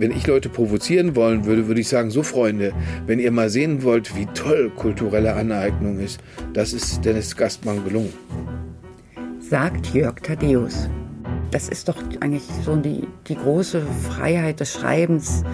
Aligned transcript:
Wenn 0.00 0.12
ich 0.12 0.26
Leute 0.26 0.48
provozieren 0.48 1.14
wollen 1.14 1.44
würde, 1.44 1.68
würde 1.68 1.82
ich 1.82 1.88
sagen, 1.88 2.10
so 2.10 2.22
Freunde, 2.22 2.72
wenn 3.06 3.18
ihr 3.18 3.30
mal 3.30 3.50
sehen 3.50 3.82
wollt, 3.82 4.16
wie 4.16 4.24
toll 4.32 4.72
kulturelle 4.74 5.34
Aneignung 5.34 5.98
ist, 5.98 6.20
das 6.54 6.72
ist 6.72 7.04
Dennis 7.04 7.36
Gastmann 7.36 7.84
gelungen. 7.84 8.14
Sagt 9.40 9.92
Jörg 9.92 10.14
Thaddeus. 10.22 10.88
Das 11.50 11.68
ist 11.68 11.86
doch 11.86 11.98
eigentlich 12.20 12.44
so 12.64 12.76
die, 12.76 13.06
die 13.28 13.34
große 13.34 13.82
Freiheit 14.08 14.60
des 14.60 14.72
Schreibens, 14.72 15.44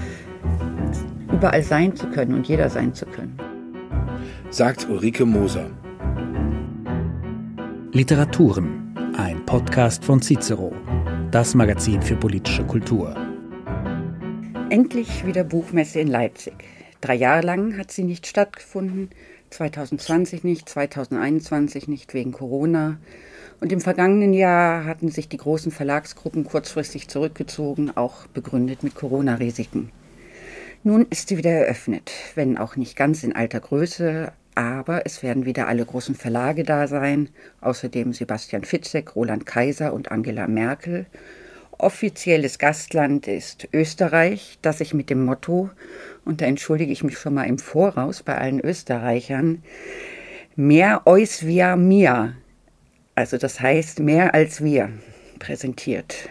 überall 1.32 1.64
sein 1.64 1.96
zu 1.96 2.06
können 2.06 2.34
und 2.34 2.46
jeder 2.46 2.70
sein 2.70 2.94
zu 2.94 3.04
können. 3.04 3.36
Sagt 4.50 4.88
Ulrike 4.88 5.26
Moser. 5.26 5.70
Literaturen, 7.90 8.94
ein 9.16 9.44
Podcast 9.44 10.04
von 10.04 10.22
Cicero, 10.22 10.72
das 11.32 11.56
Magazin 11.56 12.00
für 12.00 12.14
politische 12.14 12.62
Kultur. 12.62 13.25
Endlich 14.68 15.24
wieder 15.24 15.44
Buchmesse 15.44 16.00
in 16.00 16.08
Leipzig. 16.08 16.54
Drei 17.00 17.14
Jahre 17.14 17.46
lang 17.46 17.78
hat 17.78 17.92
sie 17.92 18.02
nicht 18.02 18.26
stattgefunden, 18.26 19.10
2020 19.50 20.42
nicht, 20.42 20.68
2021 20.68 21.86
nicht 21.86 22.14
wegen 22.14 22.32
Corona. 22.32 22.98
Und 23.60 23.70
im 23.70 23.80
vergangenen 23.80 24.32
Jahr 24.32 24.84
hatten 24.84 25.08
sich 25.08 25.28
die 25.28 25.36
großen 25.36 25.70
Verlagsgruppen 25.70 26.42
kurzfristig 26.42 27.06
zurückgezogen, 27.06 27.96
auch 27.96 28.26
begründet 28.26 28.82
mit 28.82 28.96
Corona-Risiken. 28.96 29.92
Nun 30.82 31.06
ist 31.10 31.28
sie 31.28 31.38
wieder 31.38 31.52
eröffnet, 31.52 32.10
wenn 32.34 32.58
auch 32.58 32.74
nicht 32.74 32.96
ganz 32.96 33.22
in 33.22 33.36
alter 33.36 33.60
Größe, 33.60 34.32
aber 34.56 35.06
es 35.06 35.22
werden 35.22 35.46
wieder 35.46 35.68
alle 35.68 35.86
großen 35.86 36.16
Verlage 36.16 36.64
da 36.64 36.88
sein, 36.88 37.28
außerdem 37.60 38.12
Sebastian 38.12 38.64
Fitzek, 38.64 39.14
Roland 39.14 39.46
Kaiser 39.46 39.92
und 39.92 40.10
Angela 40.10 40.48
Merkel 40.48 41.06
Offizielles 41.78 42.58
Gastland 42.58 43.28
ist 43.28 43.68
Österreich, 43.72 44.58
das 44.62 44.78
sich 44.78 44.94
mit 44.94 45.10
dem 45.10 45.24
Motto, 45.24 45.70
und 46.24 46.40
da 46.40 46.46
entschuldige 46.46 46.90
ich 46.90 47.04
mich 47.04 47.18
schon 47.18 47.34
mal 47.34 47.44
im 47.44 47.58
Voraus 47.58 48.22
bei 48.22 48.36
allen 48.38 48.60
Österreichern, 48.60 49.62
mehr 50.54 51.02
eus 51.04 51.44
via 51.44 51.76
mir, 51.76 52.34
also 53.14 53.36
das 53.36 53.60
heißt 53.60 54.00
mehr 54.00 54.32
als 54.32 54.64
wir, 54.64 54.90
präsentiert. 55.38 56.30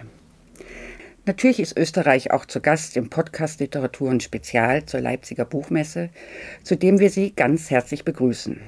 Natürlich 1.27 1.59
ist 1.59 1.77
Österreich 1.77 2.31
auch 2.31 2.45
zu 2.45 2.59
Gast 2.59 2.97
im 2.97 3.09
Podcast 3.09 3.59
Literatur 3.59 4.09
und 4.09 4.23
Spezial 4.23 4.85
zur 4.85 5.01
Leipziger 5.01 5.45
Buchmesse, 5.45 6.09
zu 6.63 6.75
dem 6.75 6.99
wir 6.99 7.09
Sie 7.09 7.35
ganz 7.35 7.69
herzlich 7.69 8.03
begrüßen. 8.03 8.61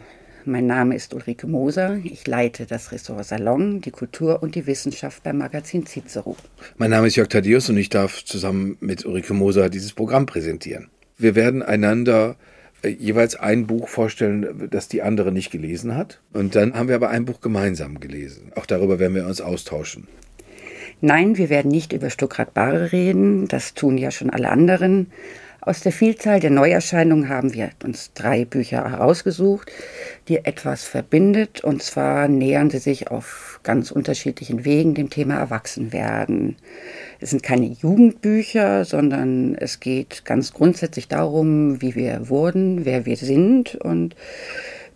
Mein 0.48 0.66
Name 0.66 0.96
ist 0.96 1.14
Ulrike 1.14 1.46
Moser. 1.46 2.00
Ich 2.06 2.26
leite 2.26 2.66
das 2.66 2.94
Ressort 2.94 3.26
Salon, 3.26 3.82
die 3.82 3.92
Kultur 3.92 4.42
und 4.42 4.56
die 4.56 4.66
Wissenschaft 4.66 5.22
beim 5.24 5.40
Magazin 5.40 5.86
Cicero. 5.86 6.38
Mein 6.78 6.92
Name 6.92 7.08
ist 7.08 7.18
Jörg 7.18 7.28
Thaddeus 7.28 7.70
und 7.70 7.76
ich 7.76 7.90
darf 7.90 8.24
zusammen 8.24 8.78
mit 8.80 9.06
Ulrike 9.06 9.34
Moser 9.34 9.70
dieses 9.70 9.92
Programm 9.92 10.26
präsentieren. 10.26 10.88
Wir 11.18 11.36
werden 11.36 11.64
einander 11.64 12.38
äh, 12.82 12.88
jeweils 12.88 13.36
ein 13.36 13.68
Buch 13.68 13.90
vorstellen, 13.90 14.70
das 14.72 14.88
die 14.88 15.02
andere 15.02 15.34
nicht 15.34 15.52
gelesen 15.52 15.98
hat. 15.98 16.22
Und 16.32 16.56
dann 16.56 16.76
haben 16.76 16.88
wir 16.88 16.96
aber 16.96 17.10
ein 17.10 17.26
Buch 17.26 17.42
gemeinsam 17.42 18.00
gelesen. 18.00 18.54
Auch 18.56 18.66
darüber 18.66 19.00
werden 19.00 19.16
wir 19.16 19.26
uns 19.26 19.42
austauschen. 19.42 20.08
Nein, 21.02 21.38
wir 21.38 21.50
werden 21.50 21.70
nicht 21.70 21.92
über 21.92 22.10
Stuckrad 22.10 22.54
Barre 22.54 22.94
reden. 22.94 23.50
Das 23.50 23.74
tun 23.74 23.98
ja 23.98 24.12
schon 24.12 24.30
alle 24.30 24.48
anderen. 24.48 25.08
Aus 25.68 25.82
der 25.82 25.92
Vielzahl 25.92 26.40
der 26.40 26.50
Neuerscheinungen 26.50 27.28
haben 27.28 27.54
wir 27.54 27.72
uns 27.84 28.14
drei 28.14 28.46
Bücher 28.46 28.90
herausgesucht, 28.90 29.70
die 30.30 30.38
etwas 30.46 30.86
verbindet. 30.86 31.62
Und 31.62 31.84
zwar 31.84 32.30
nähern 32.30 32.70
sie 32.70 32.78
sich 32.78 33.12
auf 33.12 33.60
ganz 33.64 33.92
unterschiedlichen 33.92 34.64
Wegen 34.64 34.96
dem 34.96 35.10
Thema 35.10 35.36
Erwachsenwerden. 35.36 36.56
Es 37.20 37.32
sind 37.32 37.44
keine 37.44 37.66
Jugendbücher, 37.66 38.86
sondern 38.86 39.56
es 39.56 39.82
geht 39.82 40.24
ganz 40.24 40.54
grundsätzlich 40.54 41.10
darum, 41.10 41.82
wie 41.82 41.96
wir 41.96 42.30
wurden, 42.30 42.86
wer 42.86 43.06
wir 43.06 43.18
sind. 43.18 43.76
Und 43.76 44.16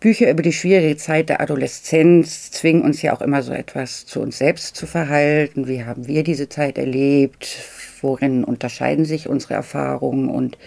Bücher 0.02 0.30
über 0.30 0.41
die 0.41 0.52
schwierige 0.52 0.97
Zeit 0.97 1.30
der 1.30 1.39
Adoleszenz 1.39 2.51
zwingen 2.51 2.81
uns 2.81 3.01
ja 3.01 3.13
auch 3.16 3.22
immer 3.22 3.44
so 3.44 3.53
etwas 3.53 4.06
zu 4.06 4.19
uns 4.19 4.39
selbst 4.39 4.75
zu 4.75 4.88
verhalten. 4.88 5.67
Wie 5.67 5.85
haben 5.85 6.07
wir 6.07 6.23
diese 6.23 6.50
Zeit 6.50 6.78
erlebt? 6.78 7.57
worin 8.01 8.44
unterscheiden 8.44 9.06
sich 9.06 9.29
unsere 9.29 9.53
Erfahrungen 9.53 10.29
und 10.29 10.57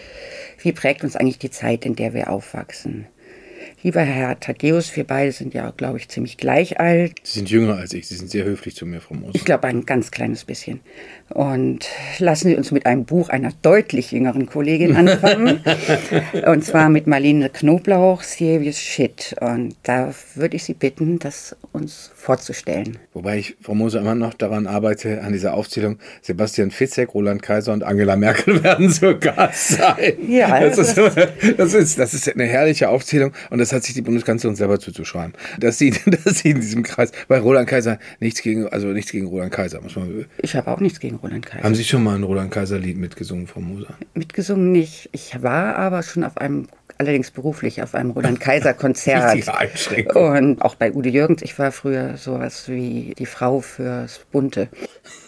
wie 0.59 0.71
prägt 0.71 1.03
uns 1.03 1.15
eigentlich 1.15 1.39
die 1.39 1.51
Zeit, 1.51 1.85
in 1.85 1.95
der 1.95 2.13
wir 2.13 2.29
aufwachsen. 2.29 3.07
Lieber 3.85 4.01
Herr 4.01 4.39
Thaddeus, 4.39 4.95
wir 4.95 5.03
beide 5.03 5.31
sind 5.31 5.53
ja, 5.53 5.69
glaube 5.69 5.99
ich, 5.99 6.09
ziemlich 6.09 6.37
gleich 6.37 6.79
alt. 6.79 7.19
Sie 7.21 7.37
sind 7.37 7.51
jünger 7.51 7.77
als 7.77 7.93
ich. 7.93 8.07
Sie 8.07 8.15
sind 8.15 8.31
sehr 8.31 8.43
höflich 8.43 8.75
zu 8.75 8.87
mir, 8.87 8.99
Frau 8.99 9.13
Moos. 9.13 9.35
Ich 9.35 9.45
glaube, 9.45 9.67
ein 9.67 9.85
ganz 9.85 10.09
kleines 10.09 10.43
bisschen. 10.43 10.79
Und 11.29 11.87
lassen 12.17 12.47
Sie 12.47 12.55
uns 12.55 12.71
mit 12.71 12.87
einem 12.87 13.05
Buch 13.05 13.29
einer 13.29 13.51
deutlich 13.61 14.11
jüngeren 14.11 14.47
Kollegin 14.47 14.95
anfangen. 14.95 15.61
und 16.47 16.65
zwar 16.65 16.89
mit 16.89 17.05
Marlene 17.05 17.51
Knoblauch, 17.51 18.23
Serious 18.23 18.79
Shit. 18.79 19.35
Und 19.39 19.75
da 19.83 20.15
würde 20.33 20.55
ich 20.55 20.63
Sie 20.63 20.73
bitten, 20.73 21.19
das 21.19 21.55
uns 21.71 22.09
vorzustellen. 22.15 22.97
Wobei 23.13 23.37
ich, 23.37 23.55
Frau 23.61 23.75
Moser, 23.75 23.99
immer 23.99 24.15
noch 24.15 24.33
daran 24.33 24.65
arbeite, 24.65 25.21
an 25.21 25.31
dieser 25.31 25.53
Aufzählung. 25.53 25.99
Sebastian 26.23 26.71
Fitzek, 26.71 27.13
Roland 27.13 27.43
Kaiser 27.43 27.71
und 27.71 27.83
Angela 27.83 28.15
Merkel 28.15 28.63
werden 28.63 28.91
Gast 29.19 29.67
sein. 29.67 30.13
Ja, 30.27 30.59
das, 30.59 30.79
ist, 30.79 30.97
das, 31.57 31.73
ist, 31.75 31.99
das 31.99 32.13
ist 32.15 32.33
eine 32.33 32.45
herrliche 32.45 32.89
Aufzählung. 32.89 33.31
Und 33.51 33.59
das 33.59 33.74
hat 33.75 33.83
sich 33.83 33.93
die 33.93 34.01
Bundeskanzlerin 34.01 34.55
selber 34.55 34.79
zuzuschreiben, 34.79 35.33
dass 35.59 35.77
sie, 35.77 35.91
dass 36.25 36.39
sie 36.39 36.51
in 36.51 36.61
diesem 36.61 36.83
Kreis, 36.83 37.11
bei 37.27 37.39
Roland 37.39 37.67
Kaiser 37.67 37.99
nichts 38.19 38.41
gegen, 38.41 38.67
also 38.67 38.87
nichts 38.87 39.11
gegen 39.11 39.27
Roland 39.27 39.51
Kaiser, 39.51 39.81
muss 39.81 39.95
man. 39.95 40.25
Ich 40.41 40.55
habe 40.55 40.71
auch 40.71 40.79
nichts 40.79 40.99
gegen 40.99 41.17
Roland 41.17 41.45
Kaiser. 41.45 41.63
Haben 41.63 41.75
Sie 41.75 41.83
schon 41.83 42.03
mal 42.03 42.15
ein 42.15 42.23
Roland 42.23 42.51
Kaiser 42.51 42.79
Lied 42.79 42.97
mitgesungen, 42.97 43.47
Frau 43.47 43.61
Moser? 43.61 43.93
Mitgesungen 44.13 44.71
nicht. 44.71 45.09
Ich 45.11 45.41
war 45.41 45.75
aber 45.75 46.03
schon 46.03 46.23
auf 46.23 46.37
einem 46.37 46.67
allerdings 46.97 47.31
beruflich 47.31 47.81
auf 47.81 47.95
einem 47.95 48.11
Roland 48.11 48.39
Kaiser 48.39 48.73
Konzert. 48.73 49.35
Und 50.15 50.61
auch 50.61 50.75
bei 50.75 50.93
Udo 50.93 51.09
Jürgens, 51.09 51.41
ich 51.41 51.57
war 51.59 51.71
früher 51.71 52.17
sowas 52.17 52.69
wie 52.69 53.13
die 53.17 53.25
Frau 53.25 53.59
fürs 53.61 54.21
Bunte. 54.31 54.69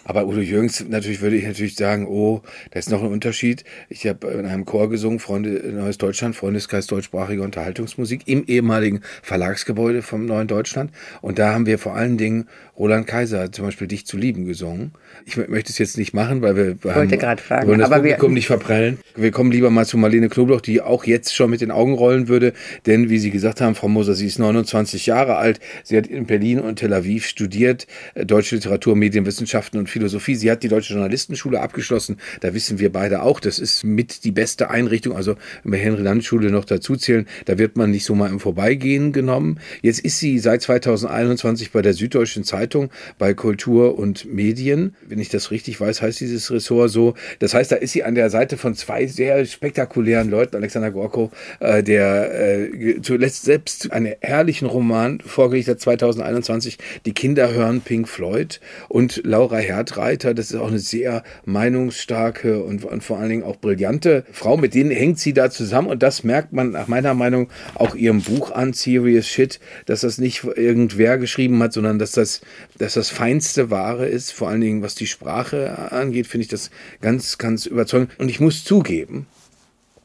Aber 0.08 0.26
Udo 0.26 0.40
Jürgens, 0.40 0.86
natürlich 0.88 1.20
würde 1.20 1.36
ich 1.36 1.46
natürlich 1.46 1.76
sagen, 1.76 2.08
oh, 2.08 2.42
da 2.72 2.80
ist 2.80 2.90
noch 2.90 3.04
ein 3.04 3.12
Unterschied. 3.12 3.66
Ich 3.90 4.08
habe 4.08 4.28
in 4.28 4.46
einem 4.46 4.64
Chor 4.64 4.90
gesungen, 4.90 5.20
Freunde 5.20 5.50
Neues 5.50 5.98
Deutschland, 5.98 6.34
Freundeskreis 6.34 6.88
deutschsprachiger 6.88 7.44
Unterhaltungsmusik 7.44 8.22
im 8.26 8.46
ehemaligen 8.46 9.02
Verlagsgebäude 9.22 10.02
vom 10.02 10.26
Neuen 10.26 10.48
Deutschland. 10.48 10.92
Und 11.20 11.40
da 11.40 11.54
haben 11.54 11.66
wir 11.66 11.78
vor 11.78 11.96
allen 11.96 12.18
Dingen 12.18 12.48
Roland 12.78 13.06
Kaiser 13.06 13.52
zum 13.52 13.66
Beispiel 13.66 13.88
Dich 13.88 14.06
zu 14.06 14.16
lieben 14.16 14.46
gesungen. 14.46 14.94
Ich 15.26 15.36
möchte 15.36 15.74
es 15.74 15.78
jetzt 15.78 15.98
nicht 15.98 16.14
machen, 16.14 16.42
weil 16.42 16.56
wir, 16.56 16.84
wir 16.84 16.96
wollte 16.96 17.18
gerade 17.18 17.42
fragen, 17.42 17.68
wollen 17.68 17.80
das 17.80 17.92
aber 17.92 18.02
Publikum 18.02 18.30
wir 18.30 18.36
nicht 18.36 18.48
verprellen. 18.48 19.00
Wir 19.16 19.32
kommen 19.32 19.52
lieber 19.52 19.72
mal 19.72 19.86
zu 19.86 19.98
Marlene 19.98 20.30
Knobloch, 20.30 20.62
die 20.62 20.80
auch 20.80 21.04
jetzt 21.04 21.36
schon 21.36 21.50
mit 21.50 21.60
den 21.60 21.72
Augen 21.72 21.96
rollen 21.96 22.30
würde. 22.30 22.54
Denn 22.86 23.10
wie 23.10 23.18
Sie 23.18 23.32
gesagt 23.32 23.60
haben, 23.60 23.76
Frau 23.76 23.90
Moser, 23.90 24.14
sie 24.14 24.28
ist 24.28 24.40
29 24.40 25.06
Jahre 25.06 25.36
alt. 25.36 25.60
Sie 25.84 25.98
hat 25.98 26.08
in 26.08 26.28
Berlin 26.28 26.60
und 26.60 26.78
Tel 26.78 26.94
Aviv 26.94 27.26
studiert, 27.26 27.88
äh, 28.14 28.26
deutsche 28.26 28.56
Literatur, 28.56 28.96
Medienwissenschaften 28.96 29.80
und 29.80 29.90
Philosophie. 29.98 30.36
Sie 30.36 30.52
hat 30.52 30.62
die 30.62 30.68
Deutsche 30.68 30.94
Journalistenschule 30.94 31.60
abgeschlossen. 31.60 32.18
Da 32.42 32.54
wissen 32.54 32.78
wir 32.78 32.92
beide 32.92 33.24
auch, 33.24 33.40
das 33.40 33.58
ist 33.58 33.84
mit 33.84 34.24
die 34.24 34.32
beste 34.32 34.70
Einrichtung. 34.70 35.16
Also 35.16 35.36
wenn 35.64 35.74
wir 35.74 35.80
Henry 35.80 36.04
Land 36.04 36.24
Schule 36.24 36.52
noch 36.52 36.66
dazu 36.66 36.96
zählen, 36.96 37.28
da 37.46 37.58
wird 37.58 37.78
man 37.78 37.90
nicht 37.90 38.06
so 38.06 38.14
mal 38.14 38.30
im 38.30 38.40
Vorbeigehen 38.40 39.12
genommen. 39.12 39.60
Jetzt 39.82 40.00
ist 40.00 40.20
sie 40.20 40.38
seit 40.38 40.62
2021 40.62 41.72
bei 41.72 41.82
der 41.82 41.94
Süddeutschen 41.94 42.44
Zeitung 42.44 42.92
bei 43.18 43.34
Kultur 43.34 43.98
und 43.98 44.32
Medien. 44.32 44.96
Wenn 45.08 45.20
ich 45.20 45.30
das 45.30 45.50
richtig 45.50 45.82
weiß, 45.82 46.02
heißt 46.02 46.20
dieses 46.20 46.52
Ressort 46.52 46.92
so. 46.92 47.16
Das 47.40 47.56
heißt, 47.56 47.72
da 47.72 47.78
ist 47.78 47.94
sie 47.94 48.04
an 48.04 48.14
der 48.14 48.30
Seite 48.30 48.58
von 48.58 48.76
zwei 48.76 49.08
sehr 49.08 49.46
spektakulären 49.46 50.30
Leuten. 50.30 50.56
Alexander 50.56 50.92
Gorko, 50.92 51.32
äh, 51.60 51.82
der 51.82 52.60
äh, 52.60 53.02
zuletzt 53.02 53.46
selbst 53.46 53.92
einen 53.92 54.14
herrlichen 54.22 54.68
Roman 54.68 55.20
vorgelegt 55.22 55.68
hat, 55.70 55.80
2021, 55.80 56.78
Die 57.06 57.14
Kinder 57.14 57.52
hören 57.52 57.82
Pink 57.82 58.08
Floyd 58.08 58.60
und 58.90 59.22
Laura 59.26 59.58
Herr 59.88 59.98
Erdreiter. 59.98 60.34
Das 60.34 60.52
ist 60.52 60.56
auch 60.56 60.68
eine 60.68 60.80
sehr 60.80 61.24
meinungsstarke 61.46 62.64
und, 62.64 62.84
und 62.84 63.04
vor 63.04 63.20
allen 63.20 63.30
Dingen 63.30 63.44
auch 63.44 63.58
brillante 63.58 64.26
Frau. 64.32 64.58
Mit 64.58 64.74
denen 64.74 64.92
hängt 64.92 65.20
sie 65.20 65.34
da 65.34 65.50
zusammen 65.50 65.90
und 65.90 66.04
das 66.04 66.24
merkt 66.24 66.54
man 66.54 66.72
nach 66.72 66.88
meiner 66.88 67.14
Meinung 67.14 67.50
auch 67.76 67.96
ihrem 67.96 68.22
Buch 68.22 68.52
an, 68.52 68.74
Serious 68.74 69.28
Shit, 69.28 69.60
dass 69.86 70.02
das 70.02 70.18
nicht 70.18 70.44
irgendwer 70.44 71.18
geschrieben 71.18 71.62
hat, 71.64 71.74
sondern 71.74 72.00
dass 72.00 72.12
das, 72.12 72.42
dass 72.78 72.94
das 72.94 73.10
feinste 73.10 73.70
Ware 73.70 74.08
ist. 74.08 74.32
Vor 74.32 74.50
allen 74.50 74.62
Dingen, 74.62 74.82
was 74.82 74.96
die 74.96 75.08
Sprache 75.08 75.92
angeht, 75.92 76.28
finde 76.28 76.44
ich 76.44 76.50
das 76.50 76.70
ganz, 77.02 77.38
ganz 77.38 77.66
überzeugend. 77.66 78.12
Und 78.18 78.30
ich 78.30 78.40
muss 78.40 78.64
zugeben, 78.64 79.28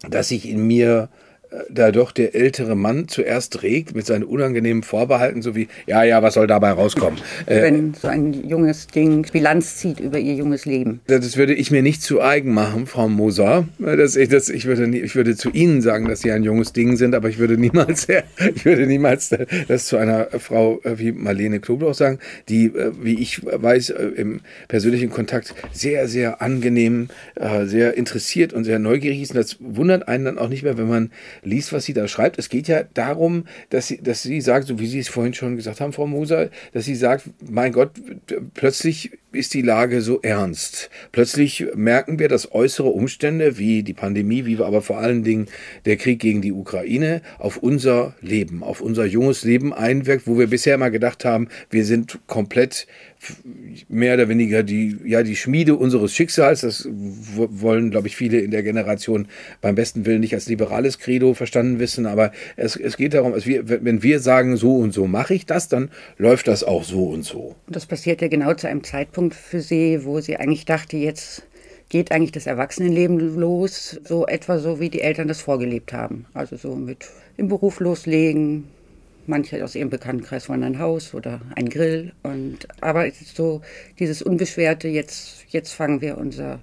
dass 0.08 0.30
ich 0.30 0.48
in 0.48 0.66
mir 0.66 1.08
da 1.70 1.90
doch 1.90 2.12
der 2.12 2.34
ältere 2.34 2.74
Mann 2.74 3.08
zuerst 3.08 3.62
regt 3.62 3.94
mit 3.94 4.06
seinen 4.06 4.24
unangenehmen 4.24 4.82
Vorbehalten, 4.82 5.42
so 5.42 5.54
wie, 5.54 5.68
ja, 5.86 6.02
ja, 6.02 6.22
was 6.22 6.34
soll 6.34 6.46
dabei 6.46 6.70
rauskommen? 6.70 7.18
Äh, 7.46 7.62
Wenn 7.62 7.94
so 7.94 8.08
ein 8.08 8.48
junges 8.48 8.86
Ding 8.86 9.26
Bilanz 9.32 9.76
zieht 9.76 10.00
über 10.00 10.18
ihr 10.18 10.34
junges 10.34 10.64
Leben. 10.64 11.00
Das 11.06 11.36
würde 11.36 11.54
ich 11.54 11.70
mir 11.70 11.82
nicht 11.82 12.02
zu 12.02 12.20
eigen 12.20 12.54
machen, 12.54 12.86
Frau 12.86 13.08
Moser. 13.08 13.66
Dass 13.78 14.16
ich, 14.16 14.28
das, 14.28 14.48
ich, 14.48 14.66
würde, 14.66 14.86
ich 14.96 15.14
würde 15.14 15.36
zu 15.36 15.50
Ihnen 15.50 15.82
sagen, 15.82 16.08
dass 16.08 16.20
Sie 16.20 16.32
ein 16.32 16.42
junges 16.42 16.72
Ding 16.72 16.96
sind, 16.96 17.14
aber 17.14 17.28
ich 17.28 17.38
würde 17.38 17.58
niemals, 17.58 18.06
ich 18.54 18.64
würde 18.64 18.86
niemals 18.86 19.30
das 19.68 19.86
zu 19.86 19.96
einer 19.96 20.28
Frau 20.38 20.80
wie 20.84 21.12
Marlene 21.12 21.60
Knobloch 21.60 21.94
sagen, 21.94 22.18
die, 22.48 22.72
wie 23.00 23.20
ich 23.20 23.44
weiß, 23.44 23.90
im 24.16 24.40
persönlichen 24.68 25.10
Kontakt 25.10 25.54
sehr, 25.72 26.08
sehr 26.08 26.42
angenehm, 26.42 27.08
sehr 27.64 27.96
interessiert 27.96 28.52
und 28.52 28.64
sehr 28.64 28.78
neugierig 28.78 29.22
ist. 29.22 29.30
Und 29.32 29.38
das 29.38 29.56
wundert 29.60 30.08
einen 30.08 30.24
dann 30.24 30.38
auch 30.38 30.48
nicht 30.48 30.62
mehr, 30.62 30.78
wenn 30.78 30.88
man 30.88 31.10
liest, 31.42 31.72
was 31.72 31.84
sie 31.84 31.92
da 31.92 32.08
schreibt. 32.08 32.38
Es 32.38 32.48
geht 32.48 32.68
ja 32.68 32.84
darum, 32.94 33.46
dass 33.70 33.88
sie, 33.88 34.00
dass 34.00 34.22
sie 34.22 34.40
sagt, 34.40 34.66
so 34.66 34.78
wie 34.78 34.86
Sie 34.86 35.00
es 35.00 35.08
vorhin 35.08 35.34
schon 35.34 35.56
gesagt 35.56 35.80
haben, 35.80 35.92
Frau 35.92 36.06
Moser, 36.06 36.50
dass 36.72 36.84
sie 36.84 36.94
sagt, 36.94 37.28
mein 37.48 37.72
Gott, 37.72 37.92
plötzlich 38.54 39.18
ist 39.32 39.54
die 39.54 39.62
Lage 39.62 40.02
so 40.02 40.20
ernst. 40.20 40.90
Plötzlich 41.10 41.66
merken 41.74 42.18
wir, 42.18 42.28
dass 42.28 42.52
äußere 42.52 42.88
Umstände 42.88 43.58
wie 43.58 43.82
die 43.82 43.94
Pandemie, 43.94 44.44
wie 44.44 44.58
wir 44.58 44.66
aber 44.66 44.82
vor 44.82 44.98
allen 44.98 45.24
Dingen 45.24 45.46
der 45.84 45.96
Krieg 45.96 46.20
gegen 46.20 46.42
die 46.42 46.52
Ukraine 46.52 47.22
auf 47.38 47.56
unser 47.56 48.14
Leben, 48.20 48.62
auf 48.62 48.80
unser 48.80 49.04
junges 49.04 49.44
Leben 49.44 49.72
einwirkt, 49.72 50.26
wo 50.26 50.38
wir 50.38 50.48
bisher 50.48 50.78
mal 50.78 50.90
gedacht 50.90 51.24
haben, 51.24 51.48
wir 51.70 51.84
sind 51.84 52.18
komplett 52.26 52.86
mehr 53.88 54.14
oder 54.14 54.28
weniger 54.28 54.62
die, 54.62 54.98
ja, 55.04 55.22
die 55.22 55.36
Schmiede 55.36 55.76
unseres 55.76 56.12
Schicksals. 56.12 56.62
Das 56.62 56.88
wollen, 56.90 57.90
glaube 57.90 58.08
ich, 58.08 58.16
viele 58.16 58.40
in 58.40 58.50
der 58.50 58.62
Generation 58.62 59.28
beim 59.60 59.74
besten 59.74 60.04
Willen 60.06 60.20
nicht 60.20 60.34
als 60.34 60.48
liberales 60.48 60.98
Credo 60.98 61.34
verstanden 61.34 61.78
wissen. 61.78 62.06
Aber 62.06 62.32
es, 62.56 62.76
es 62.76 62.96
geht 62.96 63.14
darum, 63.14 63.34
wir, 63.44 63.68
wenn 63.68 64.02
wir 64.02 64.18
sagen, 64.18 64.56
so 64.56 64.76
und 64.76 64.92
so 64.92 65.06
mache 65.06 65.34
ich 65.34 65.46
das, 65.46 65.68
dann 65.68 65.90
läuft 66.18 66.48
das 66.48 66.64
auch 66.64 66.84
so 66.84 67.06
und 67.10 67.24
so. 67.24 67.54
Und 67.66 67.76
das 67.76 67.86
passiert 67.86 68.20
ja 68.22 68.28
genau 68.28 68.54
zu 68.54 68.68
einem 68.68 68.82
Zeitpunkt 68.82 69.21
für 69.30 69.60
sie, 69.60 70.04
wo 70.04 70.20
sie 70.20 70.36
eigentlich 70.36 70.64
dachte, 70.64 70.96
jetzt 70.96 71.42
geht 71.88 72.10
eigentlich 72.10 72.32
das 72.32 72.46
Erwachsenenleben 72.46 73.36
los, 73.36 74.00
so 74.04 74.26
etwa 74.26 74.58
so, 74.58 74.80
wie 74.80 74.90
die 74.90 75.02
Eltern 75.02 75.28
das 75.28 75.42
vorgelebt 75.42 75.92
haben. 75.92 76.26
Also 76.34 76.56
so 76.56 76.74
mit 76.74 77.08
im 77.36 77.48
Beruf 77.48 77.80
loslegen, 77.80 78.64
Manche 79.26 79.62
aus 79.62 79.76
ihrem 79.76 79.90
Bekanntenkreis 79.90 80.48
wollen 80.48 80.64
ein 80.64 80.80
Haus 80.80 81.14
oder 81.14 81.40
ein 81.54 81.68
Grill. 81.68 82.12
Und, 82.24 82.66
aber 82.80 83.08
so 83.10 83.62
dieses 83.98 84.20
Unbeschwerte, 84.20 84.88
jetzt, 84.88 85.44
jetzt 85.48 85.72
fangen 85.72 86.00
wir 86.00 86.18
unser 86.18 86.58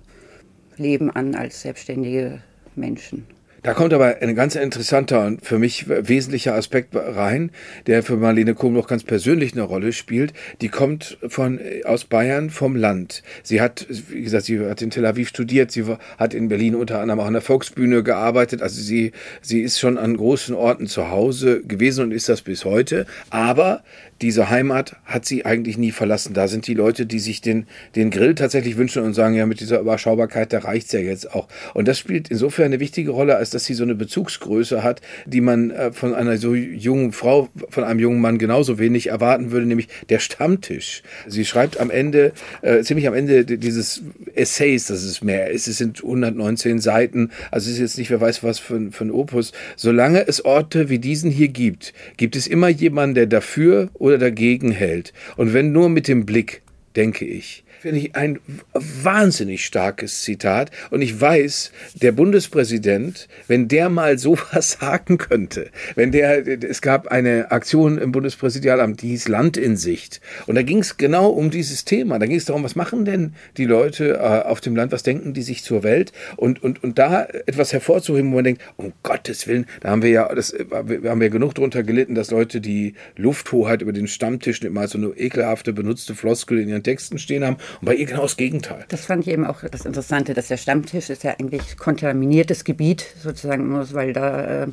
Leben 0.75 1.09
an 1.09 1.35
als 1.35 1.61
selbstständige 1.61 2.41
Menschen. 2.75 3.25
Da 3.63 3.73
kommt 3.73 3.93
aber 3.93 4.17
ein 4.21 4.35
ganz 4.35 4.55
interessanter 4.55 5.25
und 5.25 5.45
für 5.45 5.59
mich 5.59 5.87
wesentlicher 5.87 6.53
Aspekt 6.53 6.95
rein, 6.95 7.51
der 7.87 8.03
für 8.03 8.15
Marlene 8.15 8.55
Kohm 8.55 8.79
ganz 8.87 9.03
persönlich 9.03 9.53
eine 9.53 9.63
Rolle 9.63 9.91
spielt. 9.91 10.33
Die 10.61 10.69
kommt 10.69 11.17
von, 11.27 11.59
aus 11.83 12.05
Bayern 12.05 12.49
vom 12.49 12.75
Land. 12.75 13.23
Sie 13.43 13.59
hat, 13.59 13.85
wie 14.09 14.21
gesagt, 14.21 14.45
sie 14.45 14.59
hat 14.59 14.81
in 14.81 14.91
Tel 14.91 15.05
Aviv 15.05 15.27
studiert, 15.29 15.71
sie 15.71 15.85
hat 16.17 16.33
in 16.33 16.47
Berlin 16.47 16.75
unter 16.75 16.99
anderem 16.99 17.19
auch 17.19 17.25
an 17.25 17.33
der 17.33 17.41
Volksbühne 17.41 18.03
gearbeitet. 18.03 18.61
Also 18.61 18.81
sie, 18.81 19.11
sie 19.41 19.61
ist 19.61 19.79
schon 19.79 19.97
an 19.97 20.15
großen 20.15 20.55
Orten 20.55 20.87
zu 20.87 21.09
Hause 21.09 21.61
gewesen 21.63 22.05
und 22.05 22.11
ist 22.11 22.29
das 22.29 22.41
bis 22.41 22.63
heute. 22.63 23.05
Aber 23.29 23.83
diese 24.21 24.49
Heimat 24.49 24.95
hat 25.05 25.25
sie 25.25 25.45
eigentlich 25.45 25.77
nie 25.77 25.91
verlassen. 25.91 26.33
Da 26.33 26.47
sind 26.47 26.67
die 26.67 26.73
Leute, 26.73 27.05
die 27.05 27.19
sich 27.19 27.41
den, 27.41 27.67
den 27.95 28.09
Grill 28.09 28.35
tatsächlich 28.35 28.77
wünschen 28.77 29.03
und 29.03 29.13
sagen, 29.13 29.35
ja, 29.35 29.45
mit 29.45 29.59
dieser 29.59 29.79
Überschaubarkeit, 29.79 30.51
da 30.51 30.59
reicht's 30.59 30.91
ja 30.91 30.99
jetzt 30.99 31.33
auch. 31.33 31.47
Und 31.73 31.87
das 31.87 31.97
spielt 31.97 32.29
insofern 32.29 32.65
eine 32.65 32.79
wichtige 32.79 33.11
Rolle, 33.11 33.37
als 33.37 33.49
dass 33.49 33.65
sie 33.65 33.73
so 33.73 33.83
eine 33.83 33.95
Bezugsgröße 33.95 34.83
hat, 34.83 35.01
die 35.25 35.41
man 35.41 35.71
äh, 35.71 35.91
von 35.91 36.13
einer 36.13 36.37
so 36.37 36.53
jungen 36.53 37.11
Frau, 37.13 37.49
von 37.69 37.83
einem 37.83 37.99
jungen 37.99 38.21
Mann 38.21 38.37
genauso 38.37 38.79
wenig 38.79 39.07
erwarten 39.07 39.51
würde, 39.51 39.65
nämlich 39.65 39.87
der 40.09 40.19
Stammtisch. 40.19 41.03
Sie 41.27 41.45
schreibt 41.45 41.79
am 41.79 41.89
Ende, 41.89 42.33
äh, 42.61 42.81
ziemlich 42.83 43.07
am 43.07 43.13
Ende 43.13 43.45
dieses 43.45 44.03
Essays, 44.35 44.87
das 44.87 45.03
ist 45.03 45.23
mehr, 45.23 45.53
es 45.53 45.65
sind 45.65 46.03
119 46.03 46.79
Seiten, 46.79 47.31
also 47.51 47.69
es 47.69 47.75
ist 47.75 47.79
jetzt 47.79 47.97
nicht, 47.97 48.09
wer 48.09 48.19
weiß 48.19 48.43
was 48.43 48.59
für, 48.59 48.91
für 48.91 49.05
ein 49.05 49.11
Opus. 49.11 49.53
Solange 49.75 50.27
es 50.27 50.43
Orte 50.43 50.89
wie 50.89 50.99
diesen 50.99 51.31
hier 51.31 51.49
gibt, 51.49 51.93
gibt 52.17 52.35
es 52.35 52.47
immer 52.47 52.69
jemanden, 52.69 53.15
der 53.15 53.27
dafür 53.27 53.89
oder 53.93 54.08
dagegen 54.17 54.71
hält. 54.71 55.13
Und 55.37 55.53
wenn 55.53 55.71
nur 55.71 55.89
mit 55.89 56.07
dem 56.07 56.25
Blick, 56.25 56.61
denke 56.95 57.25
ich, 57.25 57.63
finde 57.79 57.99
ich 57.99 58.15
ein 58.15 58.39
wahnsinnig 58.73 59.65
starkes 59.65 60.21
Zitat. 60.21 60.71
Und 60.91 61.01
ich 61.01 61.19
weiß, 61.19 61.71
der 61.95 62.11
Bundespräsident, 62.11 63.27
wenn 63.47 63.67
der 63.67 63.89
mal 63.89 64.17
sowas 64.19 64.77
sagen 64.79 65.17
könnte, 65.17 65.69
wenn 65.95 66.11
der, 66.11 66.45
es 66.63 66.81
gab 66.81 67.07
eine 67.07 67.51
Aktion 67.51 67.97
im 67.97 68.11
Bundespräsidialamt, 68.11 69.01
die 69.01 69.09
hieß 69.09 69.27
Land 69.27 69.57
in 69.57 69.77
Sicht. 69.77 70.21
Und 70.45 70.55
da 70.55 70.61
ging 70.61 70.79
es 70.79 70.97
genau 70.97 71.29
um 71.29 71.49
dieses 71.49 71.85
Thema. 71.85 72.19
Da 72.19 72.25
ging 72.25 72.37
es 72.37 72.45
darum, 72.45 72.63
was 72.63 72.75
machen 72.75 73.05
denn 73.05 73.33
die 73.57 73.65
Leute 73.65 74.15
äh, 74.15 74.47
auf 74.47 74.61
dem 74.61 74.75
Land, 74.75 74.91
was 74.91 75.03
denken 75.03 75.33
die 75.33 75.41
sich 75.41 75.63
zur 75.63 75.83
Welt? 75.83 76.11
Und, 76.35 76.61
und, 76.61 76.83
und 76.83 76.99
da 76.99 77.23
etwas 77.23 77.71
hervorzuheben, 77.71 78.31
wo 78.31 78.35
man 78.35 78.43
denkt, 78.43 78.61
um 78.75 78.93
Gottes 79.03 79.47
Willen, 79.47 79.65
da 79.81 79.89
haben 79.89 80.01
wir 80.01 80.09
ja, 80.09 80.33
das, 80.33 80.53
wir 80.53 81.09
haben 81.09 81.21
ja 81.21 81.29
genug 81.29 81.55
darunter 81.55 81.83
gelitten, 81.83 82.15
dass 82.15 82.31
Leute 82.31 82.59
die 82.59 82.95
Lufthoheit 83.15 83.81
über 83.81 83.93
den 83.93 84.07
Stammtisch 84.07 84.61
immer 84.61 84.87
so 84.87 84.97
eine 84.97 85.07
ekelhafte, 85.09 85.71
benutzte 85.71 86.15
Floskel 86.15 86.59
in 86.59 86.69
ihren 86.69 86.78
Texten 86.83 87.17
stehen 87.17 87.43
haben. 87.43 87.57
Und 87.81 87.85
bei 87.85 87.95
ihr 87.95 88.05
genau 88.05 88.23
das 88.23 88.37
Gegenteil. 88.37 88.85
Das 88.89 89.05
fand 89.05 89.25
ich 89.25 89.33
eben 89.33 89.45
auch 89.45 89.63
das 89.69 89.85
Interessante, 89.85 90.33
dass 90.33 90.47
der 90.47 90.57
Stammtisch 90.57 91.09
ist 91.09 91.23
ja 91.23 91.35
eigentlich 91.39 91.77
kontaminiertes 91.77 92.63
Gebiet 92.63 93.05
sozusagen, 93.21 93.73
weil 93.93 94.13
da 94.13 94.63
äh, 94.63 94.67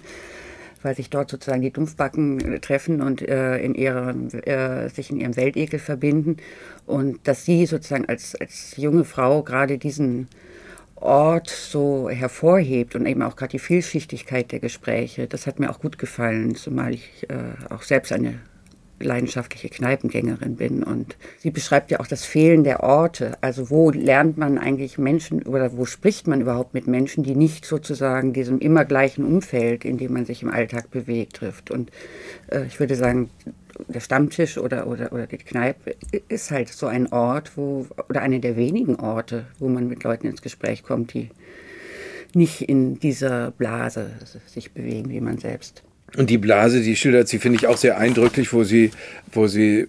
weil 0.82 0.94
sich 0.94 1.11
dort 1.11 1.31
sozusagen 1.31 1.62
die 1.62 1.73
Dumpfbacken 1.73 2.61
treffen 2.61 3.03
und 3.03 3.20
äh, 3.20 3.58
in 3.58 3.75
ihrer, 3.75 4.14
äh, 4.47 4.88
sich 4.88 5.11
in 5.11 5.19
ihrem 5.19 5.37
Weltekel 5.37 5.81
verbinden. 5.81 6.37
Und 6.87 7.26
dass 7.26 7.44
sie 7.44 7.67
sozusagen 7.67 8.06
als, 8.06 8.37
als 8.37 8.76
junge 8.76 9.05
Frau 9.05 9.43
gerade 9.43 9.79
diesen 9.79 10.29
Ort 10.94 11.49
so 11.50 12.08
hervorhebt 12.08 12.94
und 12.94 13.05
eben 13.05 13.23
auch 13.23 13.37
gerade 13.37 13.50
die 13.50 13.58
Vielschichtigkeit 13.58 14.53
der 14.53 14.61
Gespräche, 14.61 15.26
das 15.26 15.47
hat 15.47 15.58
mir 15.58 15.70
auch 15.70 15.81
gut 15.81 15.99
gefallen, 15.99 16.55
zumal 16.55 16.94
ich 16.94 17.26
äh, 17.29 17.35
auch 17.69 17.82
selbst 17.82 18.12
eine 18.12 18.38
leidenschaftliche 18.98 19.69
Kneipengängerin 19.69 20.56
bin. 20.56 20.82
Und 20.82 21.16
sie 21.38 21.50
beschreibt 21.50 21.90
ja 21.90 22.00
auch 22.00 22.06
das 22.06 22.25
Fehlen 22.25 22.64
der 22.64 22.82
Orte. 22.82 23.37
Also 23.40 23.70
wo 23.70 23.90
lernt 23.90 24.38
man 24.38 24.58
eigentlich 24.58 24.98
Menschen 24.98 25.43
oder 25.43 25.76
wo 25.76 25.84
spricht 25.84 26.26
man 26.26 26.40
überhaupt 26.40 26.75
mit 26.75 26.87
Menschen, 26.87 27.25
die 27.25 27.37
nicht 27.37 27.64
sozusagen 27.64 28.32
diesem 28.32 28.58
immer 28.58 28.84
gleichen 28.84 29.25
Umfeld, 29.25 29.84
in 29.84 29.98
dem 29.98 30.12
man 30.12 30.25
sich 30.25 30.43
im 30.43 30.50
Alltag 30.50 30.90
bewegt, 30.90 31.37
trifft. 31.37 31.70
Und 31.70 31.90
äh, 32.50 32.64
ich 32.66 32.81
würde 32.81 32.96
sagen, 32.96 33.31
der 33.88 34.00
Stammtisch 34.00 34.58
oder, 34.58 34.87
oder, 34.87 35.12
oder 35.12 35.26
die 35.26 35.38
Kneipe 35.38 35.94
ist 36.28 36.50
halt 36.50 36.70
so 36.70 36.87
ein 36.87 37.12
Ort, 37.12 37.56
wo, 37.56 37.87
oder 38.08 38.22
eine 38.22 38.40
der 38.40 38.56
wenigen 38.56 38.96
Orte, 38.96 39.46
wo 39.58 39.69
man 39.69 39.88
mit 39.88 40.02
Leuten 40.02 40.26
ins 40.26 40.43
Gespräch 40.43 40.82
kommt, 40.82 41.12
die 41.12 41.31
nicht 42.34 42.62
in 42.62 42.98
dieser 42.98 43.50
Blase 43.50 44.10
sich 44.46 44.72
bewegen 44.72 45.10
wie 45.10 45.20
man 45.20 45.38
selbst. 45.38 45.82
Und 46.14 46.31
die 46.31 46.38
Blase, 46.38 46.82
die 46.82 46.94
schildert 46.94 47.26
sie, 47.26 47.41
finde 47.41 47.58
ich 47.58 47.67
auch 47.67 47.76
sehr 47.76 47.99
eindrücklich, 47.99 48.53
wo 48.53 48.62
sie, 48.62 48.93
wo 49.32 49.49
sie 49.49 49.81
äh, 49.81 49.87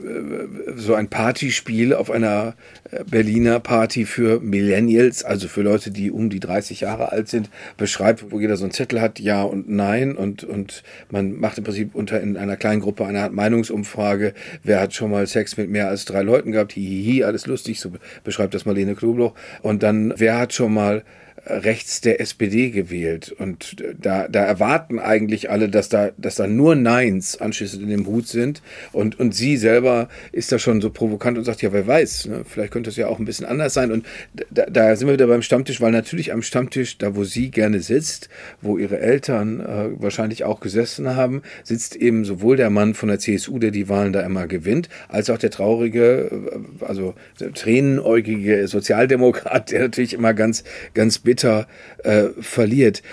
so 0.75 0.95
ein 0.95 1.09
Partyspiel 1.09 1.93
auf 1.93 2.09
einer 2.09 2.55
äh, 2.89 3.03
Berliner 3.03 3.59
Party 3.59 4.05
für 4.05 4.39
Millennials, 4.39 5.23
also 5.23 5.47
für 5.47 5.61
Leute, 5.61 5.91
die 5.91 6.09
um 6.09 6.31
die 6.31 6.39
30 6.39 6.81
Jahre 6.81 7.11
alt 7.11 7.29
sind, 7.29 7.51
beschreibt, 7.77 8.31
wo 8.31 8.39
jeder 8.39 8.57
so 8.57 8.65
einen 8.65 8.73
Zettel 8.73 8.99
hat, 8.99 9.19
ja 9.19 9.43
und 9.43 9.69
nein. 9.69 10.17
Und, 10.17 10.43
und 10.43 10.83
man 11.11 11.39
macht 11.39 11.59
im 11.59 11.63
Prinzip 11.63 11.93
unter 11.93 12.19
in 12.19 12.35
einer 12.35 12.57
kleinen 12.57 12.81
Gruppe 12.81 13.05
eine 13.05 13.21
Art 13.21 13.33
Meinungsumfrage, 13.33 14.33
wer 14.63 14.81
hat 14.81 14.95
schon 14.95 15.11
mal 15.11 15.27
Sex 15.27 15.55
mit 15.55 15.69
mehr 15.69 15.87
als 15.87 16.05
drei 16.05 16.23
Leuten 16.23 16.51
gehabt, 16.51 16.73
hihihi, 16.73 17.25
alles 17.25 17.45
lustig, 17.45 17.79
so 17.79 17.91
beschreibt 18.23 18.55
das 18.55 18.65
Marlene 18.65 18.95
Knobloch. 18.95 19.35
Und 19.61 19.83
dann, 19.83 20.13
wer 20.17 20.39
hat 20.39 20.51
schon 20.51 20.73
mal 20.73 21.03
rechts 21.49 22.01
der 22.01 22.19
SPD 22.19 22.69
gewählt. 22.69 23.31
Und 23.31 23.77
da, 23.97 24.27
da 24.27 24.43
erwarten 24.43 24.99
eigentlich 24.99 25.49
alle, 25.49 25.69
dass 25.69 25.89
da, 25.89 26.11
dass 26.17 26.35
da 26.35 26.47
nur 26.47 26.75
Neins 26.75 27.39
anschließend 27.39 27.83
in 27.83 27.89
dem 27.89 28.05
Hut 28.05 28.27
sind. 28.27 28.61
Und, 28.91 29.19
und 29.19 29.33
sie 29.33 29.57
selber 29.57 30.09
ist 30.31 30.51
da 30.51 30.59
schon 30.59 30.81
so 30.81 30.89
provokant 30.89 31.37
und 31.37 31.43
sagt, 31.43 31.61
ja, 31.61 31.73
wer 31.73 31.87
weiß, 31.87 32.27
ne? 32.27 32.41
vielleicht 32.45 32.73
könnte 32.73 32.89
es 32.89 32.95
ja 32.95 33.07
auch 33.07 33.19
ein 33.19 33.25
bisschen 33.25 33.45
anders 33.45 33.73
sein. 33.73 33.91
Und 33.91 34.05
da, 34.49 34.65
da 34.65 34.95
sind 34.95 35.07
wir 35.07 35.13
wieder 35.13 35.27
beim 35.27 35.41
Stammtisch, 35.41 35.81
weil 35.81 35.91
natürlich 35.91 36.33
am 36.33 36.41
Stammtisch, 36.41 36.97
da 36.97 37.15
wo 37.15 37.23
sie 37.23 37.49
gerne 37.51 37.79
sitzt, 37.79 38.29
wo 38.61 38.77
ihre 38.77 38.99
Eltern 38.99 39.59
äh, 39.59 40.01
wahrscheinlich 40.01 40.43
auch 40.43 40.59
gesessen 40.59 41.15
haben, 41.15 41.41
sitzt 41.63 41.95
eben 41.95 42.25
sowohl 42.25 42.57
der 42.57 42.69
Mann 42.69 42.93
von 42.93 43.09
der 43.09 43.19
CSU, 43.19 43.59
der 43.59 43.71
die 43.71 43.89
Wahlen 43.89 44.13
da 44.13 44.21
immer 44.21 44.47
gewinnt, 44.47 44.89
als 45.07 45.29
auch 45.29 45.37
der 45.37 45.51
traurige, 45.51 46.29
äh, 46.31 46.85
also 46.85 47.13
tränenäugige 47.53 48.67
Sozialdemokrat, 48.67 49.71
der 49.71 49.81
natürlich 49.81 50.13
immer 50.13 50.33
ganz, 50.33 50.63
ganz 50.93 51.19
bitter 51.19 51.36
Alter 51.37 51.67
äh, 52.03 52.29
verliert. 52.41 53.03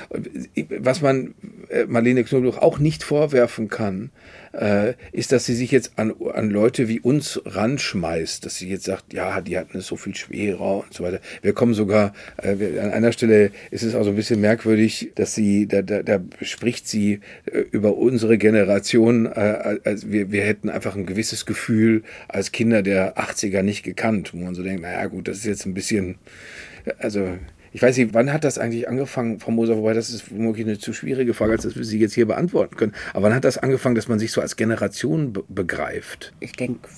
Was 0.78 1.02
man 1.02 1.34
äh, 1.68 1.84
Marlene 1.84 2.24
Knobloch 2.24 2.58
auch 2.58 2.78
nicht 2.78 3.02
vorwerfen 3.02 3.68
kann, 3.68 4.10
äh, 4.52 4.94
ist, 5.12 5.32
dass 5.32 5.44
sie 5.44 5.54
sich 5.54 5.70
jetzt 5.70 5.98
an, 5.98 6.14
an 6.32 6.48
Leute 6.48 6.88
wie 6.88 7.00
uns 7.00 7.42
ranschmeißt, 7.44 8.46
dass 8.46 8.56
sie 8.56 8.70
jetzt 8.70 8.84
sagt, 8.84 9.12
ja, 9.12 9.42
die 9.42 9.58
hatten 9.58 9.76
es 9.76 9.88
so 9.88 9.96
viel 9.96 10.14
schwerer 10.14 10.84
und 10.84 10.94
so 10.94 11.04
weiter. 11.04 11.20
Wir 11.42 11.52
kommen 11.52 11.74
sogar, 11.74 12.14
äh, 12.38 12.58
wir, 12.58 12.82
an 12.82 12.92
einer 12.92 13.12
Stelle 13.12 13.50
ist 13.70 13.82
es 13.82 13.94
auch 13.94 14.04
so 14.04 14.10
ein 14.10 14.16
bisschen 14.16 14.40
merkwürdig, 14.40 15.10
dass 15.16 15.34
sie, 15.34 15.66
da, 15.66 15.82
da, 15.82 16.02
da 16.02 16.20
spricht 16.40 16.88
sie 16.88 17.20
äh, 17.44 17.58
über 17.72 17.96
unsere 17.96 18.38
Generation, 18.38 19.26
äh, 19.26 19.78
als 19.84 20.10
wir, 20.10 20.32
wir 20.32 20.44
hätten 20.44 20.70
einfach 20.70 20.96
ein 20.96 21.04
gewisses 21.04 21.44
Gefühl 21.44 22.04
als 22.28 22.52
Kinder 22.52 22.82
der 22.82 23.18
80er 23.18 23.62
nicht 23.62 23.82
gekannt, 23.82 24.32
wo 24.32 24.38
man 24.38 24.54
so 24.54 24.62
denkt, 24.62 24.80
naja 24.82 25.06
gut, 25.08 25.28
das 25.28 25.38
ist 25.38 25.46
jetzt 25.46 25.66
ein 25.66 25.74
bisschen, 25.74 26.16
also 26.98 27.36
ich 27.74 27.82
weiß 27.82 27.96
nicht, 27.96 28.14
wann 28.14 28.32
hat 28.32 28.44
das 28.44 28.56
eigentlich 28.56 28.88
angefangen, 28.88 29.40
Frau 29.40 29.50
Moser, 29.50 29.76
wobei 29.76 29.94
das 29.94 30.08
ist 30.08 30.30
womöglich 30.30 30.64
eine 30.64 30.78
zu 30.78 30.92
schwierige 30.92 31.34
Frage, 31.34 31.52
als 31.52 31.64
dass 31.64 31.74
wir 31.74 31.84
sie 31.84 31.98
jetzt 31.98 32.14
hier 32.14 32.24
beantworten 32.24 32.76
können. 32.76 32.92
Aber 33.12 33.24
wann 33.24 33.34
hat 33.34 33.44
das 33.44 33.58
angefangen, 33.58 33.96
dass 33.96 34.06
man 34.06 34.20
sich 34.20 34.30
so 34.30 34.40
als 34.40 34.54
Generation 34.54 35.32
be 35.32 35.42
begreift? 35.48 36.32
Ich 36.38 36.52
denke, 36.52 36.88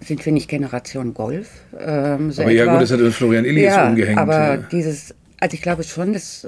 sind 0.00 0.24
wir 0.24 0.32
nicht 0.32 0.48
Generation 0.48 1.12
Golf? 1.12 1.50
Ähm, 1.78 2.32
so 2.32 2.40
aber 2.40 2.50
etwa. 2.50 2.64
ja 2.64 2.72
gut, 2.72 2.82
das 2.82 2.92
hat 2.92 3.00
uns 3.00 3.14
Florian 3.14 3.44
Illies 3.44 3.64
ja, 3.64 3.88
umgehängt. 3.88 4.18
Aber 4.18 4.54
ja. 4.54 4.56
dieses, 4.56 5.14
also 5.38 5.54
ich 5.54 5.60
glaube 5.60 5.82
schon, 5.82 6.14
dass 6.14 6.46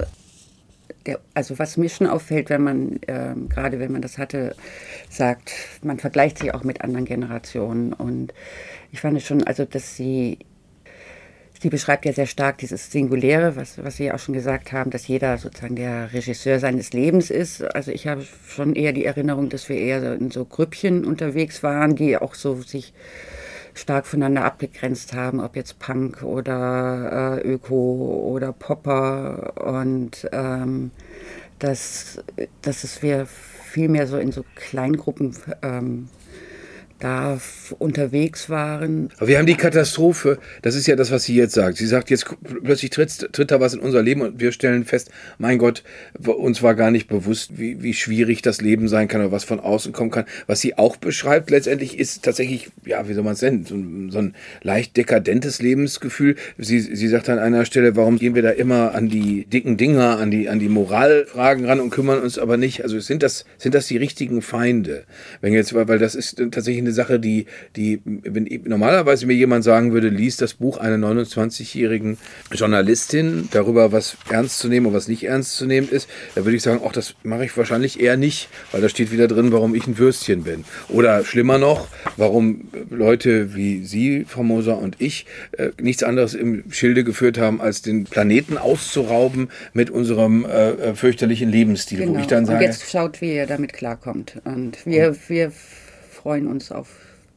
der, 1.05 1.19
also 1.35 1.59
was 1.59 1.77
mir 1.77 1.89
schon 1.89 2.07
auffällt, 2.07 2.49
wenn 2.49 2.63
man, 2.63 2.99
ähm, 3.07 3.49
gerade 3.49 3.79
wenn 3.79 3.91
man 3.91 4.01
das 4.01 4.17
hatte, 4.17 4.55
sagt, 5.11 5.53
man 5.83 5.99
vergleicht 5.99 6.39
sich 6.39 6.55
auch 6.55 6.63
mit 6.63 6.81
anderen 6.81 7.05
Generationen. 7.05 7.93
Und 7.93 8.33
ich 8.91 8.99
fand 8.99 9.15
es 9.15 9.27
schon, 9.27 9.43
also 9.43 9.63
dass 9.63 9.95
sie 9.95 10.39
Sie 11.59 11.69
beschreibt 11.69 12.05
ja 12.05 12.13
sehr 12.13 12.27
stark 12.27 12.59
dieses 12.59 12.91
Singuläre, 12.91 13.55
was, 13.55 13.83
was 13.83 13.97
Sie 13.97 14.05
ja 14.05 14.13
auch 14.13 14.19
schon 14.19 14.35
gesagt 14.35 14.71
haben, 14.71 14.91
dass 14.91 15.07
jeder 15.07 15.37
sozusagen 15.37 15.75
der 15.75 16.13
Regisseur 16.13 16.59
seines 16.59 16.93
Lebens 16.93 17.31
ist. 17.31 17.63
Also 17.63 17.91
ich 17.91 18.05
habe 18.05 18.23
schon 18.47 18.75
eher 18.75 18.93
die 18.93 19.05
Erinnerung, 19.05 19.49
dass 19.49 19.67
wir 19.67 19.77
eher 19.77 20.13
in 20.13 20.29
so 20.29 20.45
Grüppchen 20.45 21.03
unterwegs 21.03 21.63
waren, 21.63 21.95
die 21.95 22.17
auch 22.17 22.35
so 22.35 22.61
sich 22.61 22.93
stark 23.73 24.05
voneinander 24.05 24.45
abgegrenzt 24.45 25.13
haben, 25.13 25.39
ob 25.39 25.55
jetzt 25.55 25.79
Punk 25.79 26.23
oder 26.23 27.39
äh, 27.43 27.47
Öko 27.47 28.29
oder 28.31 28.51
Popper 28.51 29.53
und 29.65 30.27
ähm, 30.31 30.91
dass, 31.59 32.19
dass 32.61 32.83
es 32.83 33.01
wir 33.01 33.25
viel 33.25 33.89
mehr 33.89 34.07
so 34.07 34.17
in 34.17 34.31
so 34.31 34.45
Kleingruppen 34.55 35.35
ähm, 35.61 36.09
da 36.99 37.39
unterwegs 37.77 38.49
waren. 38.49 39.09
Aber 39.17 39.27
wir 39.27 39.37
haben 39.37 39.45
die 39.45 39.55
Katastrophe, 39.55 40.39
das 40.61 40.75
ist 40.75 40.87
ja 40.87 40.95
das, 40.95 41.11
was 41.11 41.23
sie 41.23 41.35
jetzt 41.35 41.53
sagt. 41.53 41.77
Sie 41.77 41.85
sagt, 41.85 42.09
jetzt 42.09 42.25
plötzlich 42.63 42.89
tritt, 42.89 43.31
tritt 43.33 43.51
da 43.51 43.59
was 43.59 43.73
in 43.73 43.79
unser 43.79 44.01
Leben 44.01 44.21
und 44.21 44.39
wir 44.39 44.51
stellen 44.51 44.85
fest, 44.85 45.11
mein 45.37 45.57
Gott, 45.57 45.83
uns 46.25 46.63
war 46.63 46.75
gar 46.75 46.89
nicht 46.89 47.07
bewusst, 47.07 47.57
wie, 47.57 47.83
wie 47.83 47.93
schwierig 47.93 48.41
das 48.41 48.61
Leben 48.61 48.87
sein 48.87 49.07
kann 49.07 49.21
oder 49.21 49.31
was 49.31 49.43
von 49.43 49.59
außen 49.59 49.93
kommen 49.93 50.11
kann. 50.11 50.25
Was 50.47 50.61
sie 50.61 50.77
auch 50.77 50.97
beschreibt, 50.97 51.51
letztendlich 51.51 51.99
ist 51.99 52.23
tatsächlich, 52.23 52.69
ja, 52.85 53.07
wie 53.07 53.13
soll 53.13 53.23
man 53.23 53.33
es 53.33 53.41
nennen, 53.41 53.65
so, 53.65 53.75
so, 54.11 54.19
ein 54.19 54.35
leicht 54.63 54.97
dekadentes 54.97 55.61
Lebensgefühl. 55.61 56.35
Sie, 56.57 56.79
sie 56.79 57.07
sagt 57.07 57.29
an 57.29 57.39
einer 57.39 57.65
Stelle, 57.65 57.95
warum 57.95 58.17
gehen 58.17 58.33
wir 58.33 58.41
da 58.41 58.49
immer 58.49 58.95
an 58.95 59.09
die 59.09 59.45
dicken 59.45 59.77
Dinger, 59.77 60.17
an 60.17 60.31
die, 60.31 60.49
an 60.49 60.59
die 60.59 60.69
Moralfragen 60.69 61.65
ran 61.65 61.79
und 61.79 61.91
kümmern 61.91 62.21
uns 62.21 62.39
aber 62.39 62.57
nicht, 62.57 62.83
also 62.83 62.99
sind 62.99 63.21
das, 63.21 63.45
sind 63.57 63.75
das 63.75 63.87
die 63.87 63.97
richtigen 63.97 64.41
Feinde? 64.41 65.03
Wenn 65.41 65.53
jetzt, 65.53 65.73
weil 65.75 65.99
das 65.99 66.15
ist 66.15 66.37
tatsächlich 66.37 66.86
eine 66.87 66.93
Sache, 66.93 67.19
die, 67.19 67.45
die, 67.75 68.01
wenn 68.05 68.47
normalerweise 68.65 69.25
mir 69.25 69.33
jemand 69.33 69.63
sagen 69.63 69.91
würde, 69.91 70.09
liest 70.09 70.41
das 70.41 70.53
Buch 70.53 70.77
einer 70.77 70.97
29-jährigen 71.05 72.17
Journalistin 72.51 73.49
darüber, 73.51 73.91
was 73.91 74.17
ernst 74.29 74.59
zu 74.59 74.67
nehmen 74.67 74.87
und 74.87 74.93
was 74.93 75.07
nicht 75.07 75.25
ernst 75.25 75.55
zu 75.57 75.65
nehmen 75.65 75.89
ist, 75.89 76.09
da 76.35 76.45
würde 76.45 76.55
ich 76.55 76.63
sagen, 76.63 76.81
auch 76.81 76.91
das 76.91 77.15
mache 77.23 77.45
ich 77.45 77.55
wahrscheinlich 77.57 77.99
eher 77.99 78.17
nicht, 78.17 78.49
weil 78.71 78.81
da 78.81 78.89
steht 78.89 79.11
wieder 79.11 79.27
drin, 79.27 79.51
warum 79.51 79.75
ich 79.75 79.85
ein 79.87 79.97
Würstchen 79.97 80.43
bin. 80.43 80.63
Oder 80.89 81.23
schlimmer 81.25 81.57
noch, 81.57 81.87
warum 82.15 82.69
Leute 82.89 83.55
wie 83.55 83.83
Sie, 83.83 84.25
Frau 84.27 84.43
Moser 84.43 84.77
und 84.77 84.95
ich, 84.99 85.25
äh, 85.57 85.69
nichts 85.81 86.03
anderes 86.03 86.33
im 86.33 86.71
Schilde 86.71 87.03
geführt 87.03 87.37
haben, 87.37 87.59
als 87.59 87.81
den 87.81 88.05
Planeten 88.05 88.57
auszurauben 88.57 89.49
mit 89.73 89.89
unserem 89.89 90.45
äh, 90.45 90.69
äh 90.71 90.95
fürchterlichen 90.95 91.49
Lebensstil. 91.49 91.99
Genau. 91.99 92.15
Wo 92.15 92.19
ich 92.19 92.27
dann 92.27 92.45
sage, 92.45 92.59
und 92.59 92.63
jetzt 92.63 92.89
schaut, 92.89 93.21
wie 93.21 93.31
er 93.31 93.47
damit 93.47 93.73
klarkommt. 93.73 94.41
Und 94.45 94.85
wir, 94.85 95.15
wir 95.27 95.51
freuen 96.27 96.47
uns 96.47 96.73
auf 96.73 96.89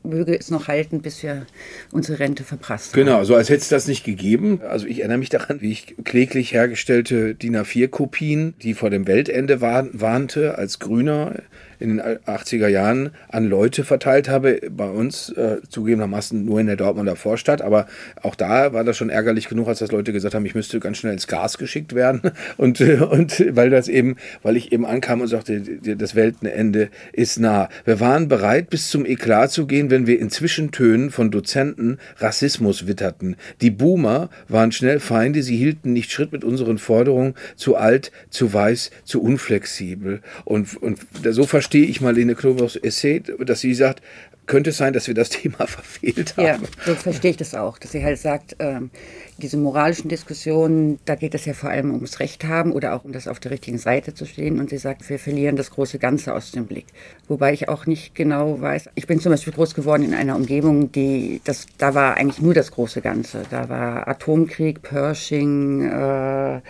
möge 0.02 0.36
es 0.36 0.50
noch 0.50 0.66
halten, 0.66 1.02
bis 1.02 1.22
wir 1.22 1.46
unsere 1.92 2.18
Rente 2.18 2.42
verprasst 2.42 2.92
haben. 2.92 3.04
Genau, 3.04 3.22
so 3.22 3.34
als 3.34 3.50
hätte 3.50 3.60
es 3.60 3.68
das 3.68 3.86
nicht 3.86 4.02
gegeben. 4.02 4.62
Also 4.62 4.86
ich 4.86 5.00
erinnere 5.00 5.18
mich 5.18 5.28
daran, 5.28 5.60
wie 5.60 5.70
ich 5.70 5.94
kläglich 6.04 6.54
hergestellte 6.54 7.34
DIN 7.34 7.56
A4-Kopien, 7.56 8.54
die 8.62 8.72
vor 8.72 8.88
dem 8.88 9.06
Weltende 9.06 9.60
warnte, 9.60 10.56
als 10.56 10.78
Grüner 10.78 11.34
in 11.80 11.96
den 11.96 12.00
80er 12.00 12.68
Jahren 12.68 13.10
an 13.28 13.48
Leute 13.48 13.84
verteilt 13.84 14.28
habe, 14.28 14.60
bei 14.70 14.88
uns 14.88 15.30
äh, 15.30 15.56
zugegebenermaßen 15.68 16.44
nur 16.44 16.60
in 16.60 16.66
der 16.66 16.76
Dortmunder 16.76 17.16
Vorstadt, 17.16 17.62
aber 17.62 17.86
auch 18.22 18.34
da 18.34 18.72
war 18.72 18.84
das 18.84 18.96
schon 18.96 19.10
ärgerlich 19.10 19.48
genug, 19.48 19.68
als 19.68 19.78
das 19.78 19.90
Leute 19.90 20.12
gesagt 20.12 20.34
haben, 20.34 20.46
ich 20.46 20.54
müsste 20.54 20.78
ganz 20.78 20.98
schnell 20.98 21.14
ins 21.14 21.26
Gas 21.26 21.58
geschickt 21.58 21.94
werden 21.94 22.20
und, 22.58 22.80
und 22.80 23.44
weil 23.56 23.70
das 23.70 23.88
eben, 23.88 24.16
weil 24.42 24.56
ich 24.56 24.72
eben 24.72 24.84
ankam 24.84 25.22
und 25.22 25.28
sagte, 25.28 25.60
das 25.60 26.14
Weltenende 26.14 26.90
ist 27.12 27.40
nah. 27.40 27.68
Wir 27.84 27.98
waren 27.98 28.28
bereit, 28.28 28.70
bis 28.70 28.90
zum 28.90 29.06
Eklat 29.06 29.50
zu 29.50 29.66
gehen, 29.66 29.90
wenn 29.90 30.06
wir 30.06 30.20
in 30.20 30.30
Zwischentönen 30.30 31.10
von 31.10 31.30
Dozenten 31.30 31.98
Rassismus 32.18 32.86
witterten. 32.86 33.36
Die 33.60 33.70
Boomer 33.70 34.28
waren 34.48 34.72
schnell 34.72 35.00
Feinde, 35.00 35.42
sie 35.42 35.56
hielten 35.56 35.92
nicht 35.92 36.12
Schritt 36.12 36.32
mit 36.32 36.44
unseren 36.44 36.78
Forderungen, 36.78 37.34
zu 37.56 37.76
alt, 37.76 38.12
zu 38.28 38.52
weiß, 38.52 38.90
zu 39.04 39.22
unflexibel 39.22 40.20
und, 40.44 40.76
und 40.76 41.00
so 41.30 41.46
verstehe 41.46 41.69
verstehe 41.70 41.86
ich 41.86 42.00
Marlene 42.00 42.34
Knoblauchs 42.34 42.74
Essay, 42.74 43.22
dass 43.38 43.60
sie 43.60 43.74
sagt, 43.74 44.02
könnte 44.46 44.70
es 44.70 44.78
sein, 44.78 44.92
dass 44.92 45.06
wir 45.06 45.14
das 45.14 45.28
Thema 45.30 45.68
verfehlt 45.68 46.36
haben. 46.36 46.44
Ja, 46.44 46.58
so 46.84 46.96
verstehe 46.96 47.30
ich 47.30 47.36
das 47.36 47.54
auch, 47.54 47.78
dass 47.78 47.92
sie 47.92 48.02
halt 48.02 48.18
sagt, 48.18 48.56
ähm, 48.58 48.90
diese 49.38 49.56
moralischen 49.56 50.08
Diskussionen, 50.08 50.98
da 51.04 51.14
geht 51.14 51.32
es 51.36 51.44
ja 51.44 51.52
vor 51.52 51.70
allem 51.70 51.94
ums 51.94 52.18
Recht 52.18 52.42
haben 52.44 52.72
oder 52.72 52.96
auch 52.96 53.04
um 53.04 53.12
das 53.12 53.28
auf 53.28 53.38
der 53.38 53.52
richtigen 53.52 53.78
Seite 53.78 54.14
zu 54.14 54.26
stehen. 54.26 54.58
Und 54.58 54.70
sie 54.70 54.78
sagt, 54.78 55.08
wir 55.08 55.20
verlieren 55.20 55.54
das 55.54 55.70
große 55.70 56.00
Ganze 56.00 56.34
aus 56.34 56.50
dem 56.50 56.66
Blick. 56.66 56.86
Wobei 57.28 57.52
ich 57.52 57.68
auch 57.68 57.86
nicht 57.86 58.16
genau 58.16 58.60
weiß, 58.60 58.88
ich 58.96 59.06
bin 59.06 59.20
zum 59.20 59.30
Beispiel 59.30 59.52
groß 59.52 59.76
geworden 59.76 60.02
in 60.02 60.12
einer 60.12 60.34
Umgebung, 60.34 60.90
die, 60.90 61.40
das, 61.44 61.66
da 61.78 61.94
war 61.94 62.16
eigentlich 62.16 62.42
nur 62.42 62.54
das 62.54 62.72
große 62.72 63.00
Ganze. 63.00 63.44
Da 63.48 63.68
war 63.68 64.08
Atomkrieg, 64.08 64.82
Pershing, 64.82 65.88
äh, 65.88 66.60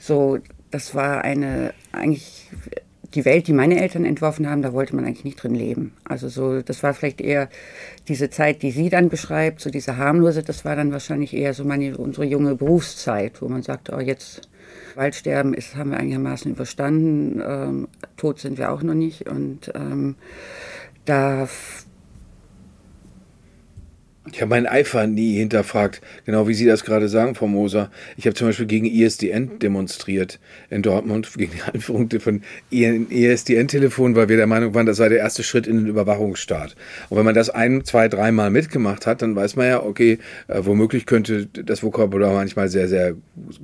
so, 0.00 0.38
das 0.70 0.94
war 0.94 1.22
eine 1.22 1.74
eigentlich 1.92 2.48
die 3.16 3.24
Welt, 3.24 3.48
die 3.48 3.52
meine 3.52 3.80
Eltern 3.80 4.04
entworfen 4.04 4.48
haben, 4.48 4.62
da 4.62 4.72
wollte 4.72 4.94
man 4.94 5.04
eigentlich 5.04 5.24
nicht 5.24 5.42
drin 5.42 5.54
leben. 5.54 5.92
Also 6.04 6.28
so, 6.28 6.62
das 6.62 6.82
war 6.82 6.94
vielleicht 6.94 7.20
eher 7.20 7.48
diese 8.08 8.30
Zeit, 8.30 8.62
die 8.62 8.70
sie 8.70 8.90
dann 8.90 9.08
beschreibt, 9.08 9.60
so 9.60 9.70
diese 9.70 9.96
harmlose, 9.96 10.42
das 10.42 10.64
war 10.64 10.76
dann 10.76 10.92
wahrscheinlich 10.92 11.34
eher 11.34 11.54
so 11.54 11.64
meine, 11.64 11.96
unsere 11.96 12.26
junge 12.26 12.54
Berufszeit, 12.54 13.42
wo 13.42 13.48
man 13.48 13.62
sagt, 13.62 13.90
oh 13.92 14.00
jetzt 14.00 14.48
Waldsterben 14.94 15.54
ist, 15.54 15.76
haben 15.76 15.90
wir 15.90 15.98
einigermaßen 15.98 16.50
überstanden, 16.50 17.42
ähm, 17.44 17.88
tot 18.16 18.38
sind 18.38 18.58
wir 18.58 18.70
auch 18.70 18.82
noch 18.82 18.94
nicht 18.94 19.28
und 19.28 19.72
ähm, 19.74 20.16
da 21.04 21.48
ich 24.32 24.40
habe 24.40 24.50
meinen 24.50 24.66
Eifer 24.66 25.06
nie 25.06 25.36
hinterfragt, 25.36 26.00
genau 26.24 26.48
wie 26.48 26.54
Sie 26.54 26.66
das 26.66 26.84
gerade 26.84 27.08
sagen, 27.08 27.34
Frau 27.34 27.46
Moser. 27.46 27.90
Ich 28.16 28.26
habe 28.26 28.34
zum 28.34 28.48
Beispiel 28.48 28.66
gegen 28.66 28.86
ISDN 28.86 29.58
demonstriert 29.58 30.40
in 30.70 30.82
Dortmund, 30.82 31.32
gegen 31.36 31.52
die 31.52 31.62
Einführung 31.62 32.08
von 32.18 32.42
ISDN-Telefonen, 32.70 34.16
weil 34.16 34.28
wir 34.28 34.36
der 34.36 34.46
Meinung 34.46 34.74
waren, 34.74 34.86
das 34.86 34.96
sei 34.96 35.08
der 35.08 35.18
erste 35.18 35.42
Schritt 35.42 35.66
in 35.66 35.78
den 35.78 35.86
Überwachungsstaat. 35.86 36.76
Und 37.08 37.18
wenn 37.18 37.24
man 37.24 37.34
das 37.34 37.50
ein, 37.50 37.84
zwei, 37.84 38.08
dreimal 38.08 38.50
mitgemacht 38.50 39.06
hat, 39.06 39.22
dann 39.22 39.36
weiß 39.36 39.56
man 39.56 39.66
ja, 39.66 39.82
okay, 39.82 40.18
äh, 40.48 40.60
womöglich 40.64 41.06
könnte 41.06 41.46
das 41.46 41.82
Vokabular 41.82 42.32
manchmal 42.32 42.68
sehr, 42.68 42.88
sehr 42.88 43.14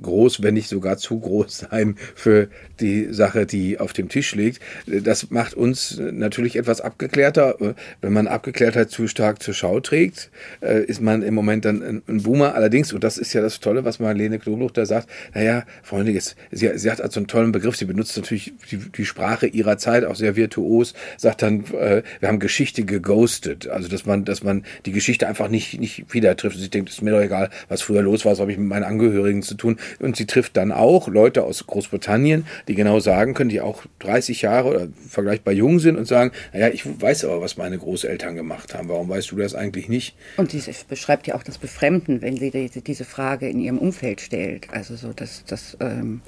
groß, 0.01 0.43
wenn 0.43 0.53
nicht 0.53 0.69
sogar 0.69 0.97
zu 0.97 1.19
groß 1.19 1.67
sein 1.69 1.95
für 2.15 2.47
die 2.79 3.13
Sache, 3.13 3.45
die 3.45 3.79
auf 3.79 3.93
dem 3.93 4.09
Tisch 4.09 4.35
liegt. 4.35 4.61
Das 4.87 5.29
macht 5.29 5.53
uns 5.55 5.99
natürlich 5.99 6.55
etwas 6.55 6.81
abgeklärter, 6.81 7.59
äh, 7.61 7.73
wenn 8.01 8.13
man 8.13 8.27
Abgeklärtheit 8.27 8.89
zu 8.89 9.07
stark 9.07 9.41
zur 9.41 9.53
Schau 9.53 9.79
trägt 9.79 10.31
äh, 10.61 10.83
ist 10.83 11.01
man 11.01 11.21
im 11.21 11.33
Moment 11.33 11.65
dann 11.65 11.81
ein, 11.81 12.01
ein, 12.07 12.23
Boomer. 12.23 12.55
Allerdings, 12.55 12.93
und 12.93 13.03
das 13.03 13.17
ist 13.17 13.33
ja 13.33 13.41
das 13.41 13.59
Tolle, 13.59 13.85
was 13.85 13.99
Marlene 13.99 14.39
Knobloch 14.39 14.71
da 14.71 14.85
sagt, 14.85 15.09
naja, 15.33 15.63
Freunde, 15.83 16.11
jetzt, 16.11 16.35
sie, 16.51 16.69
sie 16.75 16.91
hat 16.91 17.01
also 17.01 17.19
einen 17.19 17.27
tollen 17.27 17.51
Begriff, 17.51 17.75
sie 17.75 17.85
benutzt 17.85 18.15
natürlich 18.17 18.53
die, 18.71 18.77
die 18.77 19.05
Sprache 19.05 19.47
ihrer 19.47 19.77
Zeit 19.77 20.05
auch 20.05 20.15
sehr 20.15 20.35
virtuos, 20.35 20.93
sagt 21.17 21.41
dann, 21.41 21.65
äh, 21.73 22.03
wir 22.19 22.29
haben 22.29 22.39
Geschichte 22.39 22.83
geghostet, 22.83 23.67
also 23.67 23.87
dass 23.89 24.05
man, 24.05 24.25
dass 24.25 24.43
man 24.43 24.63
die 24.85 24.91
Geschichte 24.91 25.27
einfach 25.27 25.49
nicht, 25.49 25.79
nicht 25.79 26.13
wieder 26.13 26.35
trifft. 26.35 26.57
Sie 26.57 26.69
denkt, 26.69 26.89
es 26.89 26.95
ist 26.95 27.01
mir 27.01 27.11
doch 27.11 27.21
egal, 27.21 27.49
was 27.69 27.81
früher 27.81 28.01
los 28.01 28.25
war, 28.25 28.33
was 28.33 28.39
habe 28.39 28.51
ich 28.51 28.57
mit 28.57 28.67
meinen 28.67 28.83
Angehörigen 28.83 29.41
zu 29.41 29.55
tun. 29.55 29.77
Und 29.99 30.15
sie 30.15 30.25
trifft 30.25 30.57
dann 30.57 30.71
auch 30.71 31.07
Leute 31.07 31.43
aus 31.43 31.65
Großbritannien, 31.67 32.45
die 32.67 32.75
genau 32.75 32.99
sagen 32.99 33.33
können, 33.33 33.49
die 33.49 33.61
auch 33.61 33.83
30 33.99 34.41
Jahre 34.41 34.69
oder 34.69 34.87
vergleichbar 35.09 35.53
jung 35.53 35.79
sind 35.79 35.97
und 35.97 36.05
sagen, 36.05 36.31
naja, 36.53 36.69
ich 36.69 36.83
weiß 36.85 37.25
aber, 37.25 37.41
was 37.41 37.57
meine 37.57 37.77
Großeltern 37.77 38.35
gemacht 38.35 38.73
haben. 38.73 38.89
Warum 38.89 39.09
weißt 39.09 39.31
du 39.31 39.37
das 39.37 39.55
eigentlich 39.55 39.89
nicht? 39.89 40.15
Und 40.43 40.51
sie 40.51 40.73
beschreibt 40.89 41.25
ja 41.25 41.35
auch 41.35 41.43
das 41.43 41.57
Befremden, 41.57 42.21
wenn 42.21 42.35
sie 42.35 42.51
diese 42.51 43.05
Frage 43.05 43.47
in 43.47 43.61
ihrem 43.61 43.77
Umfeld 43.77 44.19
stellt. 44.19 44.67
Also 44.73 44.97
so 44.97 45.13
das, 45.13 45.45
das 45.45 45.77
ähm, 45.79 46.19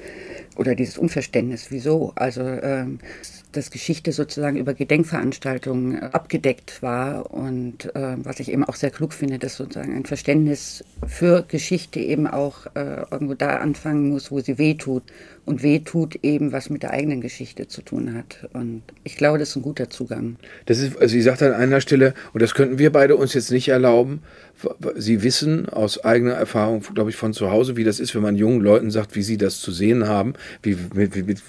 oder 0.55 0.74
dieses 0.74 0.98
Unverständnis, 0.98 1.69
wieso? 1.69 2.13
Also 2.15 2.41
ähm, 2.41 3.00
dass 3.51 3.72
Geschichte 3.72 4.13
sozusagen 4.13 4.55
über 4.55 4.74
Gedenkveranstaltungen 4.74 6.01
äh, 6.01 6.10
abgedeckt 6.13 6.81
war 6.81 7.29
und 7.34 7.93
äh, 7.93 8.15
was 8.24 8.39
ich 8.39 8.50
eben 8.50 8.63
auch 8.63 8.75
sehr 8.75 8.89
klug 8.89 9.12
finde, 9.12 9.38
dass 9.38 9.57
sozusagen 9.57 9.93
ein 9.93 10.05
Verständnis 10.05 10.86
für 11.05 11.43
Geschichte 11.45 12.00
eben 12.00 12.25
auch 12.25 12.67
äh, 12.67 13.03
irgendwo 13.12 13.34
da 13.34 13.57
anfangen 13.57 14.07
muss, 14.07 14.31
wo 14.31 14.39
sie 14.39 14.57
wehtut 14.57 15.03
und 15.46 15.64
wehtut 15.64 16.16
eben, 16.24 16.52
was 16.52 16.70
mit 16.70 16.84
der 16.84 16.92
eigenen 16.92 17.22
Geschichte 17.22 17.68
zu 17.68 17.82
tun 17.82 18.16
hat. 18.16 18.50
Und 18.54 18.82
ich 19.04 19.16
glaube, 19.16 19.38
das 19.38 19.50
ist 19.50 19.56
ein 19.56 19.62
guter 19.62 19.90
Zugang. 19.90 20.38
Das 20.66 20.80
ist, 20.80 20.98
also 20.98 21.12
sie 21.12 21.22
sagt 21.22 21.44
an 21.44 21.54
einer 21.54 21.82
Stelle, 21.82 22.14
und 22.34 22.42
das 22.42 22.54
könnten 22.54 22.80
wir 22.80 22.92
beide 22.92 23.16
uns 23.16 23.34
jetzt 23.34 23.52
nicht 23.52 23.70
erlauben, 23.70 24.22
Sie 24.96 25.22
wissen 25.22 25.68
aus 25.68 26.04
eigener 26.06 26.34
Erfahrung, 26.34 26.82
glaube 26.94 27.10
ich, 27.10 27.18
von 27.18 27.34
zu 27.34 27.52
Hause, 27.52 27.75
wie 27.75 27.84
das 27.84 28.00
ist, 28.00 28.16
wenn 28.16 28.22
man 28.22 28.38
jungen 28.38 28.62
Leuten 28.62 28.90
sagt, 28.90 29.16
wie 29.16 29.22
sie 29.22 29.38
das 29.38 29.60
zu 29.60 29.72
sehen 29.72 30.08
haben, 30.08 30.34
wie, 30.64 30.78
mit, 30.94 31.28
mit, 31.28 31.42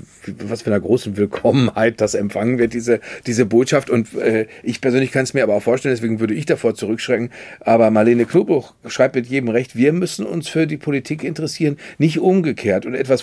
was 0.45 0.63
für 0.63 0.71
einer 0.71 0.81
großen 0.81 1.17
Willkommenheit 1.17 2.01
das 2.01 2.15
empfangen 2.15 2.59
wird, 2.59 2.73
diese, 2.73 3.01
diese 3.27 3.47
Botschaft. 3.47 3.91
Und 3.91 4.15
äh, 4.15 4.47
ich 4.65 4.81
persönlich 4.81 5.13
kann 5.13 5.23
es 5.23 5.35
mir 5.35 5.45
aber 5.45 5.55
auch 5.55 5.63
vorstellen, 5.63 5.95
deswegen 5.95 6.19
würde 6.19 6.35
ich 6.35 6.47
davor 6.47 6.75
zurückschrecken. 6.75 7.31
Aber 7.61 7.91
Marlene 7.91 8.25
Knobloch 8.27 8.75
schreibt 8.87 9.15
mit 9.15 9.27
jedem 9.27 9.51
Recht, 9.51 9.77
wir 9.77 9.93
müssen 9.93 10.27
uns 10.27 10.49
für 10.49 10.67
die 10.67 10.77
Politik 10.77 11.23
interessieren, 11.23 11.77
nicht 11.99 12.19
umgekehrt 12.19 12.87
und 12.87 12.95
etwas 12.95 13.23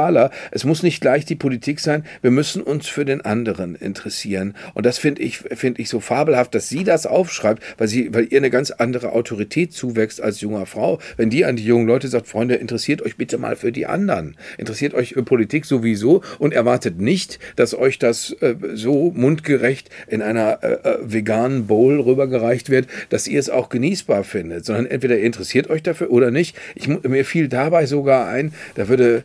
fundamentaler. 0.00 0.30
Es 0.50 0.64
muss 0.64 0.82
nicht 0.82 1.00
gleich 1.00 1.24
die 1.24 1.36
Politik 1.36 1.80
sein, 1.80 2.04
wir 2.22 2.30
müssen 2.30 2.62
uns 2.62 2.88
für 2.88 3.04
den 3.04 3.20
anderen 3.20 3.74
interessieren. 3.74 4.54
Und 4.74 4.86
das 4.86 4.98
finde 4.98 5.22
ich, 5.22 5.38
finde 5.38 5.80
ich 5.82 5.88
so 5.88 6.00
fabelhaft, 6.00 6.54
dass 6.54 6.68
sie 6.68 6.84
das 6.84 7.06
aufschreibt, 7.06 7.62
weil 7.78 7.88
sie, 7.88 8.12
weil 8.14 8.28
ihr 8.30 8.38
eine 8.38 8.50
ganz 8.50 8.70
andere 8.70 9.12
Autorität 9.12 9.72
zuwächst 9.72 10.20
als 10.20 10.40
junger 10.40 10.66
Frau, 10.66 10.98
wenn 11.16 11.30
die 11.30 11.44
an 11.44 11.56
die 11.56 11.64
jungen 11.64 11.86
Leute 11.86 12.08
sagt, 12.08 12.26
Freunde, 12.26 12.56
interessiert 12.56 13.02
euch 13.02 13.16
bitte 13.16 13.38
mal 13.38 13.56
für 13.56 13.72
die 13.72 13.86
anderen. 13.86 14.36
Interessiert 14.58 14.94
euch 14.94 15.14
für 15.14 15.22
Politik 15.22 15.64
sowieso 15.64 16.22
und 16.38 16.52
erwartet 16.52 17.00
nicht, 17.00 17.38
dass 17.56 17.74
euch 17.74 17.98
das 17.98 18.32
äh, 18.40 18.54
so 18.74 19.12
mundgerecht 19.14 19.90
in 20.06 20.22
einer 20.22 20.62
äh, 20.62 20.72
äh, 20.72 20.98
veganen 21.02 21.66
Bowl 21.66 22.00
rübergereicht 22.00 22.70
wird, 22.70 22.86
dass 23.08 23.26
ihr 23.26 23.40
es 23.40 23.50
auch 23.50 23.68
genießbar 23.68 24.24
findet, 24.24 24.64
sondern 24.64 24.86
entweder 24.86 25.18
ihr 25.18 25.24
interessiert 25.24 25.70
euch 25.70 25.82
dafür 25.82 26.10
oder 26.10 26.30
nicht. 26.30 26.56
Ich, 26.74 26.88
mir 26.88 27.24
fiel 27.24 27.48
dabei 27.48 27.86
sogar 27.86 28.28
ein, 28.28 28.52
da 28.74 28.88
würde 28.88 29.22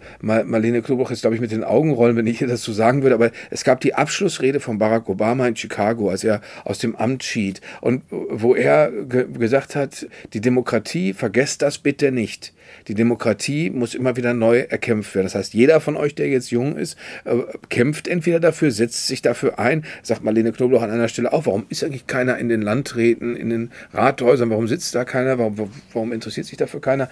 Marlene 0.65 0.81
Klobach 0.81 1.11
jetzt, 1.11 1.21
glaube 1.21 1.35
ich, 1.35 1.41
mit 1.41 1.51
den 1.51 1.63
Augen 1.63 1.91
rollen, 1.91 2.15
wenn 2.15 2.25
ich 2.25 2.39
das 2.39 2.63
so 2.63 2.73
sagen 2.73 3.03
würde, 3.03 3.13
aber 3.13 3.29
es 3.51 3.63
gab 3.63 3.81
die 3.81 3.93
Abschlussrede 3.93 4.59
von 4.59 4.79
Barack 4.79 5.07
Obama 5.07 5.47
in 5.47 5.55
Chicago, 5.55 6.09
als 6.09 6.23
er 6.23 6.41
aus 6.63 6.79
dem 6.79 6.95
Amt 6.95 7.23
schied 7.23 7.61
und 7.81 8.01
wo 8.09 8.55
er 8.55 8.91
ge 8.91 9.27
gesagt 9.31 9.75
hat, 9.75 10.07
die 10.33 10.41
Demokratie, 10.41 11.13
vergesst 11.13 11.61
das 11.61 11.77
bitte 11.77 12.11
nicht. 12.11 12.51
Die 12.87 12.95
Demokratie 12.95 13.69
muss 13.69 13.93
immer 13.93 14.15
wieder 14.15 14.33
neu 14.33 14.61
erkämpft 14.61 15.13
werden. 15.13 15.27
Das 15.27 15.35
heißt, 15.35 15.53
jeder 15.53 15.79
von 15.81 15.95
euch, 15.97 16.15
der 16.15 16.29
jetzt 16.29 16.49
jung 16.49 16.75
ist, 16.75 16.97
äh, 17.25 17.35
kämpft 17.69 18.07
entweder 18.07 18.39
dafür, 18.39 18.71
setzt 18.71 19.05
sich 19.05 19.21
dafür 19.21 19.59
ein, 19.59 19.85
sagt 20.01 20.23
Marlene 20.23 20.51
Knobloch 20.51 20.81
an 20.81 20.89
einer 20.89 21.09
Stelle 21.09 21.31
auch, 21.31 21.45
warum 21.45 21.67
ist 21.69 21.83
eigentlich 21.83 22.07
keiner 22.07 22.39
in 22.39 22.49
den 22.49 22.63
Landräten, 22.63 23.35
in 23.35 23.51
den 23.51 23.71
Rathäusern, 23.93 24.49
warum 24.49 24.67
sitzt 24.67 24.95
da 24.95 25.05
keiner, 25.05 25.37
warum, 25.37 25.69
warum 25.93 26.11
interessiert 26.11 26.47
sich 26.47 26.57
dafür 26.57 26.81
keiner? 26.81 27.07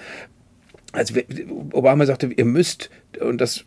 Also 0.93 1.15
Obama 1.71 2.05
sagte, 2.05 2.29
ihr 2.35 2.45
müsst, 2.45 2.89
und 3.19 3.41
das, 3.41 3.65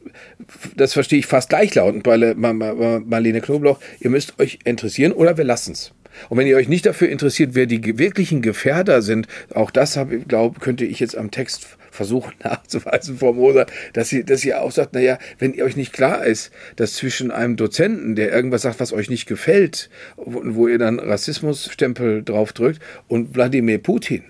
das 0.77 0.93
verstehe 0.93 1.19
ich 1.19 1.27
fast 1.27 1.49
gleichlautend 1.49 2.05
bei 2.05 2.17
Marlene 2.35 3.41
Knobloch, 3.41 3.81
ihr 4.01 4.11
müsst 4.11 4.41
euch 4.41 4.61
interessieren 4.65 5.13
oder 5.13 5.37
wir 5.37 5.45
lassen 5.45 5.73
es. 5.73 5.93
Und 6.29 6.39
wenn 6.39 6.47
ihr 6.47 6.57
euch 6.57 6.69
nicht 6.69 6.87
dafür 6.87 7.09
interessiert, 7.09 7.55
wer 7.55 7.67
die 7.67 7.99
wirklichen 7.99 8.43
Gefährder 8.43 9.03
sind, 9.03 9.27
auch 9.53 9.71
das 9.71 9.97
habe, 9.97 10.21
glaube, 10.21 10.61
könnte 10.61 10.85
ich 10.85 11.01
jetzt 11.01 11.17
am 11.17 11.31
Text 11.31 11.77
versuchen 11.91 12.33
nachzuweisen, 12.45 13.19
Moser, 13.21 13.67
dass 13.93 14.09
sie, 14.09 14.25
dass 14.25 14.45
ihr 14.45 14.63
auch 14.63 14.71
sagt, 14.71 14.95
naja, 14.95 15.19
wenn 15.39 15.53
ihr 15.53 15.65
euch 15.65 15.77
nicht 15.77 15.93
klar 15.93 16.25
ist, 16.25 16.53
dass 16.77 16.95
zwischen 16.95 17.31
einem 17.33 17.57
Dozenten, 17.57 18.15
der 18.15 18.33
irgendwas 18.33 18.63
sagt, 18.63 18.81
was 18.81 18.93
euch 18.93 19.11
nicht 19.11 19.27
gefällt, 19.27 19.91
wo, 20.17 20.43
wo 20.45 20.69
ihr 20.69 20.79
dann 20.79 21.01
Rassismusstempel 21.01 22.23
drauf 22.23 22.53
drückt, 22.53 22.81
und 23.09 23.35
Wladimir 23.35 23.79
Putin, 23.79 24.23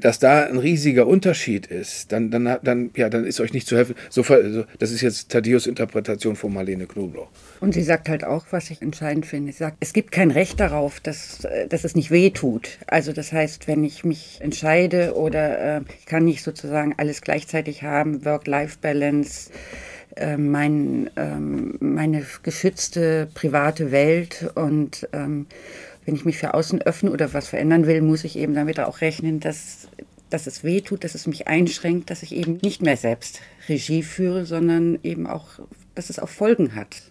dass 0.00 0.18
da 0.18 0.44
ein 0.44 0.58
riesiger 0.58 1.06
Unterschied 1.06 1.66
ist, 1.66 2.12
dann, 2.12 2.30
dann, 2.30 2.58
dann, 2.62 2.90
ja, 2.96 3.08
dann 3.08 3.24
ist 3.24 3.40
euch 3.40 3.52
nicht 3.52 3.66
zu 3.66 3.76
helfen. 3.76 3.94
So, 4.08 4.22
das 4.78 4.90
ist 4.90 5.00
jetzt 5.02 5.30
Thaddeus 5.30 5.66
Interpretation 5.66 6.36
von 6.36 6.52
Marlene 6.52 6.86
Knobloch. 6.86 7.28
Und 7.60 7.72
sie 7.72 7.82
sagt 7.82 8.08
halt 8.08 8.24
auch, 8.24 8.46
was 8.50 8.70
ich 8.70 8.82
entscheidend 8.82 9.26
finde. 9.26 9.52
Sie 9.52 9.58
sagt, 9.58 9.78
es 9.80 9.92
gibt 9.92 10.12
kein 10.12 10.30
Recht 10.30 10.60
darauf, 10.60 11.00
dass, 11.00 11.44
äh, 11.44 11.68
dass 11.68 11.84
es 11.84 11.94
nicht 11.94 12.10
weh 12.10 12.30
tut. 12.30 12.78
Also 12.86 13.12
das 13.12 13.32
heißt, 13.32 13.68
wenn 13.68 13.84
ich 13.84 14.04
mich 14.04 14.38
entscheide 14.40 15.14
oder 15.14 15.78
äh, 15.78 15.80
ich 15.98 16.06
kann 16.06 16.24
nicht 16.24 16.42
sozusagen 16.42 16.94
alles 16.96 17.22
gleichzeitig 17.22 17.82
haben, 17.82 18.24
Work-Life-Balance, 18.24 19.50
äh, 20.16 20.36
mein, 20.36 21.10
ähm, 21.16 21.76
meine 21.80 22.24
geschützte 22.42 23.28
private 23.34 23.90
Welt 23.90 24.50
und 24.54 25.08
ähm, 25.12 25.46
wenn 26.06 26.14
ich 26.14 26.24
mich 26.24 26.38
für 26.38 26.54
außen 26.54 26.80
öffne 26.82 27.10
oder 27.10 27.34
was 27.34 27.48
verändern 27.48 27.86
will, 27.86 28.00
muss 28.00 28.24
ich 28.24 28.38
eben 28.38 28.54
damit 28.54 28.80
auch 28.80 29.00
rechnen, 29.00 29.40
dass, 29.40 29.88
dass 30.30 30.46
es 30.46 30.64
weh 30.64 30.80
tut, 30.80 31.04
dass 31.04 31.14
es 31.14 31.26
mich 31.26 31.48
einschränkt, 31.48 32.10
dass 32.10 32.22
ich 32.22 32.34
eben 32.34 32.58
nicht 32.62 32.80
mehr 32.80 32.96
selbst 32.96 33.40
Regie 33.68 34.02
führe, 34.02 34.46
sondern 34.46 34.98
eben 35.02 35.26
auch, 35.26 35.58
dass 35.94 36.08
es 36.08 36.18
auch 36.18 36.28
Folgen 36.28 36.76
hat. 36.76 37.02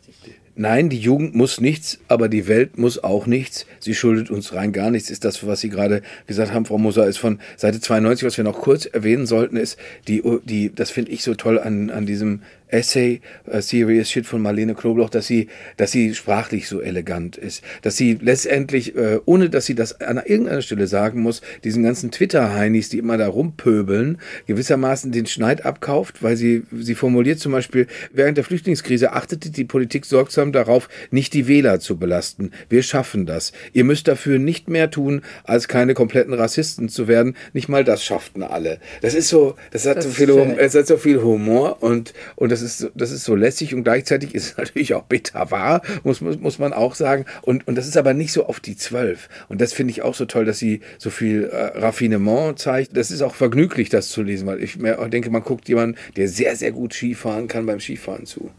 Nein, 0.57 0.87
die 0.87 0.99
Jugend 0.99 1.35
muss 1.35 1.59
nichts, 1.59 1.99
aber 2.07 2.29
die 2.29 2.47
Welt 2.47 2.77
muss 2.77 3.03
auch 3.03 3.25
nichts. 3.27 3.65
Sie 3.81 3.93
schuldet 3.93 4.31
uns 4.31 4.53
rein 4.53 4.71
gar 4.71 4.89
nichts. 4.89 5.09
Ist 5.09 5.25
das, 5.25 5.45
was 5.45 5.59
Sie 5.59 5.67
gerade 5.67 6.01
gesagt 6.27 6.53
haben, 6.53 6.63
Frau 6.63 6.77
Moser, 6.77 7.05
ist 7.07 7.17
von 7.17 7.39
Seite 7.57 7.81
92, 7.81 8.25
was 8.25 8.37
wir 8.37 8.45
noch 8.45 8.61
kurz 8.61 8.85
erwähnen 8.85 9.25
sollten, 9.25 9.57
ist, 9.57 9.77
die, 10.07 10.23
die, 10.45 10.73
das 10.73 10.91
finde 10.91 11.11
ich 11.11 11.23
so 11.23 11.35
toll 11.35 11.59
an, 11.59 11.89
an 11.89 12.05
diesem 12.05 12.43
Essay 12.67 13.21
uh, 13.47 13.61
Serious 13.61 14.09
Shit 14.09 14.25
von 14.25 14.41
Marlene 14.41 14.75
Knobloch, 14.75 15.09
dass 15.09 15.27
sie, 15.27 15.47
dass 15.77 15.91
sie 15.91 16.15
sprachlich 16.15 16.67
so 16.67 16.81
elegant 16.81 17.37
ist, 17.37 17.63
dass 17.81 17.97
sie 17.97 18.17
letztendlich, 18.21 18.95
äh, 18.95 19.19
ohne 19.25 19.49
dass 19.49 19.65
sie 19.65 19.75
das 19.75 20.01
an 20.01 20.17
irgendeiner 20.17 20.61
Stelle 20.61 20.87
sagen 20.87 21.21
muss, 21.21 21.41
diesen 21.63 21.83
ganzen 21.83 22.11
Twitter-Heinis, 22.11 22.89
die 22.89 22.97
immer 22.97 23.17
da 23.17 23.27
rumpöbeln, 23.27 24.17
gewissermaßen 24.47 25.11
den 25.11 25.25
Schneid 25.25 25.65
abkauft, 25.65 26.23
weil 26.23 26.37
sie, 26.37 26.63
sie 26.71 26.95
formuliert 26.95 27.39
zum 27.39 27.51
Beispiel, 27.51 27.87
während 28.11 28.37
der 28.37 28.43
Flüchtlingskrise 28.43 29.13
achtete 29.13 29.51
die 29.51 29.65
Politik 29.65 30.05
sorgsam 30.05 30.51
darauf, 30.51 30.89
nicht 31.11 31.33
die 31.33 31.47
Wähler 31.47 31.79
zu 31.79 31.97
belasten. 31.97 32.51
Wir 32.69 32.83
schaffen 32.83 33.25
das. 33.25 33.51
Ihr 33.73 33.83
müsst 33.83 34.07
dafür 34.07 34.39
nicht 34.39 34.69
mehr 34.69 34.89
tun, 34.89 35.21
als 35.43 35.67
keine 35.67 35.93
kompletten 35.93 36.33
Rassisten 36.33 36.89
zu 36.89 37.07
werden. 37.07 37.35
Nicht 37.53 37.69
mal 37.69 37.83
das 37.83 38.03
schafften 38.03 38.43
alle. 38.43 38.79
Das 39.01 39.13
ist 39.13 39.29
so, 39.29 39.55
das 39.71 39.85
hat, 39.85 39.97
das 39.97 40.05
so, 40.05 40.11
viel, 40.11 40.55
es 40.57 40.75
hat 40.75 40.87
so 40.87 40.97
viel 40.97 41.21
Humor 41.21 41.81
und, 41.81 42.13
und 42.35 42.51
das 42.55 42.61
ist, 42.61 42.91
das 42.95 43.11
ist 43.11 43.25
so 43.25 43.35
lässig 43.35 43.73
und 43.73 43.83
gleichzeitig 43.83 44.33
ist 44.33 44.51
es 44.51 44.57
natürlich 44.57 44.93
auch 44.93 45.03
bitter 45.03 45.51
wahr, 45.51 45.81
muss, 46.03 46.21
muss, 46.21 46.39
muss 46.39 46.59
man 46.59 46.71
auch 46.73 46.95
sagen. 46.95 47.25
Und, 47.41 47.67
und 47.67 47.75
das 47.75 47.87
ist 47.87 47.97
aber 47.97 48.13
nicht 48.13 48.31
so 48.31 48.45
auf 48.45 48.59
die 48.59 48.77
Zwölf. 48.77 49.27
Und 49.49 49.59
das 49.59 49.73
finde 49.73 49.91
ich 49.91 50.01
auch 50.01 50.15
so 50.15 50.25
toll, 50.25 50.45
dass 50.45 50.59
sie 50.59 50.81
so 50.97 51.09
viel 51.09 51.45
äh, 51.45 51.77
Raffinement 51.77 52.57
zeigt. 52.57 52.95
Das 52.95 53.11
ist 53.11 53.21
auch 53.21 53.35
vergnüglich, 53.35 53.89
das 53.89 54.09
zu 54.09 54.21
lesen, 54.21 54.47
weil 54.47 54.63
ich 54.63 54.77
mir 54.77 54.95
denke, 55.09 55.29
man 55.29 55.43
guckt 55.43 55.67
jemanden, 55.67 55.97
der 56.15 56.29
sehr, 56.29 56.55
sehr 56.55 56.71
gut 56.71 56.93
Skifahren 56.93 57.47
kann, 57.47 57.65
beim 57.65 57.79
Skifahren 57.79 58.25
zu. 58.25 58.51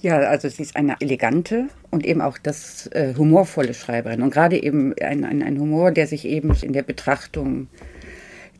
Ja, 0.00 0.18
also 0.18 0.48
sie 0.48 0.62
ist 0.62 0.74
eine 0.74 0.96
elegante 0.98 1.68
und 1.90 2.04
eben 2.04 2.20
auch 2.20 2.36
das 2.36 2.88
äh, 2.88 3.14
humorvolle 3.16 3.74
Schreiberin. 3.74 4.22
Und 4.22 4.32
gerade 4.32 4.60
eben 4.60 4.94
ein, 5.00 5.24
ein, 5.24 5.42
ein 5.42 5.60
Humor, 5.60 5.92
der 5.92 6.08
sich 6.08 6.24
eben 6.24 6.52
in 6.60 6.72
der 6.72 6.82
Betrachtung 6.82 7.68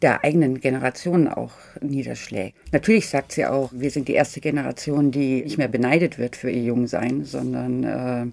der 0.03 0.25
eigenen 0.25 0.61
Generation 0.61 1.29
auch 1.29 1.53
niederschlägt. 1.81 2.57
Natürlich 2.73 3.09
sagt 3.09 3.33
sie 3.33 3.47
auch, 3.47 3.71
wir 3.73 3.91
sind 3.91 4.09
die 4.09 4.15
erste 4.15 4.41
Generation, 4.41 5.11
die 5.11 5.43
nicht 5.43 5.59
mehr 5.59 5.69
beneidet 5.69 6.19
wird 6.19 6.37
für 6.37 6.51
ihr 6.51 6.62
Jungsein, 6.62 7.25
sondern 7.25 7.85
äh, 7.85 8.27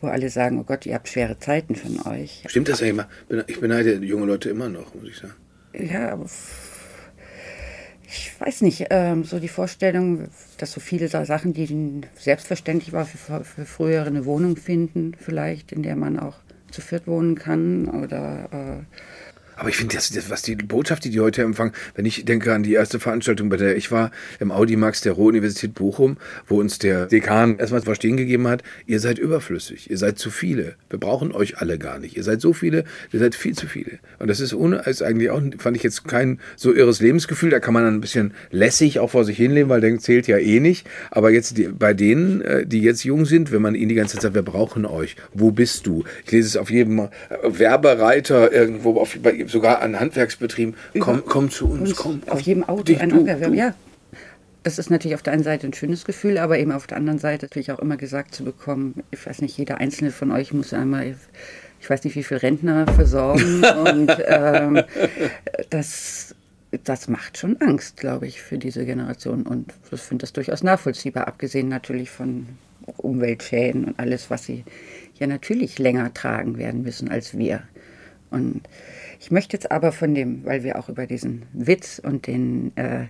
wo 0.00 0.06
alle 0.06 0.30
sagen, 0.30 0.58
oh 0.60 0.64
Gott, 0.64 0.86
ihr 0.86 0.94
habt 0.94 1.08
schwere 1.08 1.38
Zeiten 1.38 1.74
von 1.74 2.00
euch. 2.06 2.44
Stimmt 2.46 2.68
das 2.68 2.80
ja 2.80 2.88
immer? 2.88 3.08
Ich 3.46 3.60
beneide 3.60 3.94
junge 3.96 4.26
Leute 4.26 4.50
immer 4.50 4.68
noch, 4.68 4.94
muss 4.94 5.08
ich 5.08 5.16
sagen. 5.16 5.34
Ja, 5.72 6.10
aber 6.10 6.26
ich 8.12 8.32
weiß 8.40 8.62
nicht, 8.62 8.86
ähm, 8.90 9.24
so 9.24 9.38
die 9.38 9.48
Vorstellung, 9.48 10.28
dass 10.58 10.72
so 10.72 10.80
viele 10.80 11.08
Sachen, 11.08 11.52
die 11.52 12.02
selbstverständlich 12.18 12.92
war 12.92 13.04
für, 13.04 13.44
für 13.44 13.64
frühere 13.64 14.06
eine 14.06 14.24
Wohnung 14.24 14.56
finden, 14.56 15.12
vielleicht, 15.18 15.70
in 15.72 15.82
der 15.82 15.96
man 15.96 16.18
auch 16.18 16.36
zu 16.70 16.80
viert 16.80 17.06
wohnen 17.06 17.36
kann 17.36 17.88
oder 17.88 18.48
äh, 18.52 18.96
Aber 19.60 19.68
ich 19.68 19.76
finde, 19.76 19.94
das, 19.94 20.10
das, 20.10 20.30
was 20.30 20.40
die 20.40 20.56
Botschaft, 20.56 21.04
die 21.04 21.10
die 21.10 21.20
heute 21.20 21.42
empfangen, 21.42 21.72
wenn 21.94 22.06
ich 22.06 22.24
denke 22.24 22.54
an 22.54 22.62
die 22.62 22.72
erste 22.72 22.98
Veranstaltung, 22.98 23.50
bei 23.50 23.58
der 23.58 23.76
ich 23.76 23.92
war, 23.92 24.10
im 24.38 24.52
Audimax 24.52 25.02
der 25.02 25.12
Ruhr-Universität 25.12 25.74
Bochum, 25.74 26.16
wo 26.48 26.58
uns 26.58 26.78
der 26.78 27.04
Dekan 27.04 27.58
erstmal 27.58 27.82
verstehen 27.82 28.16
gegeben 28.16 28.48
hat, 28.48 28.62
ihr 28.86 29.00
seid 29.00 29.18
überflüssig, 29.18 29.90
ihr 29.90 29.98
seid 29.98 30.18
zu 30.18 30.30
viele. 30.30 30.76
Wir 30.88 30.98
brauchen 30.98 31.30
euch 31.32 31.58
alle 31.58 31.78
gar 31.78 31.98
nicht. 31.98 32.16
Ihr 32.16 32.22
seid 32.22 32.40
so 32.40 32.54
viele, 32.54 32.84
ihr 33.12 33.20
seid 33.20 33.34
viel 33.34 33.54
zu 33.54 33.66
viele. 33.66 33.98
Und 34.18 34.28
das 34.28 34.40
ist 34.40 34.54
ohne, 34.54 34.76
ist 34.86 35.02
eigentlich 35.02 35.28
auch, 35.28 35.42
fand 35.58 35.76
ich 35.76 35.82
jetzt 35.82 36.08
kein 36.08 36.40
so 36.56 36.72
irres 36.72 37.02
Lebensgefühl. 37.02 37.50
Da 37.50 37.60
kann 37.60 37.74
man 37.74 37.84
dann 37.84 37.96
ein 37.96 38.00
bisschen 38.00 38.32
lässig 38.50 38.98
auch 38.98 39.10
vor 39.10 39.26
sich 39.26 39.36
hinleben, 39.36 39.68
weil 39.68 39.82
der 39.82 39.98
zählt 39.98 40.26
ja 40.26 40.38
eh 40.38 40.60
nicht. 40.60 40.88
Aber 41.10 41.30
jetzt 41.30 41.58
die, 41.58 41.68
bei 41.68 41.92
denen, 41.92 42.40
äh, 42.40 42.64
die 42.64 42.80
jetzt 42.80 43.04
jung 43.04 43.26
sind, 43.26 43.52
wenn 43.52 43.60
man 43.60 43.74
ihnen 43.74 43.90
die 43.90 43.94
ganze 43.94 44.14
Zeit 44.14 44.22
sagt, 44.22 44.34
wir 44.36 44.42
brauchen 44.42 44.86
euch. 44.86 45.16
Wo 45.34 45.50
bist 45.50 45.86
du? 45.86 46.04
Ich 46.24 46.32
lese 46.32 46.48
es 46.48 46.56
auf 46.56 46.70
jedem 46.70 47.10
Werbereiter 47.42 48.50
irgendwo, 48.50 48.98
auf, 48.98 49.18
sogar 49.50 49.82
an 49.82 49.98
Handwerksbetrieben. 49.98 50.74
Komm, 50.98 51.22
komm 51.26 51.50
zu 51.50 51.68
uns, 51.68 51.96
komm, 51.96 52.22
komm. 52.24 52.32
Auf 52.32 52.40
jedem 52.40 52.64
Auto 52.64 52.84
dich, 52.84 53.00
ein 53.00 53.12
Ankerwerb, 53.12 53.54
ja. 53.54 53.74
Das 54.62 54.78
ist 54.78 54.90
natürlich 54.90 55.14
auf 55.14 55.22
der 55.22 55.32
einen 55.32 55.42
Seite 55.42 55.66
ein 55.66 55.72
schönes 55.72 56.04
Gefühl, 56.04 56.36
aber 56.36 56.58
eben 56.58 56.72
auf 56.72 56.86
der 56.86 56.98
anderen 56.98 57.18
Seite 57.18 57.46
natürlich 57.46 57.72
auch 57.72 57.78
immer 57.78 57.96
gesagt 57.96 58.34
zu 58.34 58.44
bekommen, 58.44 59.02
ich 59.10 59.26
weiß 59.26 59.40
nicht, 59.40 59.56
jeder 59.56 59.78
einzelne 59.78 60.10
von 60.10 60.30
euch 60.32 60.52
muss 60.52 60.74
einmal 60.74 61.16
ich 61.80 61.88
weiß 61.88 62.04
nicht, 62.04 62.14
wie 62.14 62.22
viele 62.22 62.42
Rentner 62.42 62.86
versorgen. 62.86 63.64
und 63.86 64.12
ähm, 64.26 64.82
das, 65.70 66.34
das 66.84 67.08
macht 67.08 67.38
schon 67.38 67.56
Angst, 67.60 67.96
glaube 67.96 68.26
ich, 68.26 68.42
für 68.42 68.58
diese 68.58 68.84
Generation. 68.84 69.42
Und 69.42 69.72
ich 69.90 70.00
finde 70.00 70.22
das 70.22 70.32
durchaus 70.32 70.62
nachvollziehbar, 70.62 71.26
abgesehen 71.26 71.68
natürlich 71.68 72.10
von 72.10 72.46
Umweltschäden 72.96 73.84
und 73.84 73.98
alles, 73.98 74.30
was 74.30 74.44
sie 74.44 74.64
ja 75.18 75.26
natürlich 75.26 75.78
länger 75.78 76.12
tragen 76.12 76.58
werden 76.58 76.82
müssen 76.82 77.10
als 77.10 77.36
wir. 77.36 77.62
Und 78.30 78.62
ich 79.20 79.30
möchte 79.30 79.54
jetzt 79.54 79.70
aber 79.70 79.92
von 79.92 80.14
dem, 80.14 80.46
weil 80.46 80.64
wir 80.64 80.78
auch 80.78 80.88
über 80.88 81.06
diesen 81.06 81.44
Witz 81.52 82.00
und 82.02 82.26
den 82.26 82.74
äh, 82.78 83.04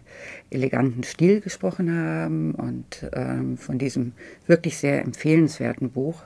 eleganten 0.50 1.04
Stil 1.04 1.40
gesprochen 1.40 1.96
haben 1.96 2.54
und 2.56 3.08
ähm, 3.12 3.56
von 3.56 3.78
diesem 3.78 4.12
wirklich 4.48 4.76
sehr 4.76 5.02
empfehlenswerten 5.02 5.92
Buch, 5.92 6.24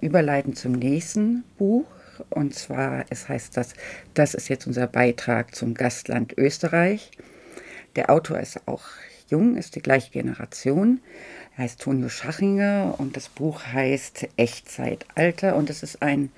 überleiten 0.00 0.54
zum 0.54 0.72
nächsten 0.72 1.44
Buch. 1.58 1.86
Und 2.28 2.54
zwar, 2.54 3.04
es 3.10 3.28
heißt 3.28 3.56
das, 3.56 3.74
das 4.14 4.34
ist 4.34 4.48
jetzt 4.48 4.66
unser 4.66 4.88
Beitrag 4.88 5.54
zum 5.54 5.74
Gastland 5.74 6.36
Österreich. 6.36 7.12
Der 7.94 8.10
Autor 8.10 8.40
ist 8.40 8.66
auch 8.66 8.82
jung, 9.28 9.56
ist 9.56 9.76
die 9.76 9.82
gleiche 9.82 10.10
Generation 10.10 11.00
heißt 11.60 11.80
Tonio 11.80 12.08
Schachinger 12.08 12.94
und 12.96 13.16
das 13.16 13.28
Buch 13.28 13.62
heißt 13.66 14.28
Echtzeitalter 14.36 15.56
und 15.56 15.68
es 15.68 15.82
ist 15.82 16.00
ein 16.00 16.30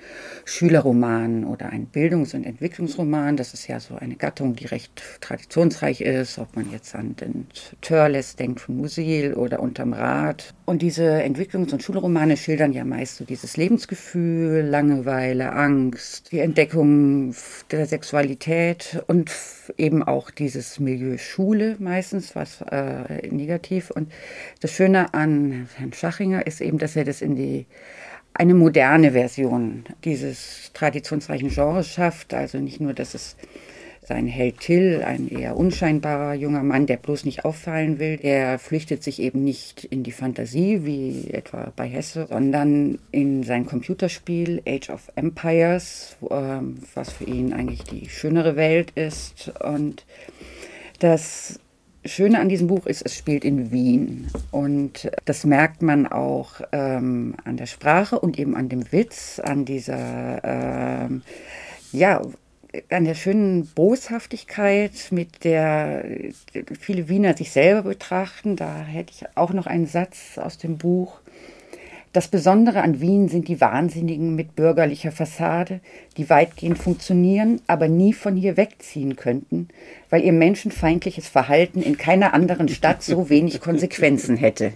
Schülerroman 0.44 1.44
oder 1.44 1.70
ein 1.70 1.86
Bildungs- 1.86 2.34
und 2.34 2.44
Entwicklungsroman. 2.44 3.36
Das 3.36 3.54
ist 3.54 3.68
ja 3.68 3.78
so 3.78 3.94
eine 3.94 4.16
Gattung, 4.16 4.56
die 4.56 4.66
recht 4.66 4.90
traditionsreich 5.20 6.00
ist, 6.00 6.38
ob 6.38 6.56
man 6.56 6.72
jetzt 6.72 6.96
an 6.96 7.14
den 7.14 7.46
Törles 7.80 8.34
denkt 8.34 8.60
von 8.60 8.76
Musil 8.76 9.34
oder 9.34 9.60
Unterm 9.60 9.92
Rad. 9.92 10.52
Und 10.64 10.82
diese 10.82 11.22
Entwicklungs- 11.22 11.72
und 11.72 11.82
Schulromane 11.82 12.36
schildern 12.36 12.72
ja 12.72 12.84
meist 12.84 13.16
so 13.16 13.24
dieses 13.24 13.56
Lebensgefühl, 13.56 14.62
Langeweile, 14.62 15.52
Angst, 15.52 16.32
die 16.32 16.40
Entdeckung 16.40 17.34
der 17.70 17.86
Sexualität 17.86 19.02
und 19.06 19.30
eben 19.76 20.02
auch 20.02 20.30
dieses 20.30 20.80
Milieu 20.80 21.16
Schule 21.18 21.76
meistens, 21.78 22.34
was 22.34 22.60
äh, 22.62 23.28
negativ. 23.28 23.90
Und 23.90 24.10
das 24.60 24.72
Schöne 24.72 25.11
an 25.12 25.68
Herrn 25.76 25.92
Schachinger 25.92 26.46
ist 26.46 26.60
eben, 26.60 26.78
dass 26.78 26.96
er 26.96 27.04
das 27.04 27.22
in 27.22 27.36
die 27.36 27.66
eine 28.34 28.54
moderne 28.54 29.12
Version 29.12 29.84
dieses 30.04 30.70
traditionsreichen 30.72 31.50
Genres 31.50 31.88
schafft. 31.88 32.32
Also 32.34 32.58
nicht 32.58 32.80
nur, 32.80 32.94
dass 32.94 33.14
es 33.14 33.36
sein 34.04 34.26
Held 34.26 34.58
Till, 34.58 35.02
ein 35.04 35.28
eher 35.28 35.56
unscheinbarer 35.56 36.34
junger 36.34 36.64
Mann, 36.64 36.86
der 36.86 36.96
bloß 36.96 37.24
nicht 37.24 37.44
auffallen 37.44 38.00
will, 38.00 38.16
der 38.16 38.58
flüchtet 38.58 39.02
sich 39.02 39.20
eben 39.20 39.44
nicht 39.44 39.84
in 39.84 40.02
die 40.02 40.10
Fantasie, 40.10 40.84
wie 40.84 41.30
etwa 41.30 41.72
bei 41.76 41.86
Hesse, 41.86 42.26
sondern 42.28 42.98
in 43.12 43.44
sein 43.44 43.64
Computerspiel 43.64 44.60
Age 44.66 44.90
of 44.90 45.12
Empires, 45.14 46.16
ähm, 46.30 46.78
was 46.94 47.12
für 47.12 47.24
ihn 47.24 47.52
eigentlich 47.52 47.84
die 47.84 48.08
schönere 48.08 48.56
Welt 48.56 48.90
ist. 48.96 49.52
Und 49.60 50.04
das 50.98 51.60
Schöne 52.04 52.40
an 52.40 52.48
diesem 52.48 52.66
Buch 52.66 52.86
ist, 52.86 53.02
es 53.02 53.16
spielt 53.16 53.44
in 53.44 53.70
Wien. 53.70 54.28
Und 54.50 55.10
das 55.24 55.44
merkt 55.44 55.82
man 55.82 56.06
auch 56.06 56.60
ähm, 56.72 57.36
an 57.44 57.56
der 57.56 57.66
Sprache 57.66 58.18
und 58.18 58.38
eben 58.38 58.56
an 58.56 58.68
dem 58.68 58.90
Witz, 58.92 59.38
an 59.38 59.64
dieser, 59.64 60.40
ähm, 60.42 61.22
ja, 61.92 62.22
an 62.90 63.04
der 63.04 63.14
schönen 63.14 63.66
Boshaftigkeit, 63.66 64.92
mit 65.10 65.44
der 65.44 66.04
viele 66.80 67.08
Wiener 67.08 67.36
sich 67.36 67.52
selber 67.52 67.82
betrachten. 67.82 68.56
Da 68.56 68.80
hätte 68.80 69.12
ich 69.12 69.24
auch 69.36 69.52
noch 69.52 69.66
einen 69.66 69.86
Satz 69.86 70.38
aus 70.38 70.58
dem 70.58 70.78
Buch. 70.78 71.20
Das 72.12 72.28
Besondere 72.28 72.82
an 72.82 73.00
Wien 73.00 73.28
sind 73.28 73.48
die 73.48 73.60
Wahnsinnigen 73.60 74.34
mit 74.34 74.54
bürgerlicher 74.54 75.12
Fassade, 75.12 75.80
die 76.18 76.28
weitgehend 76.28 76.76
funktionieren, 76.76 77.62
aber 77.66 77.88
nie 77.88 78.12
von 78.12 78.36
hier 78.36 78.58
wegziehen 78.58 79.16
könnten, 79.16 79.68
weil 80.10 80.22
ihr 80.22 80.32
menschenfeindliches 80.32 81.28
Verhalten 81.28 81.80
in 81.80 81.96
keiner 81.96 82.34
anderen 82.34 82.68
Stadt 82.68 83.02
so 83.02 83.30
wenig 83.30 83.60
Konsequenzen 83.60 84.36
hätte. 84.36 84.74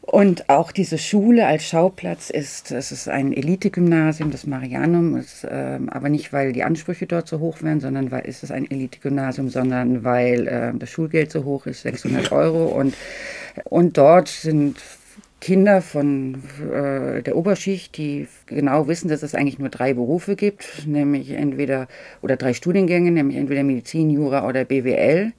Und 0.00 0.48
auch 0.48 0.72
diese 0.72 0.96
Schule 0.96 1.46
als 1.46 1.64
Schauplatz 1.64 2.30
ist, 2.30 2.72
es 2.72 2.90
ist 2.90 3.10
ein 3.10 3.34
Elite-Gymnasium, 3.34 4.30
das 4.30 4.46
Marianum, 4.46 5.18
ist, 5.18 5.44
äh, 5.44 5.78
aber 5.88 6.08
nicht, 6.08 6.32
weil 6.32 6.54
die 6.54 6.64
Ansprüche 6.64 7.06
dort 7.06 7.28
so 7.28 7.40
hoch 7.40 7.60
wären, 7.60 7.80
sondern 7.80 8.10
weil 8.10 8.24
ist 8.24 8.42
es 8.42 8.50
ein 8.50 8.70
Elite-Gymnasium, 8.70 9.50
sondern 9.50 10.02
weil 10.04 10.48
äh, 10.48 10.72
das 10.78 10.88
Schulgeld 10.88 11.30
so 11.30 11.44
hoch 11.44 11.66
ist, 11.66 11.82
600 11.82 12.32
Euro. 12.32 12.68
Und, 12.68 12.94
und 13.64 13.98
dort 13.98 14.28
sind 14.28 14.78
Kinder 15.40 15.82
von 15.82 16.42
äh, 16.72 17.22
der 17.22 17.36
Oberschicht, 17.36 17.96
die 17.96 18.26
genau 18.46 18.88
wissen, 18.88 19.08
dass 19.08 19.22
es 19.22 19.34
eigentlich 19.34 19.58
nur 19.58 19.68
drei 19.68 19.94
Berufe 19.94 20.34
gibt, 20.34 20.86
nämlich 20.86 21.30
entweder, 21.30 21.86
oder 22.22 22.36
drei 22.36 22.54
Studiengänge, 22.54 23.12
nämlich 23.12 23.36
entweder 23.36 23.62
Medizin, 23.62 24.10
Jura 24.10 24.48
oder 24.48 24.64
BWL 24.64 25.32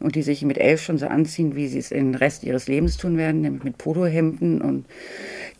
und 0.00 0.14
die 0.14 0.22
sich 0.22 0.42
mit 0.42 0.58
elf 0.58 0.82
schon 0.82 0.98
so 0.98 1.06
anziehen, 1.06 1.54
wie 1.54 1.68
sie 1.68 1.78
es 1.78 1.90
den 1.90 2.14
Rest 2.14 2.44
ihres 2.44 2.66
Lebens 2.66 2.96
tun 2.96 3.16
werden, 3.18 3.42
nämlich 3.42 3.64
mit 3.64 3.78
Polohemden 3.78 4.60
und 4.60 4.86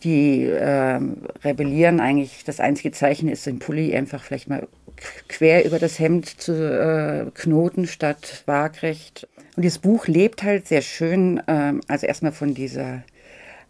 die 0.04 0.44
äh, 0.44 1.00
rebellieren 1.44 2.00
eigentlich. 2.00 2.44
Das 2.44 2.60
einzige 2.60 2.92
Zeichen 2.92 3.28
ist, 3.28 3.46
den 3.46 3.58
Pulli 3.58 3.94
einfach 3.94 4.22
vielleicht 4.22 4.48
mal 4.48 4.68
quer 5.28 5.64
über 5.64 5.78
das 5.78 5.98
Hemd 5.98 6.26
zu 6.26 6.52
äh, 6.52 7.30
knoten 7.34 7.86
statt 7.86 8.42
waagrecht. 8.46 9.28
Und 9.56 9.62
dieses 9.62 9.78
Buch 9.78 10.06
lebt 10.06 10.42
halt 10.42 10.66
sehr 10.66 10.82
schön, 10.82 11.38
äh, 11.46 11.74
also 11.88 12.06
erstmal 12.06 12.32
von 12.32 12.54
dieser 12.54 13.04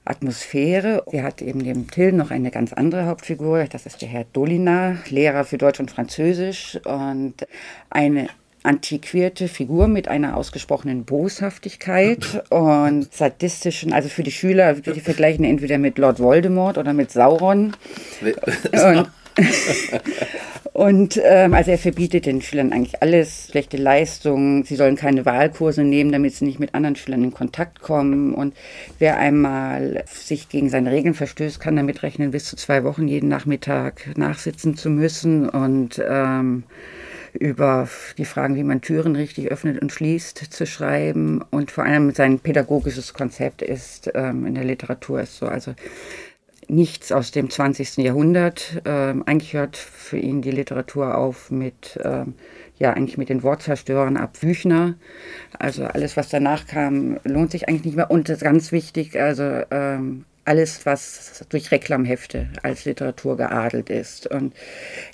Atmosphäre. 0.07 1.03
Sie 1.11 1.23
hat 1.23 1.43
eben 1.43 1.61
neben 1.61 1.89
Till 1.89 2.13
noch 2.13 2.31
eine 2.31 2.51
ganz 2.51 2.73
andere 2.73 3.07
Hauptfigur. 3.07 3.65
Das 3.65 3.87
ist 3.87 4.03
der 4.03 4.09
Herr 4.09 4.25
Dolina, 4.33 4.97
Lehrer 5.09 5.45
für 5.45 5.59
Deutsch 5.59 5.81
und 5.81 5.91
Französisch 5.91 6.79
und 6.85 7.47
eine 7.91 8.29
antiquierte 8.63 9.49
Figur 9.49 9.87
mit 9.87 10.09
einer 10.09 10.37
ausgesprochenen 10.37 11.05
Boshaftigkeit 11.05 12.45
und 12.51 13.13
sadistischen, 13.15 13.93
also 13.93 14.09
für 14.09 14.23
die 14.23 14.33
Schüler, 14.33 14.75
die 14.75 15.01
vergleichen 15.01 15.45
entweder 15.45 15.79
mit 15.79 15.99
Lord 15.99 16.19
Voldemort 16.19 16.77
oder 16.77 16.93
mit 16.93 17.11
Sauron. 17.11 17.73
Und, 18.73 19.09
und 20.73 21.21
ähm, 21.23 21.55
also 21.55 21.71
er 21.71 21.79
verbietet 21.79 22.27
den 22.27 22.43
Schülern 22.43 22.73
eigentlich 22.73 23.03
alles, 23.03 23.49
schlechte 23.51 23.77
Leistungen, 23.77 24.65
sie 24.65 24.77
sollen 24.77 24.97
keine 24.97 25.27
Wahlkurse 25.27 25.85
nehmen, 25.85 26.13
damit 26.13 26.35
sie 26.35 26.45
nicht 26.45 26.59
mit 26.59 26.75
anderen 26.75 26.97
Schülern 26.97 27.25
in 27.25 27.35
Kontakt 27.35 27.81
kommen. 27.81 28.35
Und 28.35 28.55
wer 28.99 29.19
einmal 29.19 30.05
sich 30.07 30.49
gegen 30.49 30.71
seine 30.71 30.91
Regeln 30.91 31.15
verstößt, 31.15 31.61
kann 31.61 31.77
damit 31.77 32.03
rechnen, 32.03 32.31
bis 32.31 32.47
zu 32.47 32.57
zwei 32.57 32.85
Wochen 32.85 33.09
jeden 33.09 33.29
Nachmittag 33.29 34.17
nachsitzen 34.17 34.77
zu 34.77 34.91
müssen. 34.91 35.49
Und 35.49 36.03
ähm, 36.09 36.65
über 37.39 37.89
die 38.19 38.25
Fragen, 38.25 38.57
wie 38.57 38.65
man 38.65 38.81
Türen 38.81 39.17
richtig 39.17 39.51
öffnet 39.51 39.81
und 39.81 39.93
schließt, 39.93 40.39
zu 40.39 40.67
schreiben. 40.67 41.43
Und 41.51 41.71
vor 41.71 41.85
allem 41.85 42.13
sein 42.13 42.39
pädagogisches 42.39 43.15
Konzept 43.15 43.63
ist 43.63 44.11
ähm, 44.15 44.47
in 44.47 44.55
der 44.55 44.65
Literatur 44.65 45.21
ist 45.21 45.37
so, 45.37 45.47
also 45.47 45.75
nichts 46.69 47.13
aus 47.13 47.31
dem 47.31 47.51
20. 47.51 47.99
Jahrhundert. 47.99 48.81
Ähm, 48.85 49.23
eigentlich 49.27 49.55
hört 49.55 49.77
für 49.77 50.19
ihn 50.19 50.43
die 50.43 50.51
Literatur 50.51 51.17
auf 51.17 51.51
mit, 51.51 51.99
ähm, 52.03 52.35
ja, 52.79 52.93
eigentlich 52.93 53.19
mit 53.19 53.29
den 53.29 53.43
Wortzerstörern 53.43 54.17
ab 54.17 54.39
Büchner. 54.41 54.95
Also 55.59 55.85
alles, 55.85 56.17
was 56.17 56.29
danach 56.29 56.67
kam, 56.67 57.19
lohnt 57.25 57.53
sich 57.53 57.69
eigentlich 57.69 57.85
nicht 57.85 57.97
mehr. 57.97 58.11
Und 58.11 58.29
das 58.29 58.39
ist 58.39 58.45
ganz 58.45 58.73
wichtig, 58.73 59.19
also 59.19 59.63
ähm, 59.71 60.25
alles, 60.45 60.87
was 60.87 61.45
durch 61.49 61.71
Reklamhefte 61.71 62.49
als 62.63 62.85
Literatur 62.85 63.37
geadelt 63.37 63.91
ist. 63.91 64.27
Und 64.27 64.55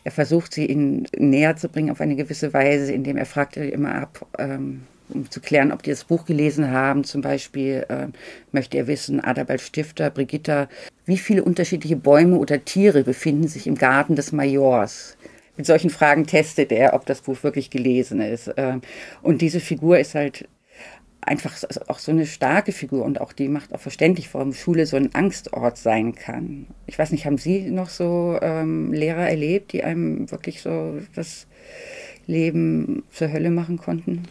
er 0.05 0.13
versucht, 0.13 0.55
sie 0.55 0.67
ihnen 0.67 1.07
näher 1.17 1.57
zu 1.57 1.69
bringen 1.69 1.91
auf 1.91 2.01
eine 2.01 2.17
gewisse 2.17 2.53
Weise, 2.53 2.93
indem 2.93 3.17
er 3.17 3.27
fragt 3.27 3.57
immer 3.57 3.95
ab, 3.95 4.27
ähm, 4.39 4.83
um 5.13 5.31
zu 5.31 5.41
klären, 5.41 5.73
ob 5.73 5.83
die 5.83 5.91
das 5.91 6.05
Buch 6.05 6.25
gelesen 6.25 6.71
haben. 6.71 7.05
Zum 7.05 7.21
Beispiel 7.21 7.87
äh, 7.89 8.09
möchte 8.51 8.79
er 8.79 8.87
wissen, 8.87 9.23
Adalbert 9.23 9.61
Stifter, 9.61 10.11
Brigitta, 10.11 10.69
wie 11.05 11.19
viele 11.19 11.45
unterschiedliche 11.45 11.97
Bäume 11.97 12.37
oder 12.37 12.65
Tiere 12.65 13.05
befinden 13.05 13.49
sich 13.49 13.67
im 13.67 13.77
Garten 13.77 14.17
des 14.17 14.33
Majors? 14.33 15.17
mit 15.57 15.67
solchen 15.67 15.91
Fragen 15.91 16.27
testet 16.27 16.73
er, 16.73 16.95
ob 16.95 17.07
das 17.07 17.21
Buch 17.21 17.43
wirklich 17.43 17.71
gelesen 17.71 18.21
ist. 18.21 18.51
Ähm, 18.57 18.81
und 19.23 19.43
diese 19.43 19.61
Figur 19.61 19.99
ist 19.99 20.15
halt 20.15 20.49
einfach 21.21 21.55
auch 21.87 21.99
so 21.99 22.11
eine 22.11 22.27
starke 22.27 22.73
Figur 22.73 23.05
und 23.05 23.21
auch 23.21 23.33
die 23.33 23.49
macht 23.49 23.73
auch 23.73 23.81
verständlich, 23.81 24.33
warum 24.35 24.55
Schule 24.55 24.87
so 24.87 24.97
ein 24.97 25.15
Angstort 25.15 25.79
sein 25.79 26.15
kann. 26.15 26.67
Ich 26.87 26.99
weiß 26.99 27.13
nicht, 27.13 27.27
haben 27.27 27.39
Sie 27.39 27.71
noch 27.71 27.89
so 27.89 28.39
ähm, 28.43 28.93
Lehrer 28.93 29.29
erlebt, 29.29 29.73
die 29.73 29.85
einem 29.85 30.31
wirklich 30.31 30.63
so 30.63 30.99
das 31.15 31.47
Leben 32.27 33.05
zur 33.11 33.33
Hölle 33.33 33.51
machen 33.51 33.77
konnten? 33.77 34.25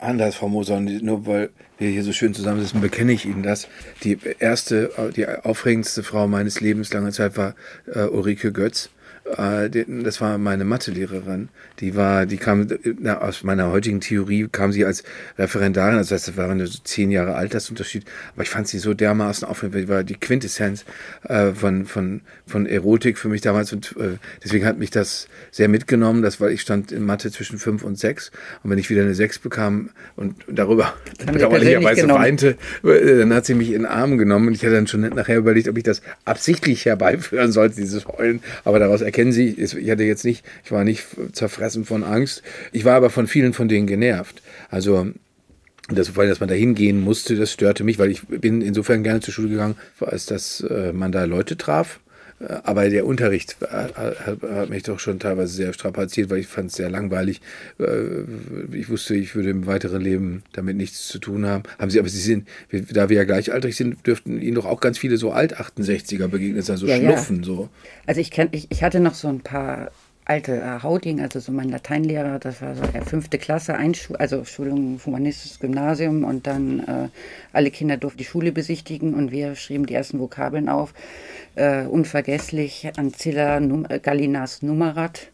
Anders, 0.00 0.34
Frau 0.34 0.48
Moser, 0.48 0.80
nur 0.80 1.26
weil 1.26 1.50
wir 1.78 1.88
hier 1.88 2.04
so 2.04 2.12
schön 2.12 2.34
zusammensitzen, 2.34 2.80
bekenne 2.80 3.12
ich 3.12 3.24
Ihnen 3.24 3.42
das. 3.42 3.68
Die 4.04 4.18
erste, 4.38 5.12
die 5.16 5.26
aufregendste 5.26 6.02
Frau 6.02 6.26
meines 6.28 6.60
Lebens 6.60 6.92
lange 6.92 7.12
Zeit 7.12 7.36
war 7.36 7.54
äh, 7.86 8.00
Ulrike 8.04 8.52
Götz. 8.52 8.90
Äh, 9.24 9.70
das 10.02 10.20
war 10.20 10.38
meine 10.38 10.64
Mathelehrerin. 10.64 11.48
Die 11.78 11.94
war, 11.96 12.26
die 12.26 12.36
kam 12.36 12.66
na, 13.00 13.20
aus 13.20 13.44
meiner 13.44 13.70
heutigen 13.70 14.00
Theorie 14.00 14.48
kam 14.50 14.72
sie 14.72 14.84
als 14.84 15.04
Referendarin, 15.38 15.98
das 15.98 16.10
heißt, 16.10 16.28
das 16.28 16.36
war 16.36 16.50
eine 16.50 16.66
so 16.66 16.78
zehn 16.82 17.10
Jahre 17.10 17.34
Altersunterschied. 17.34 18.04
Aber 18.34 18.42
ich 18.42 18.50
fand 18.50 18.68
sie 18.68 18.78
so 18.78 18.94
dermaßen 18.94 19.46
aufregend, 19.46 19.76
die 19.76 19.88
war 19.88 20.04
die 20.04 20.16
Quintessenz 20.16 20.84
äh, 21.28 21.52
von 21.52 21.86
von 21.86 22.22
von 22.46 22.66
Erotik 22.66 23.18
für 23.18 23.28
mich 23.28 23.40
damals. 23.40 23.72
Und 23.72 23.94
äh, 23.98 24.18
deswegen 24.42 24.66
hat 24.66 24.78
mich 24.78 24.90
das 24.90 25.28
sehr 25.50 25.68
mitgenommen, 25.68 26.22
das 26.22 26.40
weil 26.40 26.50
ich 26.52 26.60
stand 26.60 26.90
in 26.90 27.04
Mathe 27.04 27.30
zwischen 27.30 27.58
fünf 27.58 27.84
und 27.84 27.98
sechs. 27.98 28.32
Und 28.62 28.70
wenn 28.70 28.78
ich 28.78 28.90
wieder 28.90 29.02
eine 29.02 29.14
sechs 29.14 29.38
bekam 29.38 29.90
und 30.16 30.36
darüber 30.48 30.94
bedauerlicherweise 31.26 32.08
weinte, 32.08 32.56
äh, 32.82 33.18
dann 33.18 33.32
hat 33.32 33.46
sie 33.46 33.54
mich 33.54 33.68
in 33.68 33.82
den 33.82 33.86
Arm 33.86 34.18
genommen. 34.18 34.48
Und 34.48 34.54
ich 34.54 34.62
hatte 34.62 34.74
dann 34.74 34.86
schon 34.88 35.00
nachher 35.00 35.38
überlegt, 35.38 35.68
ob 35.68 35.76
ich 35.76 35.84
das 35.84 36.02
absichtlich 36.24 36.84
herbeiführen 36.86 37.52
sollte, 37.52 37.76
dieses 37.76 38.06
Heulen, 38.06 38.40
aber 38.64 38.78
daraus 38.78 39.02
erkennen 39.12 39.32
Sie, 39.32 39.48
ich 39.50 39.90
hatte 39.90 40.04
jetzt 40.04 40.24
nicht, 40.24 40.42
ich 40.64 40.72
war 40.72 40.84
nicht 40.84 41.04
zerfressen 41.32 41.84
von 41.84 42.02
Angst. 42.02 42.42
Ich 42.72 42.86
war 42.86 42.94
aber 42.94 43.10
von 43.10 43.26
vielen 43.26 43.52
von 43.52 43.68
denen 43.68 43.86
genervt. 43.86 44.42
Also 44.70 45.08
das, 45.88 46.16
weil 46.16 46.28
dass 46.28 46.40
man 46.40 46.48
da 46.48 46.54
hingehen 46.54 47.00
musste, 47.02 47.36
das 47.36 47.52
störte 47.52 47.84
mich, 47.84 47.98
weil 47.98 48.10
ich 48.10 48.26
bin 48.26 48.62
insofern 48.62 49.02
gerne 49.02 49.20
zur 49.20 49.34
Schule 49.34 49.50
gegangen, 49.50 49.76
als 50.00 50.24
dass 50.26 50.60
äh, 50.62 50.92
man 50.94 51.12
da 51.12 51.24
Leute 51.24 51.58
traf. 51.58 52.00
Äh, 52.42 52.60
aber 52.64 52.88
der 52.88 53.06
Unterricht 53.06 53.56
hat, 53.60 53.96
hat, 53.96 54.70
mich 54.70 54.82
doch 54.82 54.98
schon 54.98 55.18
teilweise 55.18 55.52
sehr 55.52 55.72
strapaziert, 55.72 56.30
weil 56.30 56.38
ich 56.38 56.46
fand 56.46 56.70
es 56.70 56.76
sehr 56.76 56.90
langweilig. 56.90 57.40
Äh, 57.78 58.24
ich 58.72 58.88
wusste, 58.88 59.14
ich 59.14 59.34
würde 59.34 59.50
im 59.50 59.66
weiteren 59.66 60.02
Leben 60.02 60.42
damit 60.52 60.76
nichts 60.76 61.08
zu 61.08 61.18
tun 61.18 61.46
haben. 61.46 61.62
Haben 61.78 61.90
Sie, 61.90 61.98
aber 61.98 62.08
Sie 62.08 62.20
sind, 62.20 62.48
da 62.70 63.08
wir 63.08 63.16
ja 63.16 63.24
gleichaltrig 63.24 63.76
sind, 63.76 64.06
dürften 64.06 64.40
Ihnen 64.40 64.54
doch 64.54 64.66
auch 64.66 64.80
ganz 64.80 64.98
viele 64.98 65.16
so 65.16 65.32
Alt-68er 65.32 66.28
begegnet 66.28 66.64
sein, 66.64 66.76
so 66.76 66.86
ja, 66.86 66.96
Schnuffen. 66.96 67.38
Ja. 67.38 67.44
So. 67.44 67.68
Also 68.06 68.20
ich, 68.20 68.30
kenn, 68.30 68.48
ich, 68.52 68.68
ich 68.70 68.82
hatte 68.82 69.00
noch 69.00 69.14
so 69.14 69.28
ein 69.28 69.40
paar 69.40 69.90
alte 70.32 70.60
äh, 70.60 70.82
Hauding, 70.82 71.20
also 71.20 71.40
so 71.40 71.52
mein 71.52 71.68
Lateinlehrer, 71.68 72.38
das 72.38 72.62
war 72.62 72.74
so 72.74 72.82
der 72.86 73.02
fünfte 73.02 73.36
Klasse, 73.38 73.74
Einschul 73.74 74.16
also 74.16 74.44
Schulung 74.44 74.98
humanistisches 75.04 75.60
Gymnasium 75.60 76.24
und 76.24 76.46
dann 76.46 76.80
äh, 76.80 77.08
alle 77.52 77.70
Kinder 77.70 77.98
durften 77.98 78.18
die 78.18 78.24
Schule 78.24 78.50
besichtigen 78.50 79.12
und 79.14 79.30
wir 79.30 79.54
schrieben 79.56 79.84
die 79.84 79.94
ersten 79.94 80.18
Vokabeln 80.18 80.70
auf. 80.70 80.94
Äh, 81.54 81.84
unvergesslich 81.84 82.90
Ancilla 82.96 83.60
Num 83.60 83.86
äh, 83.88 83.98
Gallinas 83.98 84.62
Numerat, 84.62 85.28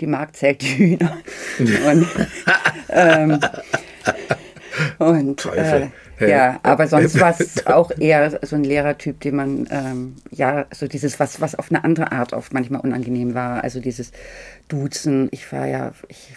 die 0.00 0.06
Magd 0.06 0.36
zählt 0.36 0.60
die 0.60 0.76
Hühner. 0.76 1.16
und 1.58 2.06
ähm, 2.90 3.40
und 4.98 5.46
äh, 5.46 5.88
ja, 6.20 6.60
aber 6.62 6.86
sonst 6.86 7.18
war 7.20 7.34
es 7.38 7.66
auch 7.66 7.90
eher 7.98 8.38
so 8.42 8.56
ein 8.56 8.64
Lehrertyp, 8.64 9.20
den 9.20 9.36
man, 9.36 9.66
ähm, 9.70 10.16
ja, 10.30 10.66
so 10.72 10.86
dieses, 10.86 11.18
was, 11.20 11.40
was 11.40 11.54
auf 11.54 11.70
eine 11.70 11.84
andere 11.84 12.12
Art 12.12 12.32
oft 12.32 12.52
manchmal 12.52 12.80
unangenehm 12.80 13.34
war. 13.34 13.64
Also 13.64 13.80
dieses 13.80 14.12
Duzen. 14.68 15.28
Ich 15.30 15.50
war 15.52 15.66
ja, 15.66 15.92
ich 16.08 16.32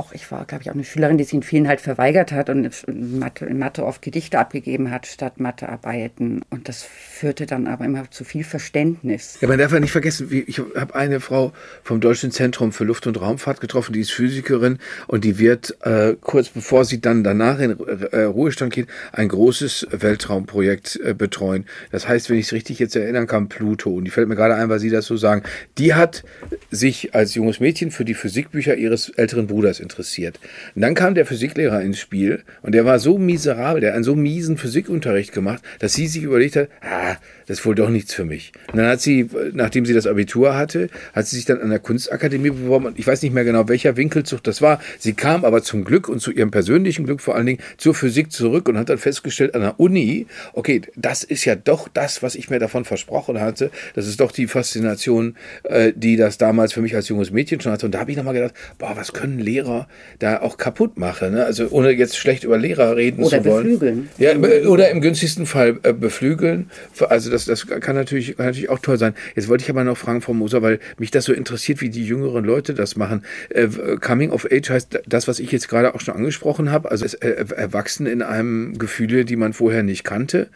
auch, 0.00 0.12
ich 0.12 0.30
war, 0.30 0.44
glaube 0.46 0.62
ich, 0.62 0.70
auch 0.70 0.74
eine 0.74 0.84
Schülerin, 0.84 1.18
die 1.18 1.24
sich 1.24 1.34
in 1.34 1.42
vielen 1.42 1.68
halt 1.68 1.80
verweigert 1.80 2.32
hat 2.32 2.48
und 2.48 2.84
in 2.86 3.18
Mathe, 3.18 3.84
oft 3.84 4.02
Gedichte 4.02 4.38
abgegeben 4.38 4.90
hat 4.90 5.06
statt 5.06 5.38
Mathearbeiten. 5.38 6.42
Und 6.50 6.68
das 6.68 6.82
führte 6.82 7.46
dann 7.46 7.66
aber 7.66 7.84
immer 7.84 8.10
zu 8.10 8.24
viel 8.24 8.44
Verständnis. 8.44 9.36
Ja, 9.40 9.48
man 9.48 9.58
darf 9.58 9.72
ja 9.72 9.80
nicht 9.80 9.92
vergessen, 9.92 10.28
ich 10.30 10.58
habe 10.58 10.94
eine 10.94 11.20
Frau 11.20 11.52
vom 11.82 12.00
Deutschen 12.00 12.30
Zentrum 12.30 12.72
für 12.72 12.84
Luft- 12.84 13.06
und 13.06 13.20
Raumfahrt 13.20 13.60
getroffen, 13.60 13.92
die 13.92 14.00
ist 14.00 14.10
Physikerin 14.10 14.78
und 15.06 15.24
die 15.24 15.38
wird 15.38 15.76
äh, 15.82 16.16
kurz 16.20 16.48
bevor 16.48 16.84
sie 16.84 17.00
dann 17.00 17.22
danach 17.22 17.58
in 17.58 17.78
äh, 17.78 18.22
Ruhestand 18.22 18.72
geht, 18.72 18.88
ein 19.12 19.28
großes 19.28 19.88
Weltraumprojekt 19.90 20.98
äh, 21.04 21.14
betreuen. 21.14 21.66
Das 21.90 22.08
heißt, 22.08 22.30
wenn 22.30 22.38
ich 22.38 22.46
es 22.46 22.52
richtig 22.52 22.78
jetzt 22.78 22.96
erinnern 22.96 23.26
kann, 23.26 23.48
Pluto. 23.48 23.90
Und 23.90 24.04
die 24.04 24.10
fällt 24.10 24.28
mir 24.28 24.36
gerade 24.36 24.54
ein, 24.54 24.68
weil 24.70 24.78
Sie 24.78 24.90
das 24.90 25.04
so 25.04 25.16
sagen. 25.16 25.42
Die 25.76 25.94
hat 25.94 26.24
sich 26.70 27.14
als 27.14 27.34
junges 27.34 27.60
Mädchen 27.60 27.90
für 27.90 28.04
die 28.04 28.14
Physikbücher 28.14 28.76
ihres 28.76 29.10
älteren 29.10 29.46
Bruders 29.46 29.78
interessiert. 29.78 29.89
Und 30.74 30.82
dann 30.82 30.94
kam 30.94 31.14
der 31.14 31.26
Physiklehrer 31.26 31.80
ins 31.82 31.98
Spiel 31.98 32.42
und 32.62 32.72
der 32.72 32.84
war 32.84 32.98
so 32.98 33.18
miserabel, 33.18 33.80
der 33.80 33.90
hat 33.90 33.96
einen 33.96 34.04
so 34.04 34.14
miesen 34.14 34.56
Physikunterricht 34.56 35.32
gemacht, 35.32 35.62
dass 35.78 35.94
sie 35.94 36.06
sich 36.06 36.22
überlegt 36.22 36.56
hat, 36.56 36.68
ah, 36.82 37.16
das 37.50 37.58
ist 37.58 37.66
wohl 37.66 37.74
doch 37.74 37.88
nichts 37.88 38.14
für 38.14 38.24
mich. 38.24 38.52
Und 38.70 38.76
dann 38.76 38.86
hat 38.86 39.00
sie, 39.00 39.28
nachdem 39.52 39.84
sie 39.84 39.92
das 39.92 40.06
Abitur 40.06 40.54
hatte, 40.56 40.88
hat 41.12 41.26
sie 41.26 41.34
sich 41.34 41.46
dann 41.46 41.60
an 41.60 41.70
der 41.70 41.80
Kunstakademie 41.80 42.50
beworben 42.50 42.86
und 42.86 42.96
ich 42.96 43.04
weiß 43.04 43.22
nicht 43.22 43.32
mehr 43.32 43.42
genau, 43.42 43.68
welcher 43.68 43.96
Winkelzug 43.96 44.44
das 44.44 44.62
war. 44.62 44.80
Sie 45.00 45.14
kam 45.14 45.44
aber 45.44 45.60
zum 45.60 45.82
Glück 45.82 46.08
und 46.08 46.20
zu 46.20 46.30
ihrem 46.30 46.52
persönlichen 46.52 47.06
Glück 47.06 47.20
vor 47.20 47.34
allen 47.34 47.46
Dingen 47.46 47.58
zur 47.76 47.92
Physik 47.92 48.30
zurück 48.30 48.68
und 48.68 48.78
hat 48.78 48.88
dann 48.88 48.98
festgestellt 48.98 49.56
an 49.56 49.62
der 49.62 49.80
Uni, 49.80 50.28
okay, 50.52 50.82
das 50.94 51.24
ist 51.24 51.44
ja 51.44 51.56
doch 51.56 51.88
das, 51.88 52.22
was 52.22 52.36
ich 52.36 52.50
mir 52.50 52.60
davon 52.60 52.84
versprochen 52.84 53.40
hatte. 53.40 53.72
Das 53.96 54.06
ist 54.06 54.20
doch 54.20 54.30
die 54.30 54.46
Faszination, 54.46 55.34
äh, 55.64 55.92
die 55.92 56.16
das 56.16 56.38
damals 56.38 56.72
für 56.72 56.82
mich 56.82 56.94
als 56.94 57.08
junges 57.08 57.32
Mädchen 57.32 57.60
schon 57.60 57.72
hatte. 57.72 57.86
Und 57.86 57.96
da 57.96 57.98
habe 57.98 58.12
ich 58.12 58.16
nochmal 58.16 58.34
gedacht, 58.34 58.54
boah, 58.78 58.92
was 58.94 59.12
können 59.12 59.40
Lehrer 59.40 59.88
da 60.20 60.40
auch 60.40 60.56
kaputt 60.56 60.98
machen? 60.98 61.32
Ne? 61.32 61.44
Also 61.44 61.66
ohne 61.70 61.90
jetzt 61.90 62.16
schlecht 62.16 62.44
über 62.44 62.58
Lehrer 62.58 62.94
reden 62.94 63.24
oder 63.24 63.42
zu 63.42 63.50
wollen. 63.50 63.64
Beflügeln. 63.64 64.08
Ja, 64.18 64.36
oder 64.68 64.88
im 64.90 65.00
günstigsten 65.00 65.46
Fall 65.46 65.80
äh, 65.82 65.92
beflügeln. 65.92 66.70
Also 67.08 67.28
das 67.28 67.39
das, 67.46 67.66
das 67.66 67.80
kann, 67.80 67.96
natürlich, 67.96 68.36
kann 68.36 68.46
natürlich 68.46 68.68
auch 68.68 68.78
toll 68.78 68.98
sein. 68.98 69.14
Jetzt 69.34 69.48
wollte 69.48 69.64
ich 69.64 69.70
aber 69.70 69.84
noch 69.84 69.96
fragen, 69.96 70.20
Frau 70.20 70.34
Moser, 70.34 70.62
weil 70.62 70.80
mich 70.98 71.10
das 71.10 71.24
so 71.24 71.32
interessiert, 71.32 71.80
wie 71.80 71.90
die 71.90 72.04
jüngeren 72.04 72.44
Leute 72.44 72.74
das 72.74 72.96
machen. 72.96 73.24
Äh, 73.50 73.68
Coming 74.00 74.30
of 74.30 74.46
Age 74.50 74.70
heißt 74.70 75.00
das, 75.06 75.28
was 75.28 75.38
ich 75.38 75.52
jetzt 75.52 75.68
gerade 75.68 75.94
auch 75.94 76.00
schon 76.00 76.14
angesprochen 76.14 76.70
habe, 76.70 76.90
also 76.90 77.04
äh, 77.18 77.44
erwachsen 77.54 78.06
in 78.06 78.22
einem 78.22 78.78
Gefühle, 78.78 79.24
die 79.24 79.36
man 79.36 79.52
vorher 79.52 79.82
nicht 79.82 80.04
kannte. 80.04 80.48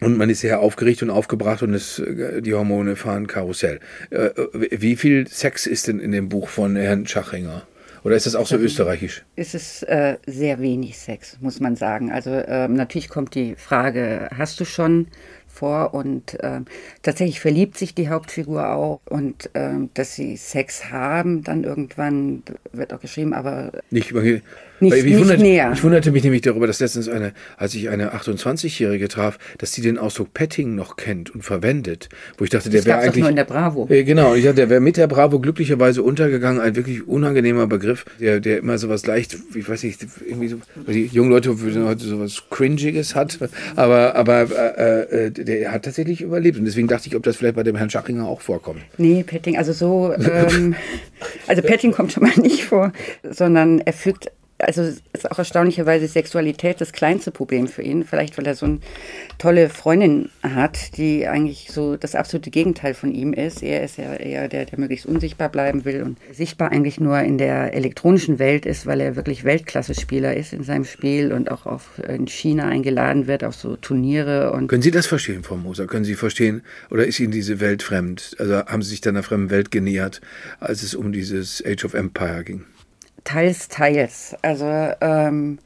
Und 0.00 0.16
man 0.16 0.30
ist 0.30 0.40
sehr 0.40 0.60
aufgeregt 0.60 1.02
und 1.02 1.10
aufgebracht 1.10 1.62
und 1.62 1.74
es, 1.74 1.98
äh, 1.98 2.40
die 2.40 2.54
Hormone 2.54 2.96
fahren 2.96 3.26
Karussell. 3.26 3.80
Äh, 4.10 4.30
wie 4.52 4.96
viel 4.96 5.26
Sex 5.26 5.66
ist 5.66 5.88
denn 5.88 5.98
in 5.98 6.12
dem 6.12 6.28
Buch 6.28 6.48
von 6.48 6.76
Herrn 6.76 7.06
Schachinger? 7.06 7.66
Oder 8.04 8.14
ist 8.16 8.26
das 8.26 8.36
auch 8.36 8.46
so 8.46 8.56
österreichisch? 8.56 9.24
Es 9.34 9.54
ist 9.54 9.82
äh, 9.82 10.18
sehr 10.26 10.60
wenig 10.60 10.98
Sex, 10.98 11.36
muss 11.40 11.60
man 11.60 11.74
sagen. 11.74 12.12
Also 12.12 12.30
ähm, 12.30 12.74
natürlich 12.74 13.08
kommt 13.08 13.34
die 13.34 13.56
Frage, 13.56 14.28
hast 14.36 14.60
du 14.60 14.64
schon 14.64 15.08
vor 15.58 15.92
und 15.92 16.34
äh, 16.40 16.60
tatsächlich 17.02 17.40
verliebt 17.40 17.76
sich 17.76 17.94
die 17.94 18.08
Hauptfigur 18.08 18.70
auch 18.70 19.00
und 19.06 19.50
äh, 19.54 19.70
dass 19.94 20.14
sie 20.14 20.36
Sex 20.36 20.90
haben, 20.90 21.42
dann 21.42 21.64
irgendwann 21.64 22.44
wird 22.72 22.92
auch 22.92 23.00
geschrieben, 23.00 23.34
aber 23.34 23.72
nicht, 23.90 24.12
nicht, 24.12 24.42
nicht 24.80 25.18
wunderte, 25.18 25.42
näher. 25.42 25.72
Ich 25.74 25.82
wunderte 25.82 26.12
mich 26.12 26.22
nämlich 26.22 26.42
darüber, 26.42 26.68
dass 26.68 26.78
letztens 26.78 27.08
eine, 27.08 27.32
als 27.56 27.74
ich 27.74 27.88
eine 27.88 28.14
28-Jährige 28.14 29.08
traf, 29.08 29.38
dass 29.58 29.72
sie 29.72 29.82
den 29.82 29.98
Ausdruck 29.98 30.32
Petting 30.32 30.76
noch 30.76 30.96
kennt 30.96 31.34
und 31.34 31.42
verwendet, 31.42 32.08
wo 32.36 32.44
ich 32.44 32.50
dachte, 32.50 32.70
der 32.70 32.84
wäre 32.84 32.98
eigentlich 32.98 33.22
nur 33.22 33.30
in 33.30 33.36
der 33.36 33.44
Bravo. 33.44 33.88
Äh, 33.90 34.04
genau, 34.04 34.34
ich 34.34 34.44
dachte, 34.44 34.56
der 34.56 34.70
wäre 34.70 34.80
mit 34.80 34.96
der 34.96 35.08
Bravo 35.08 35.40
glücklicherweise 35.40 36.02
untergegangen, 36.02 36.60
ein 36.60 36.76
wirklich 36.76 37.08
unangenehmer 37.08 37.66
Begriff, 37.66 38.04
der, 38.20 38.38
der 38.38 38.58
immer 38.58 38.78
sowas 38.78 39.04
leicht, 39.06 39.36
ich 39.54 39.68
weiß 39.68 39.82
nicht, 39.82 40.06
irgendwie 40.24 40.48
so, 40.48 40.58
die 40.86 41.06
jungen 41.06 41.30
Leute 41.30 41.60
würden 41.60 41.84
heute 41.86 42.04
sowas 42.04 42.44
cringiges 42.48 43.16
hat, 43.16 43.38
aber 43.74 44.14
aber 44.14 44.46
äh, 44.78 45.26
äh, 45.26 45.30
der 45.48 45.72
hat 45.72 45.84
tatsächlich 45.84 46.20
überlebt. 46.20 46.58
Und 46.58 46.64
deswegen 46.64 46.88
dachte 46.88 47.08
ich, 47.08 47.16
ob 47.16 47.22
das 47.22 47.36
vielleicht 47.36 47.56
bei 47.56 47.62
dem 47.62 47.76
Herrn 47.76 47.90
Schachinger 47.90 48.26
auch 48.26 48.40
vorkommt. 48.40 48.82
Nee, 48.98 49.22
Petting, 49.22 49.56
also 49.56 49.72
so, 49.72 50.12
ähm, 50.14 50.74
also 51.46 51.62
Petting 51.62 51.92
kommt 51.92 52.12
schon 52.12 52.22
mal 52.22 52.36
nicht 52.36 52.64
vor, 52.64 52.92
sondern 53.28 53.80
er 53.80 53.92
fügt 53.92 54.30
also 54.58 54.82
ist 54.82 55.30
auch 55.30 55.38
erstaunlicherweise 55.38 56.08
Sexualität 56.08 56.80
das 56.80 56.92
kleinste 56.92 57.30
Problem 57.30 57.68
für 57.68 57.82
ihn. 57.82 58.04
Vielleicht, 58.04 58.36
weil 58.38 58.46
er 58.46 58.54
so 58.54 58.66
eine 58.66 58.80
tolle 59.38 59.68
Freundin 59.68 60.30
hat, 60.42 60.96
die 60.96 61.28
eigentlich 61.28 61.68
so 61.70 61.96
das 61.96 62.14
absolute 62.14 62.50
Gegenteil 62.50 62.94
von 62.94 63.12
ihm 63.12 63.32
ist. 63.32 63.62
Er 63.62 63.84
ist 63.84 63.98
ja 63.98 64.14
eher 64.14 64.48
der, 64.48 64.64
der 64.64 64.78
möglichst 64.80 65.06
unsichtbar 65.06 65.48
bleiben 65.48 65.84
will 65.84 66.02
und 66.02 66.18
sichtbar 66.32 66.72
eigentlich 66.72 66.98
nur 66.98 67.20
in 67.20 67.38
der 67.38 67.74
elektronischen 67.74 68.38
Welt 68.38 68.66
ist, 68.66 68.86
weil 68.86 69.00
er 69.00 69.16
wirklich 69.16 69.44
Weltklasse-Spieler 69.44 70.36
ist 70.36 70.52
in 70.52 70.64
seinem 70.64 70.84
Spiel 70.84 71.32
und 71.32 71.50
auch 71.50 71.66
auf, 71.66 72.00
in 72.08 72.26
China 72.26 72.66
eingeladen 72.66 73.26
wird 73.26 73.44
auf 73.44 73.54
so 73.54 73.76
Turniere. 73.76 74.52
Und 74.52 74.68
Können 74.68 74.82
Sie 74.82 74.90
das 74.90 75.06
verstehen, 75.06 75.44
Frau 75.44 75.56
Moser? 75.56 75.86
Können 75.86 76.04
Sie 76.04 76.14
verstehen, 76.14 76.62
oder 76.90 77.06
ist 77.06 77.20
Ihnen 77.20 77.32
diese 77.32 77.60
Welt 77.60 77.82
fremd? 77.82 78.34
Also 78.38 78.54
haben 78.54 78.82
Sie 78.82 78.90
sich 78.90 79.00
dann 79.00 79.14
der 79.14 79.22
fremden 79.22 79.50
Welt 79.50 79.70
genähert, 79.70 80.20
als 80.58 80.82
es 80.82 80.94
um 80.94 81.12
dieses 81.12 81.62
Age 81.64 81.84
of 81.84 81.94
Empire 81.94 82.42
ging? 82.42 82.64
Teils, 83.28 83.68
teils. 83.68 84.34
Also 84.40 84.64
ähm, 85.02 85.58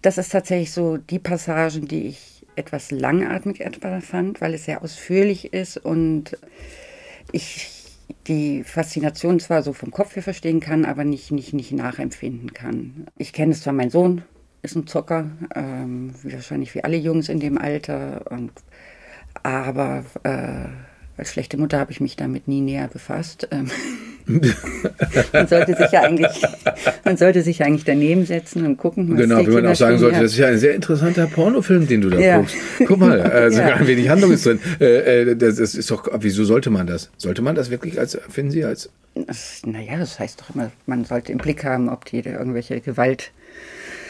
das 0.00 0.16
ist 0.16 0.30
tatsächlich 0.30 0.72
so 0.72 0.96
die 0.96 1.18
Passagen, 1.18 1.86
die 1.86 2.06
ich 2.06 2.46
etwas 2.56 2.90
langatmig 2.90 3.60
etwa 3.60 4.00
fand, 4.00 4.40
weil 4.40 4.54
es 4.54 4.64
sehr 4.64 4.82
ausführlich 4.82 5.52
ist 5.52 5.76
und 5.76 6.38
ich 7.32 7.70
die 8.28 8.64
Faszination 8.64 9.40
zwar 9.40 9.62
so 9.62 9.74
vom 9.74 9.90
Kopf 9.90 10.16
her 10.16 10.22
verstehen 10.22 10.60
kann, 10.60 10.86
aber 10.86 11.04
nicht, 11.04 11.32
nicht, 11.32 11.52
nicht 11.52 11.72
nachempfinden 11.72 12.54
kann. 12.54 13.08
Ich 13.18 13.34
kenne 13.34 13.52
es 13.52 13.60
zwar, 13.60 13.74
mein 13.74 13.90
Sohn 13.90 14.22
ist 14.62 14.74
ein 14.74 14.86
Zocker, 14.86 15.26
ähm, 15.54 16.14
wahrscheinlich 16.22 16.74
wie 16.74 16.82
alle 16.82 16.96
Jungs 16.96 17.28
in 17.28 17.40
dem 17.40 17.58
Alter, 17.58 18.24
und, 18.30 18.52
aber 19.42 20.02
äh, 20.22 20.68
als 21.18 21.30
schlechte 21.30 21.58
Mutter 21.58 21.78
habe 21.78 21.92
ich 21.92 22.00
mich 22.00 22.16
damit 22.16 22.48
nie 22.48 22.62
näher 22.62 22.88
befasst. 22.88 23.48
Ähm, 23.50 23.70
man 24.26 25.46
sollte 25.46 25.76
sich 25.76 25.90
ja 25.92 26.02
eigentlich, 26.02 26.42
man 27.04 27.16
sollte 27.16 27.42
sich 27.42 27.62
eigentlich 27.62 27.84
daneben 27.84 28.26
setzen 28.26 28.66
und 28.66 28.76
gucken. 28.76 29.08
Was 29.10 29.18
genau, 29.18 29.46
wie 29.46 29.50
man 29.50 29.66
auch 29.66 29.76
sagen 29.76 29.98
sollte, 29.98 30.20
das 30.20 30.32
ist 30.32 30.38
ja 30.38 30.48
ein 30.48 30.58
sehr 30.58 30.74
interessanter 30.74 31.26
Pornofilm, 31.26 31.86
den 31.86 32.00
du 32.00 32.10
da 32.10 32.18
ja. 32.18 32.38
guckst. 32.38 32.56
Guck 32.86 32.98
mal, 32.98 33.20
äh, 33.20 33.50
sogar 33.52 33.68
ja. 33.68 33.76
ein 33.76 33.86
wenig 33.86 34.08
Handlung 34.08 34.32
ist 34.32 34.44
drin. 34.44 34.58
Äh, 34.80 35.20
äh, 35.20 35.36
das, 35.36 35.56
das, 35.56 35.74
ist 35.74 35.90
doch, 35.90 36.08
wieso 36.20 36.44
sollte 36.44 36.70
man 36.70 36.86
das? 36.86 37.10
Sollte 37.16 37.42
man 37.42 37.54
das 37.54 37.70
wirklich 37.70 37.98
als, 38.00 38.18
finden 38.28 38.50
Sie, 38.50 38.64
als. 38.64 38.90
naja, 39.64 39.98
das 39.98 40.18
heißt 40.18 40.40
doch 40.40 40.54
immer, 40.54 40.72
man 40.86 41.04
sollte 41.04 41.30
im 41.30 41.38
Blick 41.38 41.64
haben, 41.64 41.88
ob 41.88 42.04
die 42.04 42.22
da 42.22 42.30
irgendwelche 42.30 42.80
Gewalt. 42.80 43.30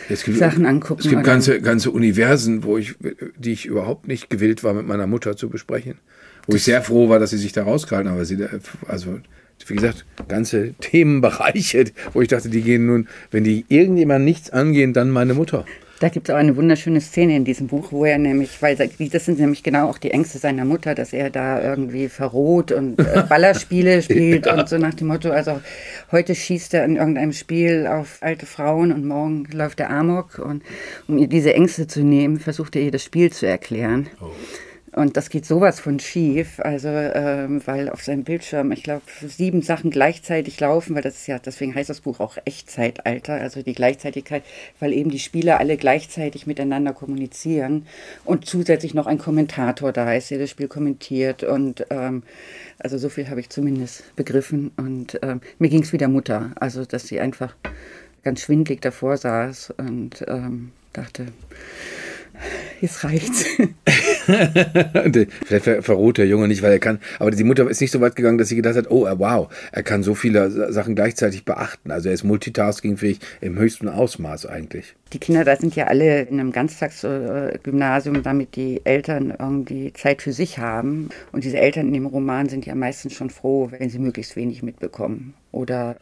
Es 0.08 0.24
gibt, 0.24 0.38
Sachen 0.38 0.64
angucken. 0.66 1.02
Es 1.02 1.10
gibt 1.10 1.24
ganze, 1.24 1.60
ganze 1.60 1.90
Universen, 1.90 2.64
wo 2.64 2.78
ich, 2.78 2.94
die 3.36 3.52
ich 3.52 3.66
überhaupt 3.66 4.08
nicht 4.08 4.30
gewillt 4.30 4.64
war, 4.64 4.72
mit 4.72 4.86
meiner 4.86 5.06
Mutter 5.06 5.36
zu 5.36 5.48
besprechen. 5.48 5.98
Wo 6.46 6.54
ich 6.54 6.62
sehr 6.62 6.80
froh 6.80 7.08
war, 7.08 7.18
dass 7.18 7.30
sie 7.30 7.38
sich 7.38 7.52
da 7.52 7.64
rausgehalten 7.64 8.08
hat. 8.08 8.16
Aber 8.16 8.24
sie, 8.24 8.38
also 8.86 9.18
wie 9.66 9.74
gesagt, 9.74 10.04
ganze 10.28 10.74
Themenbereiche, 10.80 11.86
wo 12.12 12.20
ich 12.20 12.28
dachte, 12.28 12.48
die 12.48 12.62
gehen 12.62 12.86
nun, 12.86 13.08
wenn 13.30 13.44
die 13.44 13.64
irgendjemand 13.68 14.24
nichts 14.24 14.50
angehen, 14.50 14.92
dann 14.92 15.10
meine 15.10 15.34
Mutter. 15.34 15.64
Da 15.98 16.10
gibt 16.10 16.28
es 16.28 16.34
auch 16.34 16.38
eine 16.38 16.56
wunderschöne 16.56 17.00
Szene 17.00 17.36
in 17.36 17.44
diesem 17.46 17.68
Buch, 17.68 17.90
wo 17.90 18.04
er 18.04 18.18
nämlich, 18.18 18.60
weil 18.60 18.76
das 18.76 19.24
sind 19.24 19.38
nämlich 19.38 19.62
genau 19.62 19.88
auch 19.88 19.96
die 19.96 20.10
Ängste 20.10 20.36
seiner 20.36 20.66
Mutter, 20.66 20.94
dass 20.94 21.14
er 21.14 21.30
da 21.30 21.62
irgendwie 21.62 22.08
verroht 22.08 22.70
und 22.70 22.98
äh, 23.00 23.22
Ballerspiele 23.28 24.02
spielt 24.02 24.44
ja. 24.44 24.58
und 24.58 24.68
so 24.68 24.76
nach 24.76 24.92
dem 24.92 25.06
Motto, 25.06 25.30
also 25.30 25.60
heute 26.12 26.34
schießt 26.34 26.74
er 26.74 26.84
in 26.84 26.96
irgendeinem 26.96 27.32
Spiel 27.32 27.86
auf 27.86 28.18
alte 28.20 28.44
Frauen 28.44 28.92
und 28.92 29.06
morgen 29.06 29.48
läuft 29.52 29.80
er 29.80 29.88
Amok 29.88 30.38
und 30.38 30.62
um 31.08 31.16
ihr 31.16 31.28
diese 31.28 31.54
Ängste 31.54 31.86
zu 31.86 32.00
nehmen, 32.00 32.40
versucht 32.40 32.76
er 32.76 32.82
ihr 32.82 32.90
das 32.90 33.02
Spiel 33.02 33.32
zu 33.32 33.46
erklären. 33.46 34.08
Oh. 34.20 34.26
Und 34.96 35.18
das 35.18 35.28
geht 35.28 35.44
sowas 35.44 35.78
von 35.78 36.00
schief, 36.00 36.58
also 36.58 36.88
ähm, 36.88 37.60
weil 37.66 37.90
auf 37.90 38.02
seinem 38.02 38.24
Bildschirm, 38.24 38.72
ich 38.72 38.82
glaube, 38.82 39.02
sieben 39.28 39.60
Sachen 39.60 39.90
gleichzeitig 39.90 40.58
laufen, 40.58 40.94
weil 40.94 41.02
das 41.02 41.16
ist 41.16 41.26
ja, 41.26 41.38
deswegen 41.38 41.74
heißt 41.74 41.90
das 41.90 42.00
Buch 42.00 42.18
auch 42.18 42.38
Echtzeitalter, 42.46 43.34
also 43.34 43.60
die 43.60 43.74
Gleichzeitigkeit, 43.74 44.42
weil 44.80 44.94
eben 44.94 45.10
die 45.10 45.18
Spieler 45.18 45.60
alle 45.60 45.76
gleichzeitig 45.76 46.46
miteinander 46.46 46.94
kommunizieren 46.94 47.86
und 48.24 48.46
zusätzlich 48.46 48.94
noch 48.94 49.06
ein 49.06 49.18
Kommentator 49.18 49.92
da 49.92 50.14
ist, 50.14 50.30
der 50.30 50.38
das 50.38 50.48
Spiel 50.48 50.66
kommentiert. 50.66 51.42
Und 51.42 51.86
ähm, 51.90 52.22
also 52.78 52.96
so 52.96 53.10
viel 53.10 53.28
habe 53.28 53.40
ich 53.40 53.50
zumindest 53.50 54.16
begriffen. 54.16 54.70
Und 54.78 55.18
ähm, 55.20 55.42
mir 55.58 55.68
ging 55.68 55.82
es 55.82 55.92
wie 55.92 55.98
der 55.98 56.08
Mutter, 56.08 56.52
also 56.54 56.86
dass 56.86 57.06
sie 57.06 57.20
einfach 57.20 57.54
ganz 58.24 58.40
schwindlig 58.40 58.80
davor 58.80 59.18
saß 59.18 59.74
und 59.76 60.24
ähm, 60.26 60.72
dachte, 60.94 61.26
jetzt 62.80 63.04
reicht's. 63.04 63.44
Vielleicht 65.46 65.84
verroht 65.84 66.18
der 66.18 66.26
Junge 66.26 66.48
nicht, 66.48 66.62
weil 66.62 66.72
er 66.72 66.78
kann. 66.78 66.98
Aber 67.18 67.30
die 67.30 67.44
Mutter 67.44 67.68
ist 67.68 67.80
nicht 67.80 67.90
so 67.90 68.00
weit 68.00 68.16
gegangen, 68.16 68.38
dass 68.38 68.48
sie 68.48 68.56
gedacht 68.56 68.76
hat, 68.76 68.90
oh 68.90 69.06
wow, 69.18 69.48
er 69.72 69.82
kann 69.82 70.02
so 70.02 70.14
viele 70.14 70.72
Sachen 70.72 70.94
gleichzeitig 70.94 71.44
beachten. 71.44 71.90
Also 71.90 72.08
er 72.08 72.14
ist 72.14 72.24
multitaskingfähig 72.24 73.20
im 73.40 73.58
höchsten 73.58 73.88
Ausmaß 73.88 74.46
eigentlich. 74.46 74.94
Die 75.12 75.18
Kinder 75.18 75.44
da 75.44 75.56
sind 75.56 75.76
ja 75.76 75.86
alle 75.86 76.22
in 76.22 76.40
einem 76.40 76.50
Ganztagsgymnasium, 76.52 78.22
damit 78.22 78.56
die 78.56 78.80
Eltern 78.84 79.32
irgendwie 79.38 79.92
Zeit 79.92 80.22
für 80.22 80.32
sich 80.32 80.58
haben. 80.58 81.10
Und 81.32 81.44
diese 81.44 81.58
Eltern 81.58 81.86
in 81.88 81.94
dem 81.94 82.06
Roman 82.06 82.48
sind 82.48 82.66
ja 82.66 82.74
meistens 82.74 83.12
schon 83.14 83.30
froh, 83.30 83.70
wenn 83.70 83.88
sie 83.88 84.00
möglichst 84.00 84.34
wenig 84.34 84.62
mitbekommen. 84.62 85.34
Oder 85.52 85.96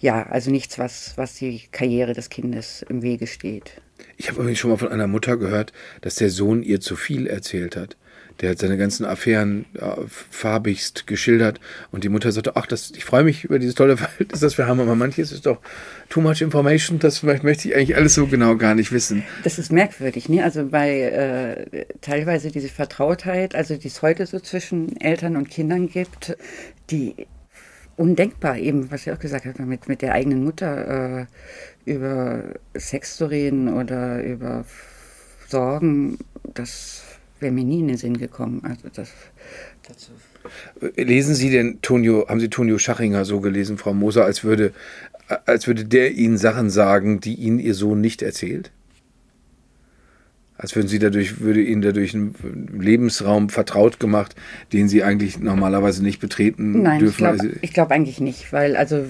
ja, 0.00 0.24
also 0.24 0.50
nichts, 0.50 0.78
was, 0.78 1.12
was 1.16 1.34
die 1.34 1.62
Karriere 1.70 2.14
des 2.14 2.30
Kindes 2.30 2.84
im 2.88 3.02
Wege 3.02 3.26
steht. 3.26 3.80
Ich 4.16 4.28
habe 4.28 4.40
übrigens 4.40 4.58
schon 4.58 4.70
mal 4.70 4.76
von 4.76 4.88
einer 4.88 5.06
Mutter 5.06 5.36
gehört, 5.36 5.72
dass 6.00 6.16
der 6.16 6.30
Sohn 6.30 6.62
ihr 6.62 6.80
zu 6.80 6.96
viel 6.96 7.26
erzählt 7.26 7.76
hat. 7.76 7.96
Der 8.40 8.50
hat 8.50 8.58
seine 8.58 8.78
ganzen 8.78 9.04
Affären 9.04 9.64
äh, 9.74 9.96
farbigst 10.06 11.08
geschildert 11.08 11.58
und 11.90 12.04
die 12.04 12.08
Mutter 12.08 12.30
sagte, 12.30 12.54
ach, 12.54 12.66
das, 12.66 12.92
ich 12.92 13.04
freue 13.04 13.24
mich 13.24 13.44
über 13.44 13.58
dieses 13.58 13.74
tolle 13.74 13.96
Verhältnis, 13.96 14.40
das 14.40 14.56
wir 14.56 14.66
haben, 14.66 14.80
aber 14.80 14.94
manches 14.94 15.32
ist 15.32 15.46
doch 15.46 15.58
too 16.08 16.20
much 16.20 16.40
information, 16.40 17.00
das 17.00 17.22
möchte 17.22 17.68
ich 17.68 17.74
eigentlich 17.74 17.96
alles 17.96 18.14
so 18.14 18.26
genau 18.26 18.56
gar 18.56 18.76
nicht 18.76 18.92
wissen. 18.92 19.24
Das 19.42 19.58
ist 19.58 19.72
merkwürdig, 19.72 20.28
ne? 20.28 20.44
Also 20.44 20.66
bei 20.66 21.00
äh, 21.00 21.86
teilweise 22.00 22.52
diese 22.52 22.68
Vertrautheit, 22.68 23.56
also 23.56 23.76
die 23.76 23.88
es 23.88 24.02
heute 24.02 24.24
so 24.26 24.38
zwischen 24.38 25.00
Eltern 25.00 25.36
und 25.36 25.50
Kindern 25.50 25.88
gibt, 25.88 26.36
die 26.90 27.26
undenkbar 27.98 28.56
eben, 28.58 28.90
was 28.90 29.06
ich 29.06 29.12
auch 29.12 29.18
gesagt 29.18 29.44
habe, 29.44 29.62
mit, 29.64 29.88
mit 29.88 30.02
der 30.02 30.14
eigenen 30.14 30.44
Mutter 30.44 31.20
äh, 31.20 31.26
über 31.84 32.44
Sex 32.74 33.16
zu 33.16 33.26
reden 33.26 33.72
oder 33.72 34.22
über 34.22 34.64
Sorgen, 35.48 36.18
das 36.54 37.02
wäre 37.40 37.52
mir 37.52 37.64
nie 37.64 37.80
in 37.80 37.88
den 37.88 37.96
Sinn 37.96 38.16
gekommen. 38.16 38.62
Also 38.64 38.88
das, 38.92 39.10
dazu. 39.86 40.12
Lesen 40.96 41.34
Sie 41.34 41.50
denn 41.50 41.80
Tonio, 41.82 42.28
haben 42.28 42.40
Sie 42.40 42.48
Tonio 42.48 42.78
Schachinger 42.78 43.24
so 43.24 43.40
gelesen, 43.40 43.78
Frau 43.78 43.92
Moser, 43.92 44.24
als 44.24 44.44
würde, 44.44 44.72
als 45.46 45.66
würde 45.66 45.84
der 45.84 46.12
Ihnen 46.12 46.38
Sachen 46.38 46.70
sagen, 46.70 47.20
die 47.20 47.34
Ihnen 47.34 47.58
Ihr 47.58 47.74
Sohn 47.74 48.00
nicht 48.00 48.22
erzählt? 48.22 48.70
Als 50.58 50.74
würden 50.74 50.88
Sie 50.88 50.98
dadurch, 50.98 51.40
würde 51.40 51.62
Ihnen 51.62 51.82
dadurch 51.82 52.14
ein 52.14 52.34
Lebensraum 52.78 53.48
vertraut 53.48 54.00
gemacht, 54.00 54.34
den 54.72 54.88
Sie 54.88 55.04
eigentlich 55.04 55.38
normalerweise 55.38 56.02
nicht 56.02 56.18
betreten 56.20 56.82
Nein, 56.82 56.98
dürfen? 56.98 57.22
Nein, 57.22 57.36
ich 57.62 57.72
glaube 57.72 57.88
glaub 57.88 57.90
eigentlich 57.92 58.20
nicht, 58.20 58.52
weil 58.52 58.76
also 58.76 59.04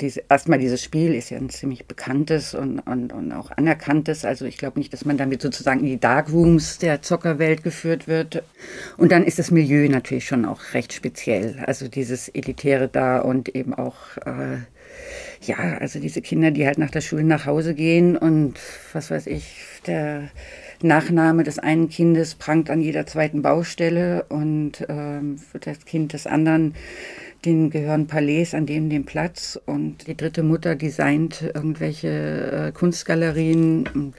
diese, 0.00 0.22
erstmal 0.28 0.58
dieses 0.58 0.82
Spiel 0.82 1.14
ist 1.14 1.30
ja 1.30 1.36
ein 1.36 1.50
ziemlich 1.50 1.86
bekanntes 1.86 2.54
und, 2.54 2.80
und, 2.80 3.12
und 3.12 3.32
auch 3.32 3.50
anerkanntes. 3.50 4.24
Also 4.24 4.46
ich 4.46 4.56
glaube 4.56 4.78
nicht, 4.78 4.92
dass 4.92 5.04
man 5.04 5.18
damit 5.18 5.42
sozusagen 5.42 5.80
in 5.80 5.86
die 5.86 6.00
Darkrooms 6.00 6.78
der 6.78 7.02
Zockerwelt 7.02 7.62
geführt 7.62 8.08
wird. 8.08 8.42
Und 8.96 9.12
dann 9.12 9.24
ist 9.24 9.38
das 9.38 9.50
Milieu 9.50 9.88
natürlich 9.88 10.26
schon 10.26 10.44
auch 10.44 10.60
recht 10.72 10.94
speziell. 10.94 11.62
Also 11.66 11.88
dieses 11.88 12.28
Elitäre 12.28 12.88
da 12.88 13.18
und 13.18 13.54
eben 13.54 13.74
auch, 13.74 14.16
äh, 14.24 14.58
ja, 15.42 15.78
also 15.78 15.98
diese 15.98 16.20
Kinder, 16.22 16.50
die 16.50 16.66
halt 16.66 16.78
nach 16.78 16.90
der 16.90 17.00
Schule 17.02 17.24
nach 17.24 17.46
Hause 17.46 17.74
gehen 17.74 18.16
und 18.16 18.54
was 18.92 19.10
weiß 19.10 19.26
ich, 19.26 19.44
der 19.86 20.30
Nachname 20.82 21.42
des 21.42 21.58
einen 21.58 21.88
Kindes 21.88 22.34
prangt 22.34 22.70
an 22.70 22.80
jeder 22.80 23.06
zweiten 23.06 23.42
Baustelle 23.42 24.24
und 24.28 24.84
ähm, 24.88 25.36
das 25.60 25.84
Kind 25.84 26.12
des 26.12 26.26
anderen 26.26 26.74
denen 27.44 27.70
gehören 27.70 28.06
Palais 28.06 28.54
an 28.54 28.66
dem 28.66 28.90
dem 28.90 29.04
Platz 29.04 29.58
und 29.66 30.06
die 30.06 30.16
dritte 30.16 30.42
Mutter 30.42 30.74
designt 30.74 31.42
irgendwelche 31.54 32.68
äh, 32.68 32.72
Kunstgalerien. 32.72 34.14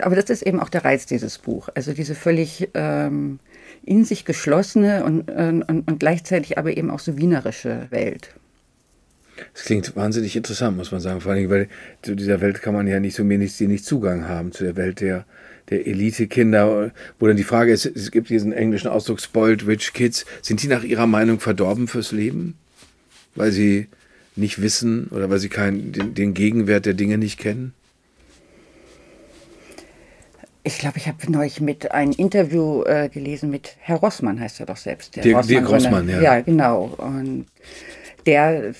Aber 0.00 0.16
das 0.16 0.30
ist 0.30 0.42
eben 0.42 0.60
auch 0.60 0.68
der 0.68 0.84
Reiz 0.84 1.06
dieses 1.06 1.38
Buch. 1.38 1.68
Also 1.74 1.92
diese 1.92 2.14
völlig 2.14 2.68
ähm, 2.74 3.38
in 3.84 4.04
sich 4.04 4.24
geschlossene 4.24 5.04
und, 5.04 5.30
und, 5.30 5.62
und 5.62 6.00
gleichzeitig 6.00 6.58
aber 6.58 6.76
eben 6.76 6.90
auch 6.90 6.98
so 6.98 7.16
wienerische 7.16 7.86
Welt. 7.90 8.34
Das 9.52 9.64
klingt 9.64 9.94
wahnsinnig 9.96 10.34
interessant, 10.34 10.76
muss 10.76 10.92
man 10.92 11.00
sagen. 11.00 11.20
Vor 11.20 11.32
allem, 11.32 11.50
weil 11.50 11.68
zu 12.02 12.14
dieser 12.14 12.40
Welt 12.40 12.62
kann 12.62 12.74
man 12.74 12.86
ja 12.86 13.00
nicht 13.00 13.14
so 13.14 13.28
wenig 13.28 13.58
nicht 13.60 13.84
Zugang 13.84 14.28
haben, 14.28 14.52
zu 14.52 14.64
der 14.64 14.76
Welt 14.76 15.00
der, 15.00 15.26
der 15.70 15.86
Elite-Kinder, 15.86 16.92
wo 17.18 17.26
dann 17.26 17.36
die 17.36 17.44
Frage 17.44 17.72
ist, 17.72 17.86
es 17.86 18.10
gibt 18.10 18.28
diesen 18.28 18.52
englischen 18.52 18.88
Ausdruck 18.88 19.20
Spoiled 19.20 19.66
Rich 19.66 19.92
Kids, 19.92 20.24
sind 20.42 20.62
die 20.62 20.68
nach 20.68 20.84
ihrer 20.84 21.06
Meinung 21.06 21.40
verdorben 21.40 21.88
fürs 21.88 22.12
Leben? 22.12 22.56
Weil 23.34 23.52
sie 23.52 23.88
nicht 24.36 24.60
wissen 24.62 25.08
oder 25.08 25.28
weil 25.30 25.38
sie 25.38 25.48
keinen, 25.48 25.92
den, 25.92 26.14
den 26.14 26.34
Gegenwert 26.34 26.86
der 26.86 26.94
Dinge 26.94 27.18
nicht 27.18 27.38
kennen? 27.38 27.74
Ich 30.62 30.78
glaube, 30.78 30.98
ich 30.98 31.06
habe 31.06 31.30
neulich 31.30 31.60
mit 31.60 31.92
ein 31.92 32.12
Interview 32.12 32.82
äh, 32.82 33.08
gelesen 33.08 33.50
mit 33.50 33.76
Herr 33.78 33.98
Rossmann, 33.98 34.40
heißt 34.40 34.58
er 34.58 34.66
doch 34.66 34.76
selbst. 34.76 35.14
Der 35.14 35.22
Dirk 35.22 35.36
Rossmann, 35.36 35.64
Rossmann 35.66 36.08
ja. 36.08 36.20
Ja, 36.20 36.40
genau. 36.40 36.96
Und 36.98 37.46
der 38.26 38.74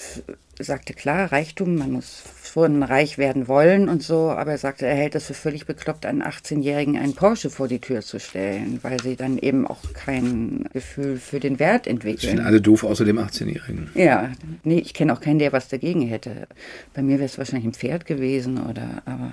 sagte, 0.64 0.94
klar, 0.94 1.30
Reichtum, 1.32 1.76
man 1.76 1.92
muss 1.92 2.22
schon 2.42 2.82
reich 2.82 3.18
werden 3.18 3.48
wollen 3.48 3.88
und 3.88 4.02
so, 4.02 4.30
aber 4.30 4.52
er 4.52 4.58
sagte, 4.58 4.86
er 4.86 4.94
hält 4.94 5.14
es 5.14 5.26
für 5.26 5.34
völlig 5.34 5.66
bekloppt, 5.66 6.06
einen 6.06 6.22
18-Jährigen 6.22 6.96
einen 6.96 7.14
Porsche 7.14 7.50
vor 7.50 7.68
die 7.68 7.80
Tür 7.80 8.00
zu 8.00 8.18
stellen, 8.18 8.78
weil 8.82 9.00
sie 9.02 9.16
dann 9.16 9.36
eben 9.36 9.66
auch 9.66 9.92
kein 9.92 10.66
Gefühl 10.72 11.18
für 11.18 11.40
den 11.40 11.58
Wert 11.58 11.86
entwickeln. 11.86 12.30
Finden 12.30 12.46
alle 12.46 12.62
doof 12.62 12.84
außer 12.84 13.04
dem 13.04 13.18
18-Jährigen. 13.18 13.90
Ja, 13.94 14.32
nee, 14.64 14.78
ich 14.78 14.94
kenne 14.94 15.12
auch 15.12 15.20
keinen, 15.20 15.38
der 15.38 15.52
was 15.52 15.68
dagegen 15.68 16.02
hätte. 16.02 16.48
Bei 16.94 17.02
mir 17.02 17.18
wäre 17.18 17.26
es 17.26 17.36
wahrscheinlich 17.36 17.66
ein 17.66 17.74
Pferd 17.74 18.06
gewesen 18.06 18.58
oder, 18.58 19.02
aber 19.04 19.32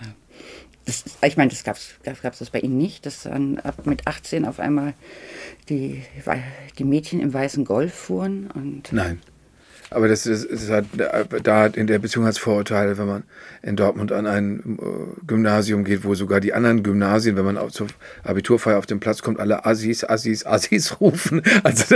das, 0.86 1.06
ich 1.26 1.38
meine, 1.38 1.50
das 1.50 1.64
gab 1.64 1.78
es 1.78 1.92
das, 2.04 2.22
gab's 2.22 2.40
das 2.40 2.50
bei 2.50 2.60
Ihnen 2.60 2.78
nicht, 2.78 3.06
dass 3.06 3.24
dann 3.24 3.58
ab 3.60 3.86
mit 3.86 4.06
18 4.06 4.44
auf 4.46 4.60
einmal 4.60 4.94
die, 5.70 6.04
die 6.78 6.84
Mädchen 6.84 7.22
im 7.22 7.34
weißen 7.34 7.64
Golf 7.64 7.94
fuhren 7.94 8.52
und. 8.54 8.92
Nein. 8.92 9.22
Aber 9.94 10.08
das 10.08 10.26
ist, 10.26 10.46
ist 10.46 10.70
halt, 10.70 10.86
da 11.44 11.68
in 11.68 11.88
der 11.88 12.00
Beziehung 12.00 12.26
hat 12.26 12.34
es 12.34 12.38
Vorurteile, 12.40 12.98
wenn 12.98 13.08
man 13.08 13.24
in 13.62 13.76
Dortmund 13.76 14.12
an 14.12 14.28
ein 14.28 14.78
äh, 14.80 15.26
Gymnasium 15.26 15.84
geht, 15.84 16.04
wo 16.04 16.16
sogar 16.16 16.40
die 16.40 16.54
anderen 16.54 16.84
Gymnasien, 16.84 17.36
wenn 17.36 17.46
man 17.46 17.58
auch 17.58 17.72
zur 17.72 17.88
Abiturfeier 18.24 18.78
auf 18.78 18.86
den 18.86 19.00
Platz 19.00 19.22
kommt, 19.22 19.40
alle 19.40 19.66
Assis, 19.66 20.04
Assis, 20.04 20.46
Assis 20.46 20.98
rufen. 21.02 21.42
Also 21.64 21.96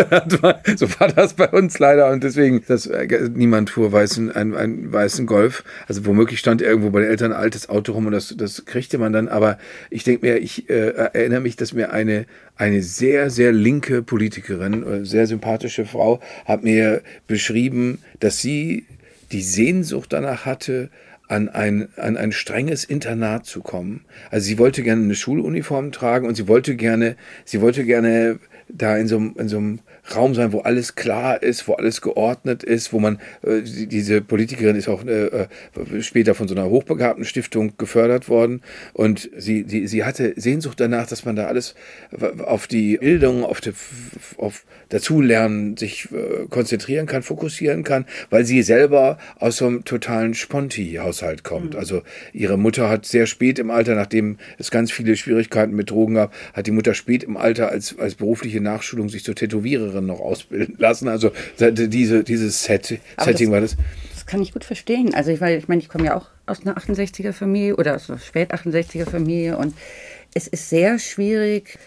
so 0.75 0.89
war 0.99 1.07
das 1.09 1.33
bei 1.33 1.49
uns 1.49 1.79
leider 1.79 2.09
und 2.11 2.23
deswegen, 2.23 2.63
dass 2.67 2.85
äh, 2.85 3.29
niemand 3.33 3.69
fuhr 3.69 3.91
weißen, 3.91 4.31
einen, 4.31 4.55
einen 4.55 4.93
weißen 4.93 5.25
Golf. 5.25 5.63
Also 5.87 6.05
womöglich 6.05 6.39
stand 6.39 6.61
irgendwo 6.61 6.89
bei 6.89 7.01
den 7.01 7.09
Eltern 7.09 7.33
ein 7.33 7.39
altes 7.39 7.69
Auto 7.69 7.93
rum 7.93 8.05
und 8.05 8.13
das, 8.13 8.35
das 8.37 8.65
kriegte 8.65 8.97
man 8.97 9.13
dann. 9.13 9.27
Aber 9.27 9.57
ich 9.89 10.03
denke 10.03 10.25
mir, 10.25 10.37
ich 10.37 10.69
äh, 10.69 10.89
erinnere 10.89 11.41
mich, 11.41 11.55
dass 11.55 11.73
mir 11.73 11.91
eine, 11.91 12.25
eine 12.55 12.81
sehr, 12.81 13.29
sehr 13.29 13.51
linke 13.51 14.01
Politikerin, 14.01 14.83
äh, 14.83 15.05
sehr 15.05 15.27
sympathische 15.27 15.85
Frau, 15.85 16.19
hat 16.45 16.63
mir 16.63 17.01
beschrieben, 17.27 17.86
dass 18.19 18.39
sie 18.39 18.85
die 19.31 19.41
Sehnsucht 19.41 20.13
danach 20.13 20.45
hatte, 20.45 20.89
an 21.27 21.49
ein, 21.49 21.89
an 21.97 22.15
ein 22.15 22.31
strenges 22.31 22.85
Internat 22.85 23.45
zu 23.45 23.61
kommen. 23.61 24.05
Also 24.31 24.45
sie 24.45 24.57
wollte 24.57 24.81
gerne 24.83 25.03
eine 25.03 25.15
Schuluniform 25.15 25.91
tragen 25.91 26.27
und 26.27 26.35
sie 26.35 26.47
wollte 26.47 26.75
gerne, 26.75 27.17
sie 27.43 27.61
wollte 27.61 27.83
gerne 27.83 28.39
da 28.69 28.97
in 28.97 29.07
so, 29.07 29.17
in 29.17 29.47
so 29.49 29.57
einem 29.57 29.79
Raum 30.15 30.35
sein, 30.35 30.51
wo 30.53 30.59
alles 30.59 30.95
klar 30.95 31.41
ist, 31.41 31.67
wo 31.67 31.73
alles 31.73 32.01
geordnet 32.01 32.63
ist, 32.63 32.93
wo 32.93 32.99
man, 32.99 33.19
äh, 33.43 33.61
diese 33.63 34.21
Politikerin 34.21 34.75
ist 34.75 34.87
auch 34.87 35.05
äh, 35.05 35.25
äh, 35.25 35.47
später 36.01 36.35
von 36.35 36.47
so 36.47 36.55
einer 36.55 36.69
hochbegabten 36.69 37.25
Stiftung 37.25 37.73
gefördert 37.77 38.29
worden 38.29 38.61
und 38.93 39.29
sie, 39.37 39.65
sie, 39.67 39.87
sie 39.87 40.03
hatte 40.03 40.33
Sehnsucht 40.35 40.79
danach, 40.79 41.07
dass 41.07 41.25
man 41.25 41.35
da 41.35 41.45
alles 41.45 41.75
auf 42.45 42.67
die 42.67 42.97
Bildung, 42.97 43.43
auf, 43.43 43.61
die, 43.61 43.73
auf 44.37 44.65
Dazulernen 44.89 45.75
sich 45.75 46.07
äh, 46.11 46.47
konzentrieren 46.49 47.05
kann, 47.05 47.23
fokussieren 47.23 47.83
kann, 47.83 48.05
weil 48.29 48.45
sie 48.45 48.61
selber 48.61 49.17
aus 49.39 49.57
so 49.57 49.67
einem 49.67 49.83
totalen 49.83 50.33
Sponti-Haushalt 50.33 51.43
kommt. 51.43 51.73
Mhm. 51.73 51.79
Also 51.79 52.03
ihre 52.33 52.57
Mutter 52.57 52.89
hat 52.89 53.05
sehr 53.05 53.25
spät 53.25 53.59
im 53.59 53.69
Alter, 53.69 53.95
nachdem 53.95 54.37
es 54.57 54.71
ganz 54.71 54.91
viele 54.91 55.15
Schwierigkeiten 55.15 55.75
mit 55.75 55.89
Drogen 55.89 56.15
gab, 56.15 56.33
hat 56.53 56.67
die 56.67 56.71
Mutter 56.71 56.93
spät 56.93 57.23
im 57.23 57.37
Alter 57.37 57.69
als, 57.69 57.97
als 57.99 58.15
berufliche 58.15 58.61
Nachschulung 58.61 59.09
sich 59.09 59.23
zur 59.23 59.35
Tätowiererin 59.35 59.96
noch 60.05 60.19
ausbilden 60.19 60.75
lassen. 60.77 61.07
Also 61.07 61.31
diese, 61.59 62.23
dieses 62.23 62.63
Set, 62.63 62.99
Setting 63.19 63.47
das, 63.47 63.51
war 63.51 63.61
das. 63.61 63.77
Das 64.13 64.25
kann 64.25 64.41
ich 64.41 64.53
gut 64.53 64.63
verstehen. 64.63 65.13
Also 65.13 65.31
ich, 65.31 65.41
weil, 65.41 65.57
ich 65.57 65.67
meine, 65.67 65.81
ich 65.81 65.89
komme 65.89 66.05
ja 66.05 66.15
auch 66.15 66.27
aus 66.45 66.65
einer 66.65 66.77
68er 66.77 67.33
Familie 67.33 67.75
oder 67.75 67.95
aus 67.95 68.09
einer 68.09 68.19
spät 68.19 68.53
68er 68.53 69.09
Familie 69.09 69.57
und 69.57 69.73
es 70.33 70.47
ist 70.47 70.69
sehr 70.69 70.99
schwierig, 70.99 71.77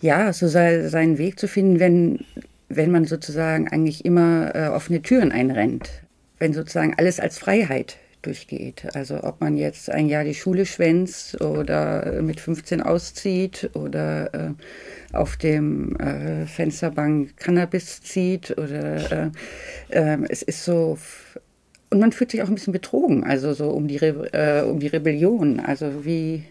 ja, 0.00 0.32
so 0.32 0.46
sei, 0.48 0.88
seinen 0.88 1.18
Weg 1.18 1.40
zu 1.40 1.48
finden, 1.48 1.80
wenn, 1.80 2.24
wenn 2.68 2.90
man 2.90 3.06
sozusagen 3.06 3.68
eigentlich 3.68 4.04
immer 4.04 4.54
äh, 4.54 4.68
offene 4.68 5.02
Türen 5.02 5.32
einrennt. 5.32 5.90
Wenn 6.38 6.52
sozusagen 6.52 6.94
alles 6.98 7.18
als 7.18 7.38
Freiheit 7.38 7.96
durchgeht. 8.26 8.86
Also 8.94 9.22
ob 9.22 9.40
man 9.40 9.56
jetzt 9.56 9.90
ein 9.90 10.08
Jahr 10.08 10.24
die 10.24 10.34
Schule 10.34 10.66
schwänzt 10.66 11.40
oder 11.40 12.20
mit 12.22 12.40
15 12.40 12.82
auszieht 12.82 13.70
oder 13.74 14.34
äh, 14.34 14.50
auf 15.12 15.36
dem 15.36 15.96
äh, 15.96 16.46
Fensterbank 16.46 17.36
Cannabis 17.36 18.02
zieht 18.02 18.56
oder 18.58 19.32
äh, 19.90 20.14
äh, 20.14 20.18
es 20.28 20.42
ist 20.42 20.64
so 20.64 20.98
und 21.90 22.00
man 22.00 22.12
fühlt 22.12 22.32
sich 22.32 22.42
auch 22.42 22.48
ein 22.48 22.54
bisschen 22.54 22.72
betrogen, 22.72 23.24
also 23.24 23.52
so 23.52 23.70
um 23.70 23.86
die, 23.86 23.96
Re 23.96 24.28
äh, 24.32 24.68
um 24.68 24.80
die 24.80 24.88
Rebellion. 24.88 25.60
Also 25.60 26.04
wie, 26.04 26.42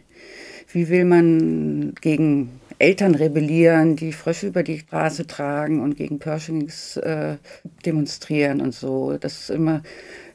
wie 0.71 0.87
will 0.89 1.05
man 1.05 1.93
gegen 1.99 2.61
Eltern 2.79 3.15
rebellieren, 3.15 3.95
die 3.95 4.13
Frösche 4.13 4.47
über 4.47 4.63
die 4.63 4.79
Straße 4.79 5.27
tragen 5.27 5.81
und 5.81 5.95
gegen 5.95 6.19
Pershings 6.19 6.97
äh, 6.97 7.37
demonstrieren 7.85 8.61
und 8.61 8.73
so. 8.73 9.17
Das 9.17 9.41
ist 9.41 9.49
immer 9.49 9.81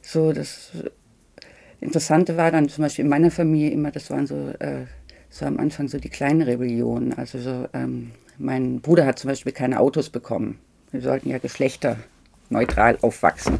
so, 0.01 0.33
das 0.33 0.71
Interessante 1.81 2.37
war 2.37 2.51
dann 2.51 2.69
zum 2.69 2.83
Beispiel 2.83 3.03
in 3.05 3.09
meiner 3.09 3.31
Familie 3.31 3.71
immer, 3.71 3.89
das 3.89 4.09
waren 4.11 4.27
so, 4.27 4.49
äh, 4.59 4.85
so 5.29 5.45
am 5.45 5.59
Anfang 5.59 5.87
so 5.87 5.97
die 5.97 6.09
kleinen 6.09 6.43
Rebellionen. 6.43 7.17
Also 7.17 7.39
so, 7.39 7.67
ähm, 7.73 8.11
mein 8.37 8.81
Bruder 8.81 9.05
hat 9.05 9.17
zum 9.17 9.29
Beispiel 9.29 9.51
keine 9.51 9.79
Autos 9.79 10.09
bekommen. 10.09 10.59
Wir 10.91 11.01
sollten 11.01 11.29
ja 11.29 11.39
geschlechterneutral 11.39 12.99
aufwachsen 13.01 13.59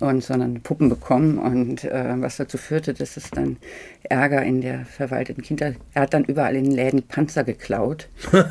und 0.00 0.22
sondern 0.22 0.60
Puppen 0.60 0.90
bekommen 0.90 1.38
und 1.38 1.84
äh, 1.84 2.14
was 2.16 2.36
dazu 2.36 2.58
führte, 2.58 2.92
dass 2.92 3.16
es 3.16 3.30
dann 3.30 3.56
Ärger 4.02 4.42
in 4.42 4.60
der 4.60 4.84
verwalteten 4.84 5.42
Kinder. 5.42 5.74
Er 5.94 6.02
hat 6.02 6.12
dann 6.12 6.24
überall 6.24 6.56
in 6.56 6.64
den 6.64 6.72
Läden 6.72 7.02
Panzer 7.04 7.44
geklaut. 7.44 8.08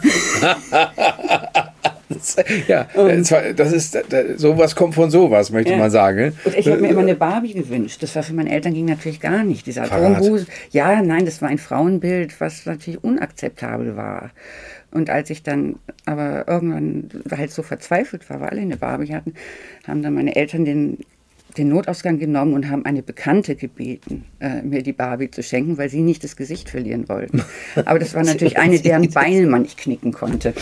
ja, 2.67 2.87
das 3.55 3.71
ist 3.71 3.97
sowas 4.37 4.75
kommt 4.75 4.95
von 4.95 5.09
sowas, 5.09 5.51
möchte 5.51 5.71
ja. 5.71 5.77
man 5.77 5.91
sagen. 5.91 6.33
Und 6.45 6.57
ich 6.57 6.67
habe 6.67 6.81
mir 6.81 6.89
immer 6.89 7.01
eine 7.01 7.15
Barbie 7.15 7.53
gewünscht. 7.53 8.01
Das 8.03 8.15
war 8.15 8.23
für 8.23 8.33
meine 8.33 8.51
Eltern 8.51 8.73
ging 8.73 8.85
natürlich 8.85 9.19
gar 9.19 9.43
nicht. 9.43 9.65
Dieser 9.67 9.83
Atombusen. 9.83 10.47
Ja, 10.71 11.01
nein, 11.01 11.25
das 11.25 11.41
war 11.41 11.49
ein 11.49 11.57
Frauenbild, 11.57 12.39
was 12.39 12.65
natürlich 12.65 13.03
unakzeptabel 13.03 13.95
war. 13.95 14.31
Und 14.91 15.09
als 15.09 15.29
ich 15.29 15.41
dann 15.43 15.77
aber 16.05 16.47
irgendwann 16.47 17.09
halt 17.31 17.51
so 17.51 17.63
verzweifelt 17.63 18.29
war, 18.29 18.41
weil 18.41 18.49
alle 18.49 18.61
eine 18.61 18.77
Barbie 18.77 19.13
hatten, 19.13 19.33
haben 19.87 20.03
dann 20.03 20.13
meine 20.13 20.35
Eltern 20.35 20.65
den 20.65 20.99
den 21.57 21.69
Notausgang 21.69 22.19
genommen 22.19 22.53
und 22.53 22.69
haben 22.69 22.85
eine 22.85 23.03
Bekannte 23.03 23.55
gebeten, 23.55 24.25
äh, 24.39 24.61
mir 24.61 24.83
die 24.83 24.93
Barbie 24.93 25.29
zu 25.29 25.43
schenken, 25.43 25.77
weil 25.77 25.89
sie 25.89 26.01
nicht 26.01 26.23
das 26.23 26.35
Gesicht 26.35 26.69
verlieren 26.69 27.07
wollten. 27.09 27.43
Aber 27.85 27.99
das 27.99 28.13
war 28.13 28.23
natürlich 28.23 28.57
eine, 28.57 28.79
deren 28.79 29.09
Beine 29.11 29.47
man 29.47 29.63
nicht 29.63 29.77
knicken 29.77 30.11
konnte. 30.11 30.53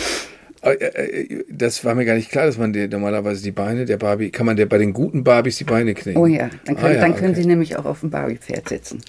Äh, 0.62 0.74
äh, 0.74 1.44
das 1.50 1.84
war 1.84 1.96
mir 1.96 2.06
gar 2.06 2.16
nicht 2.16 2.30
klar, 2.30 2.46
dass 2.46 2.58
man 2.58 2.72
die, 2.72 2.88
normalerweise 2.88 3.44
die 3.44 3.52
Beine 3.52 3.86
der 3.86 3.98
Barbie, 3.98 4.30
kann 4.30 4.46
man 4.46 4.56
der 4.56 4.68
bei 4.68 4.78
den 4.78 4.94
guten 4.94 5.24
Barbies 5.24 5.58
die 5.58 5.64
Beine 5.64 5.94
knicken? 5.94 6.22
Oh 6.22 6.28
ja, 6.28 6.50
dann 6.66 6.76
können, 6.76 6.88
ah, 6.88 6.94
ja, 6.94 7.02
dann 7.02 7.16
können 7.16 7.32
okay. 7.32 7.42
sie 7.42 7.48
nämlich 7.48 7.78
auch 7.78 7.86
auf 7.86 8.02
dem 8.02 8.12
Barbie-Pferd 8.12 8.70
sitzen. 8.70 9.02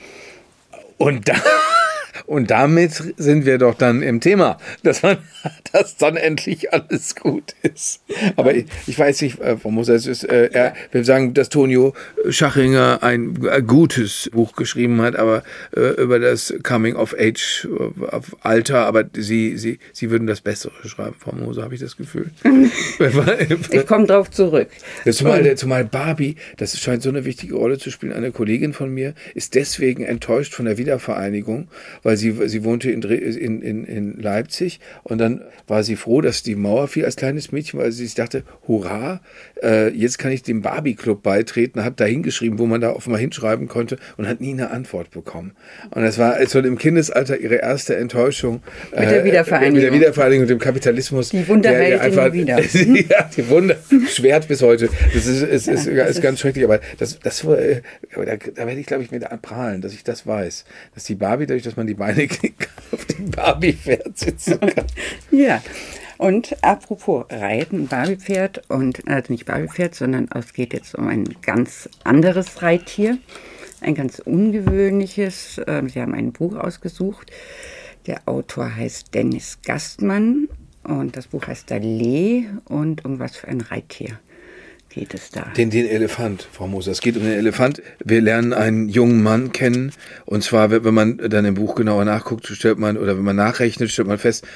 Und 0.96 1.28
da. 1.28 1.34
Und 2.26 2.50
damit 2.50 2.92
sind 3.16 3.46
wir 3.46 3.58
doch 3.58 3.74
dann 3.74 4.02
im 4.02 4.20
Thema, 4.20 4.58
dass 4.82 5.02
man, 5.02 5.18
dass 5.72 5.96
dann 5.96 6.16
endlich 6.16 6.72
alles 6.72 7.14
gut 7.14 7.54
ist. 7.62 8.02
Aber 8.36 8.54
ich, 8.54 8.66
ich 8.86 8.98
weiß 8.98 9.22
nicht, 9.22 9.38
Frau 9.60 9.70
Moser, 9.70 9.94
es 9.94 10.06
ist, 10.06 10.24
äh, 10.24 10.50
er, 10.52 10.74
wir 10.90 11.04
sagen, 11.04 11.34
dass 11.34 11.48
Tonio 11.48 11.94
Schachinger 12.28 13.02
ein, 13.02 13.46
ein 13.48 13.66
gutes 13.66 14.30
Buch 14.32 14.54
geschrieben 14.54 15.00
hat, 15.02 15.16
aber 15.16 15.42
äh, 15.76 16.02
über 16.02 16.18
das 16.18 16.54
Coming 16.62 16.96
of 16.96 17.14
Age, 17.18 17.68
auf 18.10 18.36
Alter, 18.40 18.86
aber 18.86 19.04
sie, 19.14 19.56
sie, 19.56 19.78
sie 19.92 20.10
würden 20.10 20.26
das 20.26 20.40
Bessere 20.40 20.72
schreiben, 20.88 21.16
Frau 21.18 21.32
Moser, 21.32 21.62
habe 21.62 21.74
ich 21.74 21.80
das 21.80 21.96
Gefühl. 21.96 22.30
ich 23.70 23.86
komme 23.86 24.06
drauf 24.06 24.30
zurück. 24.30 24.68
Zumal, 25.10 25.56
zumal 25.56 25.84
Barbie, 25.84 26.36
das 26.56 26.78
scheint 26.78 27.02
so 27.02 27.08
eine 27.08 27.24
wichtige 27.24 27.54
Rolle 27.54 27.78
zu 27.78 27.90
spielen, 27.90 28.12
eine 28.12 28.32
Kollegin 28.32 28.72
von 28.72 28.92
mir 28.92 29.14
ist 29.34 29.54
deswegen 29.54 30.04
enttäuscht 30.04 30.54
von 30.54 30.64
der 30.64 30.78
Wiedervereinigung, 30.78 31.68
weil 32.02 32.16
sie, 32.16 32.48
sie 32.48 32.64
wohnte 32.64 32.90
in, 32.90 33.02
in, 33.02 33.62
in, 33.62 33.84
in 33.84 34.20
Leipzig 34.20 34.80
und 35.02 35.18
dann 35.18 35.42
war 35.66 35.82
sie 35.84 35.96
froh, 35.96 36.20
dass 36.20 36.42
die 36.42 36.56
Mauer 36.56 36.88
fiel 36.88 37.04
als 37.04 37.16
kleines 37.16 37.52
Mädchen, 37.52 37.78
weil 37.80 37.92
sie 37.92 38.04
sich 38.04 38.14
dachte, 38.14 38.44
hurra, 38.66 39.20
äh, 39.62 39.88
jetzt 39.90 40.18
kann 40.18 40.32
ich 40.32 40.42
dem 40.42 40.62
Barbie-Club 40.62 41.22
beitreten, 41.22 41.84
hat 41.84 42.00
da 42.00 42.04
hingeschrieben, 42.04 42.58
wo 42.58 42.66
man 42.66 42.80
da 42.80 42.90
offenbar 42.90 43.20
hinschreiben 43.20 43.68
konnte 43.68 43.96
und 44.16 44.28
hat 44.28 44.40
nie 44.40 44.52
eine 44.52 44.70
Antwort 44.70 45.10
bekommen. 45.10 45.52
Und 45.90 46.02
das 46.02 46.18
war 46.18 46.44
so 46.46 46.58
im 46.58 46.78
Kindesalter 46.78 47.38
ihre 47.38 47.56
erste 47.56 47.96
Enttäuschung. 47.96 48.62
Mit 48.90 49.10
der 49.10 49.24
Wiedervereinigung. 49.24 49.70
Äh, 49.70 49.74
mit 49.74 49.82
der 49.82 49.92
Wiedervereinigung 49.92 50.42
und 50.42 50.50
dem 50.50 50.58
Kapitalismus. 50.58 51.30
Die 51.30 51.46
Wunderwelt 51.46 52.00
einfach, 52.00 52.32
wieder. 52.32 52.60
ja, 53.08 53.30
die 53.36 53.48
Wunder, 53.48 53.76
schwert 54.08 54.48
bis 54.48 54.62
heute. 54.62 54.88
Das 55.14 55.26
ist, 55.26 55.42
ist, 55.42 55.68
ist, 55.68 55.86
ja, 55.86 56.04
ist, 56.04 56.16
ist 56.16 56.22
ganz 56.22 56.40
schrecklich, 56.40 56.64
aber 56.64 56.80
das, 56.98 57.18
das, 57.20 57.44
äh, 57.44 57.82
da, 58.14 58.36
da 58.36 58.66
werde 58.66 58.80
ich, 58.80 58.86
glaube 58.86 59.04
ich, 59.04 59.10
mit 59.10 59.22
prahlen, 59.42 59.80
dass 59.80 59.92
ich 59.92 60.04
das 60.04 60.26
weiß. 60.26 60.64
Dass 60.94 61.04
die 61.04 61.14
Barbie, 61.14 61.46
dadurch, 61.46 61.62
dass 61.62 61.76
man 61.76 61.86
die 61.86 61.94
Beine 61.94 62.28
auf 62.92 63.04
dem 63.06 63.30
Barbie-Pferd 63.30 64.18
sitzen 64.18 64.60
kann. 64.60 64.86
ja. 65.30 65.62
Und 66.22 66.56
apropos 66.62 67.24
Reiten, 67.30 67.88
Barbie-Pferd 67.88 68.70
und 68.70 69.08
also 69.08 69.32
nicht 69.32 69.44
Barbie-Pferd, 69.44 69.96
sondern 69.96 70.28
es 70.32 70.52
geht 70.52 70.72
jetzt 70.72 70.94
um 70.94 71.08
ein 71.08 71.24
ganz 71.42 71.88
anderes 72.04 72.62
Reittier, 72.62 73.18
ein 73.80 73.96
ganz 73.96 74.20
ungewöhnliches. 74.20 75.60
Ähm, 75.66 75.88
Sie 75.88 76.00
haben 76.00 76.14
ein 76.14 76.30
Buch 76.30 76.54
ausgesucht. 76.54 77.32
Der 78.06 78.20
Autor 78.26 78.76
heißt 78.76 79.12
Dennis 79.12 79.58
Gastmann 79.66 80.46
und 80.84 81.16
das 81.16 81.26
Buch 81.26 81.48
heißt 81.48 81.72
Dalé 81.72 82.44
und 82.66 83.04
um 83.04 83.18
was 83.18 83.34
für 83.34 83.48
ein 83.48 83.60
Reittier 83.60 84.20
geht 84.92 85.14
es 85.14 85.30
da? 85.30 85.42
Den, 85.56 85.70
den 85.70 85.86
Elefant, 85.86 86.46
Frau 86.52 86.66
Moser. 86.66 86.92
Es 86.92 87.00
geht 87.00 87.16
um 87.16 87.22
den 87.22 87.32
Elefant. 87.32 87.82
Wir 88.04 88.20
lernen 88.20 88.52
einen 88.52 88.88
jungen 88.88 89.22
Mann 89.22 89.52
kennen. 89.52 89.92
Und 90.24 90.44
zwar, 90.44 90.70
wenn 90.70 90.94
man 90.94 91.18
dann 91.18 91.44
im 91.44 91.54
Buch 91.54 91.74
genauer 91.74 92.04
nachguckt, 92.04 92.46
stellt 92.46 92.78
man, 92.78 92.96
oder 92.96 93.16
wenn 93.16 93.24
man 93.24 93.36
nachrechnet, 93.36 93.90
stellt 93.90 94.08
man 94.08 94.18
fest, 94.18 94.46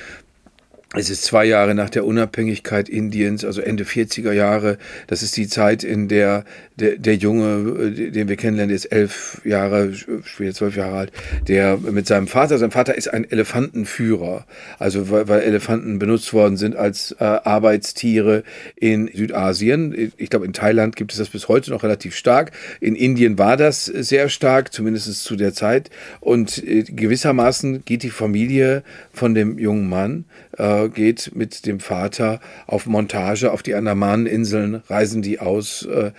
Es 0.94 1.10
ist 1.10 1.24
zwei 1.24 1.44
Jahre 1.44 1.74
nach 1.74 1.90
der 1.90 2.06
Unabhängigkeit 2.06 2.88
Indiens, 2.88 3.44
also 3.44 3.60
Ende 3.60 3.84
40er 3.84 4.32
Jahre. 4.32 4.78
Das 5.08 5.22
ist 5.22 5.36
die 5.36 5.48
Zeit, 5.48 5.82
in 5.82 6.06
der 6.06 6.44
der, 6.78 6.96
der 6.96 7.16
Junge, 7.16 7.94
äh, 7.96 8.10
den 8.10 8.28
wir 8.28 8.36
kennenlernen, 8.36 8.74
ist 8.74 8.86
elf 8.86 9.40
Jahre, 9.44 9.92
später 9.94 10.54
zwölf 10.54 10.76
Jahre 10.76 10.96
alt, 10.96 11.12
der 11.48 11.78
mit 11.78 12.06
seinem 12.06 12.28
Vater, 12.28 12.58
sein 12.58 12.70
Vater 12.70 12.96
ist 12.96 13.08
ein 13.12 13.28
Elefantenführer, 13.28 14.46
also 14.78 15.10
weil, 15.10 15.28
weil 15.28 15.40
Elefanten 15.40 15.98
benutzt 15.98 16.32
worden 16.32 16.56
sind 16.56 16.76
als 16.76 17.12
äh, 17.18 17.24
Arbeitstiere 17.24 18.42
in 18.76 19.08
Südasien. 19.12 20.12
Ich 20.16 20.30
glaube, 20.30 20.44
in 20.44 20.52
Thailand 20.52 20.96
gibt 20.96 21.12
es 21.12 21.18
das 21.18 21.30
bis 21.30 21.48
heute 21.48 21.70
noch 21.70 21.82
relativ 21.82 22.14
stark. 22.14 22.52
In 22.80 22.94
Indien 22.94 23.38
war 23.38 23.56
das 23.56 23.86
sehr 23.86 24.28
stark, 24.28 24.72
zumindest 24.72 25.24
zu 25.24 25.36
der 25.36 25.54
Zeit. 25.54 25.90
Und 26.20 26.62
äh, 26.62 26.82
gewissermaßen 26.82 27.84
geht 27.84 28.02
die 28.02 28.10
Familie 28.10 28.82
von 29.12 29.34
dem 29.34 29.58
jungen 29.58 29.88
Mann 29.88 30.24
äh, 30.58 30.88
geht 30.88 31.32
mit 31.34 31.66
dem 31.66 31.80
Vater 31.80 32.40
auf 32.66 32.86
Montage 32.86 33.50
auf 33.52 33.62
die 33.62 33.74
Andamaneninseln, 33.74 34.82
reisen 34.88 35.22
die 35.22 35.40
aus 35.40 35.86
äh, 35.86 36.12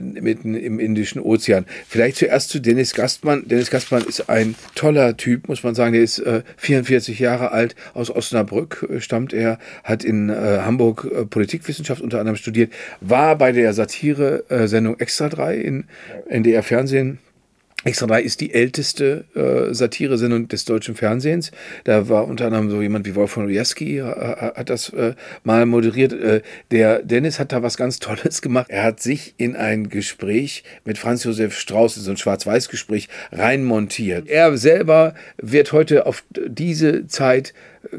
mitten 0.00 0.54
im 0.54 0.78
Indischen 0.78 1.20
Ozean. 1.20 1.66
Vielleicht 1.88 2.16
zuerst 2.16 2.50
zu 2.50 2.60
Dennis 2.60 2.94
Gastmann. 2.94 3.46
Dennis 3.46 3.70
Gastmann 3.70 4.04
ist 4.04 4.28
ein 4.28 4.54
toller 4.74 5.16
Typ, 5.16 5.48
muss 5.48 5.62
man 5.62 5.74
sagen. 5.74 5.92
Der 5.92 6.02
ist 6.02 6.18
äh, 6.18 6.42
44 6.56 7.18
Jahre 7.18 7.52
alt, 7.52 7.74
aus 7.94 8.10
Osnabrück 8.10 8.86
äh, 8.88 9.00
stammt 9.00 9.32
er, 9.32 9.58
hat 9.84 10.04
in 10.04 10.28
äh, 10.28 10.60
Hamburg 10.62 11.08
äh, 11.10 11.24
Politikwissenschaft 11.24 12.00
unter 12.00 12.20
anderem 12.20 12.36
studiert, 12.36 12.72
war 13.00 13.36
bei 13.36 13.52
der 13.52 13.72
Satire-Sendung 13.72 14.98
Extra 15.00 15.28
3 15.28 15.56
in 15.56 15.84
NDR 16.28 16.62
Fernsehen 16.62 17.18
Extra 17.84 18.06
3 18.06 18.22
ist 18.22 18.40
die 18.40 18.54
älteste 18.54 19.24
äh, 19.34 19.74
Satire-Sendung 19.74 20.48
des 20.48 20.64
deutschen 20.64 20.94
Fernsehens. 20.94 21.50
Da 21.84 22.08
war 22.08 22.28
unter 22.28 22.46
anderem 22.46 22.70
so 22.70 22.80
jemand 22.80 23.06
wie 23.06 23.14
Wolfgang 23.14 23.48
Rujewski, 23.48 23.98
äh, 23.98 24.04
hat 24.04 24.70
das 24.70 24.90
äh, 24.90 25.14
mal 25.42 25.66
moderiert. 25.66 26.12
Äh, 26.12 26.42
der 26.70 27.02
Dennis 27.02 27.38
hat 27.38 27.52
da 27.52 27.62
was 27.62 27.76
ganz 27.76 27.98
Tolles 27.98 28.40
gemacht. 28.40 28.66
Er 28.68 28.84
hat 28.84 29.00
sich 29.00 29.34
in 29.36 29.56
ein 29.56 29.88
Gespräch 29.88 30.62
mit 30.84 30.98
Franz 30.98 31.24
Josef 31.24 31.58
Strauß, 31.58 31.96
so 31.96 32.10
ein 32.10 32.16
Schwarz-Weiß-Gespräch, 32.16 33.08
reinmontiert. 33.32 34.28
Er 34.28 34.56
selber 34.56 35.14
wird 35.38 35.72
heute 35.72 36.06
auf 36.06 36.22
diese 36.32 37.06
Zeit 37.08 37.52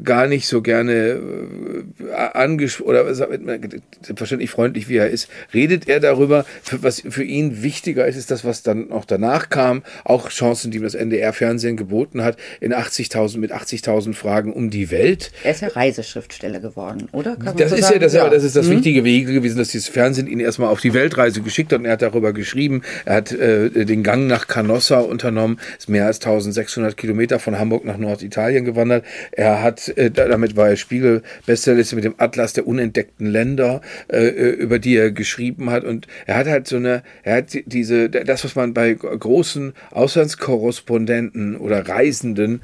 gar 0.04 0.28
nicht 0.28 0.48
so 0.48 0.62
gerne 0.62 0.94
äh, 0.94 2.14
angesprochen 2.34 2.90
oder 2.90 3.14
selbstverständlich 3.14 4.50
freundlich 4.50 4.88
wie 4.90 4.98
er 4.98 5.10
ist, 5.10 5.28
redet 5.54 5.88
er 5.90 6.00
darüber, 6.00 6.46
was 6.72 7.04
für 7.08 7.24
ihn 7.24 7.64
wichtiger 7.64 8.08
ist, 8.08 8.16
ist 8.16 8.32
das, 8.32 8.46
was 8.46 8.64
dann 8.64 8.90
noch 8.90 9.06
danach 9.06 9.50
kam, 9.50 9.84
auch 10.06 10.30
Chancen, 10.30 10.72
die 10.72 10.78
ihm 10.78 10.84
das 10.84 10.96
NDR-Fernsehen 10.96 11.78
geboten 11.78 12.24
hat, 12.24 12.38
in 12.62 12.74
80.000 12.74 13.40
mit 13.40 13.54
80.000 13.54 14.14
Fragen 14.14 14.54
um 14.54 14.70
die 14.70 14.90
Welt. 14.90 15.32
Er 15.44 15.52
ist 15.52 15.62
ja 15.62 15.68
Reiseschriftsteller 15.70 16.60
geworden, 16.60 17.10
oder? 17.12 17.36
das 17.36 17.72
so 17.72 17.76
ist 17.76 17.90
ja 17.90 18.00
das, 18.00 18.14
ja 18.14 18.30
das, 18.30 18.44
ist 18.44 18.56
das 18.56 18.68
mhm. 18.68 18.78
wichtige 18.78 19.04
Vehikel 19.04 19.34
gewesen, 19.34 19.58
dass 19.58 19.70
dieses 19.70 19.90
Fernsehen 19.90 20.28
ihn 20.28 20.40
erstmal 20.40 20.70
auf 20.70 20.82
die 20.82 20.94
Weltreise 20.94 21.42
geschickt 21.42 21.74
hat 21.74 21.80
und 21.80 21.86
er 21.86 21.94
hat 21.94 22.02
darüber 22.02 22.34
geschrieben. 22.34 22.84
Er 23.06 23.16
hat 23.16 23.32
äh, 23.32 23.86
den 23.86 24.04
Gang 24.04 24.28
nach 24.28 24.48
Canossa 24.48 25.00
unternommen, 25.00 25.60
ist 25.78 25.90
mehr 25.90 26.06
als 26.06 26.18
1600 26.18 26.96
Kilometer 26.96 27.40
von 27.40 27.60
Hamburg 27.60 27.86
nach 27.86 27.98
Norditalien 27.98 28.66
gewandert. 28.66 29.06
Er 29.32 29.62
hat 29.62 29.73
hat, 29.74 29.98
äh, 29.98 30.12
damit 30.12 30.56
war 30.56 30.70
er 30.70 30.76
Spiegel-Bestsellerliste 30.76 31.96
mit 31.96 32.06
dem 32.06 32.16
Atlas 32.18 32.54
der 32.54 32.68
unentdeckten 32.68 33.28
Länder, 33.28 33.82
äh, 34.08 34.28
äh, 34.28 34.50
über 34.52 34.80
die 34.80 34.96
er 34.96 35.12
geschrieben 35.12 35.70
hat. 35.70 35.84
Und 35.84 36.08
er 36.26 36.38
hat 36.38 36.48
halt 36.48 36.68
so 36.68 36.78
eine, 36.78 37.04
er 37.24 37.38
hat 37.38 37.58
diese, 37.66 38.10
das, 38.10 38.44
was 38.44 38.56
man 38.56 38.74
bei 38.74 38.94
großen 38.94 39.74
Auslandskorrespondenten 39.92 41.58
oder 41.58 41.88
Reisenden 41.88 42.62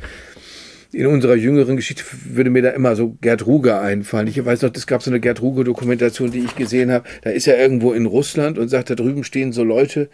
in 0.91 1.05
unserer 1.05 1.35
jüngeren 1.35 1.75
Geschichte 1.75 2.03
würde 2.25 2.49
mir 2.49 2.63
da 2.63 2.69
immer 2.71 2.95
so 2.95 3.15
Gerd 3.21 3.45
Ruger 3.45 3.79
einfallen. 3.79 4.27
Ich 4.27 4.43
weiß 4.43 4.63
noch, 4.63 4.71
es 4.73 4.87
gab 4.87 5.03
so 5.03 5.11
eine 5.11 5.19
Gerd 5.19 5.39
Ruger-Dokumentation, 5.41 6.31
die 6.31 6.39
ich 6.39 6.55
gesehen 6.55 6.91
habe. 6.91 7.07
Da 7.21 7.29
ist 7.29 7.47
er 7.47 7.59
irgendwo 7.59 7.93
in 7.93 8.07
Russland 8.07 8.57
und 8.57 8.69
sagt, 8.69 8.89
da 8.89 8.95
drüben 8.95 9.23
stehen 9.23 9.51
so 9.51 9.63
Leute, 9.63 10.09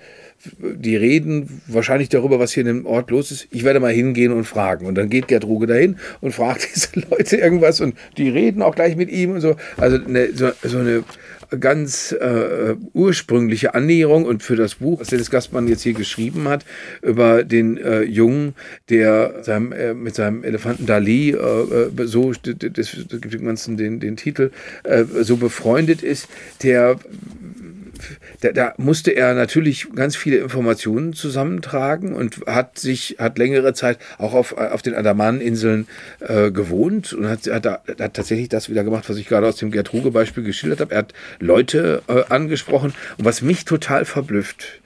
die 0.60 0.98
reden 0.98 1.62
wahrscheinlich 1.68 2.10
darüber, 2.10 2.40
was 2.40 2.52
hier 2.52 2.62
in 2.62 2.68
dem 2.68 2.86
Ort 2.86 3.10
los 3.10 3.32
ist. 3.32 3.48
Ich 3.52 3.64
werde 3.64 3.80
mal 3.80 3.94
hingehen 3.94 4.34
und 4.34 4.44
fragen. 4.44 4.86
Und 4.86 4.96
dann 4.96 5.10
geht 5.10 5.30
Gerd 5.30 5.46
Ruge 5.46 5.66
dahin 5.66 5.96
und 6.20 6.34
fragt 6.34 6.68
diese 6.76 7.08
Leute 7.10 7.38
irgendwas 7.38 7.80
und 7.80 7.96
die 8.18 8.28
reden 8.28 8.62
auch 8.62 8.76
gleich 8.76 8.98
mit 8.98 9.10
ihm 9.10 9.32
und 9.32 9.42
so. 9.42 9.56
Also 9.78 9.98
eine, 10.06 10.34
so, 10.34 10.52
so 10.62 10.80
eine 10.80 11.06
ganz 11.60 12.12
äh, 12.12 12.76
ursprüngliche 12.94 13.74
Annäherung 13.74 14.26
und 14.26 14.44
für 14.44 14.56
das 14.56 14.76
Buch, 14.76 15.00
was 15.00 15.08
Dennis 15.08 15.30
Gastmann 15.30 15.68
jetzt 15.68 15.84
hier 15.84 15.94
geschrieben 15.94 16.48
hat, 16.48 16.66
über 17.02 17.44
den 17.44 17.78
äh, 17.78 18.04
Jungen, 18.04 18.56
der 18.90 19.44
seinem, 19.44 19.72
äh, 19.72 19.94
mit 19.94 20.16
seinem 20.16 20.44
Elefanten 20.44 20.86
Dali, 20.86 21.32
äh, 21.32 21.36
äh, 21.36 21.90
so, 22.06 22.32
das, 22.32 22.44
das 22.74 23.22
gibt 23.22 23.70
den, 23.80 24.00
den 24.00 24.18
Titel, 24.18 24.52
äh, 24.84 25.04
so 25.22 25.38
befreundet 25.38 26.04
ist, 26.04 26.28
der 26.64 27.00
da, 28.46 28.52
da, 28.52 28.74
musste 28.78 29.12
er 29.12 29.34
natürlich 29.34 29.88
ganz 29.96 30.16
viele 30.16 30.38
Informationen 30.38 31.14
zusammentragen 31.14 32.14
und 32.14 32.46
hat 32.46 32.78
sich, 32.78 33.16
hat 33.18 33.38
längere 33.38 33.74
Zeit 33.74 33.98
auch 34.18 34.34
auf, 34.34 34.56
auf 34.58 34.82
den 34.82 34.94
Andamaneninseln 34.94 35.88
äh, 36.20 36.52
gewohnt 36.52 37.14
und 37.14 37.28
hat, 37.28 37.48
hat, 37.48 37.66
hat 37.66 38.14
tatsächlich 38.14 38.50
das 38.50 38.70
wieder 38.70 38.84
gemacht, 38.84 39.10
was 39.10 39.18
ich 39.18 39.28
gerade 39.28 39.48
aus 39.48 39.56
dem 39.56 39.72
Gertruge-Beispiel 39.72 40.44
geschildert 40.44 40.82
habe. 40.82 40.94
Er 40.94 41.00
hat 41.00 41.14
Leute 41.40 42.04
äh, 42.08 42.24
angesprochen 42.30 42.94
und 43.18 43.26
was 43.26 43.42
mich 43.42 43.66
total 43.66 44.06
verblüfft, 44.06 44.82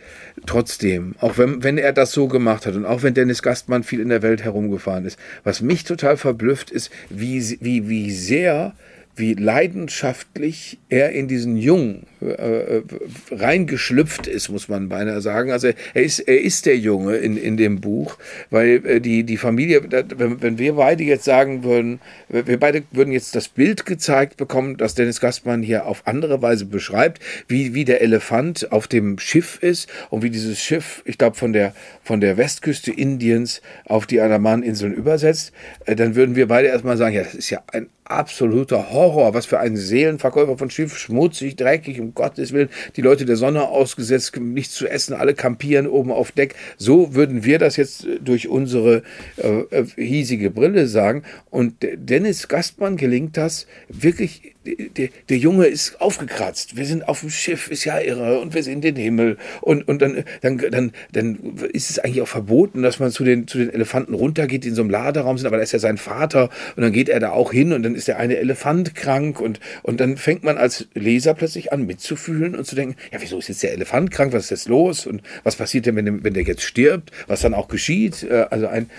trotzdem, 0.46 1.16
auch 1.20 1.38
wenn, 1.38 1.62
wenn 1.64 1.78
er 1.78 1.92
das 1.92 2.12
so 2.14 2.28
gemacht 2.28 2.66
hat 2.66 2.76
und 2.76 2.86
auch 2.86 3.04
wenn 3.04 3.14
Dennis 3.14 3.42
Gastmann 3.42 3.84
viel 3.84 4.00
in 4.00 4.10
der 4.10 4.22
Welt 4.22 4.44
herumgefahren 4.44 5.06
ist, 5.06 5.20
was 5.44 5.62
mich 5.62 5.84
total 5.84 6.16
verblüfft 6.16 6.72
ist, 6.72 6.92
wie, 7.10 7.58
wie, 7.60 7.90
wie 7.90 8.12
sehr 8.12 8.74
wie 9.20 9.34
leidenschaftlich 9.34 10.80
er 10.90 11.12
in 11.12 11.28
diesen 11.28 11.58
Jungen 11.58 12.08
äh, 12.22 12.78
äh, 12.78 12.84
reingeschlüpft 13.32 14.28
ist, 14.28 14.50
muss 14.50 14.68
man 14.68 14.90
beinahe 14.90 15.22
sagen. 15.22 15.52
Also 15.52 15.70
er 15.94 16.04
ist, 16.04 16.20
er 16.20 16.42
ist 16.42 16.66
der 16.66 16.78
Junge 16.78 17.18
in, 17.18 17.38
in 17.38 17.58
dem 17.58 17.82
Buch, 17.82 18.18
weil 18.50 18.86
äh, 18.86 19.02
die, 19.02 19.24
die 19.24 19.38
Familie, 19.38 19.82
wenn, 20.18 20.42
wenn 20.42 20.58
wir 20.58 20.74
beide 20.74 21.04
jetzt 21.04 21.26
sagen 21.26 21.64
würden, 21.64 22.00
wir 22.30 22.60
beide 22.60 22.84
würden 22.92 23.12
jetzt 23.12 23.36
das 23.36 23.48
Bild 23.48 23.86
gezeigt 23.86 24.38
bekommen, 24.38 24.78
das 24.78 24.96
Dennis 24.96 25.20
Gastmann 25.20 25.62
hier 25.62 25.86
auf 25.86 26.08
andere 26.08 26.42
Weise 26.42 26.66
beschreibt, 26.66 27.22
wie, 27.48 27.74
wie 27.74 27.86
der 27.86 28.02
Elefant 28.02 28.72
auf 28.72 28.88
dem 28.88 29.20
Schiff 29.20 29.60
ist 29.62 29.90
und 30.10 30.24
wie 30.24 30.30
dieses 30.30 30.60
Schiff, 30.60 31.02
ich 31.06 31.18
glaube, 31.18 31.36
von 31.36 31.54
der, 31.54 31.74
von 32.04 32.22
der 32.22 32.38
Westküste 32.38 32.92
Indiens 32.92 33.62
auf 33.86 34.06
die 34.08 34.22
Andamaninseln 34.22 34.94
übersetzt, 34.94 35.52
äh, 35.86 35.96
dann 35.96 36.16
würden 36.16 36.36
wir 36.36 36.48
beide 36.48 36.70
erstmal 36.70 36.98
sagen, 36.98 37.16
ja, 37.16 37.24
das 37.24 37.36
ist 37.36 37.50
ja 37.50 37.62
ein 37.72 37.88
absoluter 38.10 38.92
Horror. 38.92 39.34
Was 39.34 39.46
für 39.46 39.60
ein 39.60 39.78
Seelenverkäufer 39.78 40.58
von 40.58 40.70
Schiff, 40.70 40.98
schmutzig, 40.98 41.56
dreckig, 41.56 42.00
um 42.00 42.14
Gottes 42.14 42.52
Willen. 42.52 42.70
Die 42.96 43.02
Leute 43.02 43.26
der 43.26 43.36
Sonne 43.36 43.68
ausgesetzt, 43.68 44.36
nichts 44.38 44.76
zu 44.76 44.88
essen, 44.88 45.14
alle 45.14 45.34
kampieren 45.34 45.88
oben 45.88 46.12
auf 46.12 46.32
Deck. 46.32 46.56
So 46.78 47.16
würden 47.16 47.44
wir 47.44 47.60
das 47.60 47.78
jetzt 47.78 48.08
durch 48.22 48.48
unsere 48.48 49.04
äh, 49.38 49.62
äh 49.72 49.86
hiesige 49.96 50.50
Brille 50.50 50.88
sagen. 50.88 51.24
Und 51.50 51.76
Dennis 51.82 52.48
Gastmann 52.48 52.98
gelingt 52.98 53.38
das 53.38 53.68
wirklich 53.88 54.56
der, 54.76 55.10
der, 55.30 55.38
Junge 55.38 55.66
ist 55.68 56.02
aufgekratzt. 56.02 56.76
Wir 56.76 56.86
sind 56.86 57.08
auf 57.08 57.22
dem 57.22 57.30
Schiff, 57.30 57.70
ist 57.70 57.86
ja 57.86 58.00
irre, 58.00 58.40
und 58.40 58.54
wir 58.54 58.64
sehen 58.64 58.82
den 58.82 58.96
Himmel. 58.96 59.38
Und, 59.62 59.88
und 59.88 60.02
dann, 60.02 60.24
dann, 60.42 60.58
dann, 60.58 60.92
dann 61.12 61.58
ist 61.72 61.90
es 61.90 62.00
eigentlich 62.00 62.22
auch 62.22 62.28
verboten, 62.28 62.82
dass 62.82 63.00
man 63.00 63.12
zu 63.12 63.24
den, 63.24 63.48
zu 63.48 63.58
den 63.58 63.74
Elefanten 63.74 64.14
runtergeht, 64.14 64.64
die 64.64 64.70
in 64.70 64.76
so 64.76 64.82
einem 64.82 64.92
Laderaum 64.92 65.38
sind, 65.38 65.48
aber 65.48 65.58
da 65.58 65.64
ist 65.64 65.72
ja 65.72 65.80
sein 65.80 65.98
Vater 65.98 66.50
und 66.76 66.84
dann 66.84 66.92
geht 66.92 67.10
er 67.10 67.20
da 67.20 67.32
auch 67.32 67.52
hin 67.52 67.74
und 67.74 67.84
dann 67.84 67.96
ist 67.96 68.08
der 68.08 68.18
eine 68.18 68.38
Elefant 68.38 68.96
krank 68.96 69.40
und, 69.40 69.60
und 69.84 70.00
dann 70.00 70.18
fängt 70.18 70.44
man 70.44 70.58
als 70.58 70.88
Leser 70.94 71.34
plötzlich 71.34 71.72
an 71.72 71.86
mitzufühlen 71.86 72.56
und 72.56 72.66
zu 72.66 72.76
denken, 72.76 72.96
ja, 73.12 73.22
wieso 73.22 73.38
ist 73.40 73.48
jetzt 73.48 73.64
der 73.64 73.74
Elefant 73.74 74.12
krank, 74.12 74.34
was 74.34 74.46
ist 74.46 74.50
jetzt 74.52 74.68
los 74.68 75.06
und 75.06 75.22
was 75.44 75.56
passiert 75.56 75.86
denn, 75.86 75.96
wenn, 75.96 76.24
wenn 76.24 76.34
der 76.34 76.44
jetzt 76.44 76.64
stirbt, 76.64 77.12
was 77.28 77.42
dann 77.42 77.54
auch 77.54 77.68
geschieht. 77.68 78.24
Äh, 78.24 78.48
also 78.50 78.68
ein, 78.68 78.90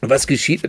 was 0.00 0.26
geschieht 0.26 0.62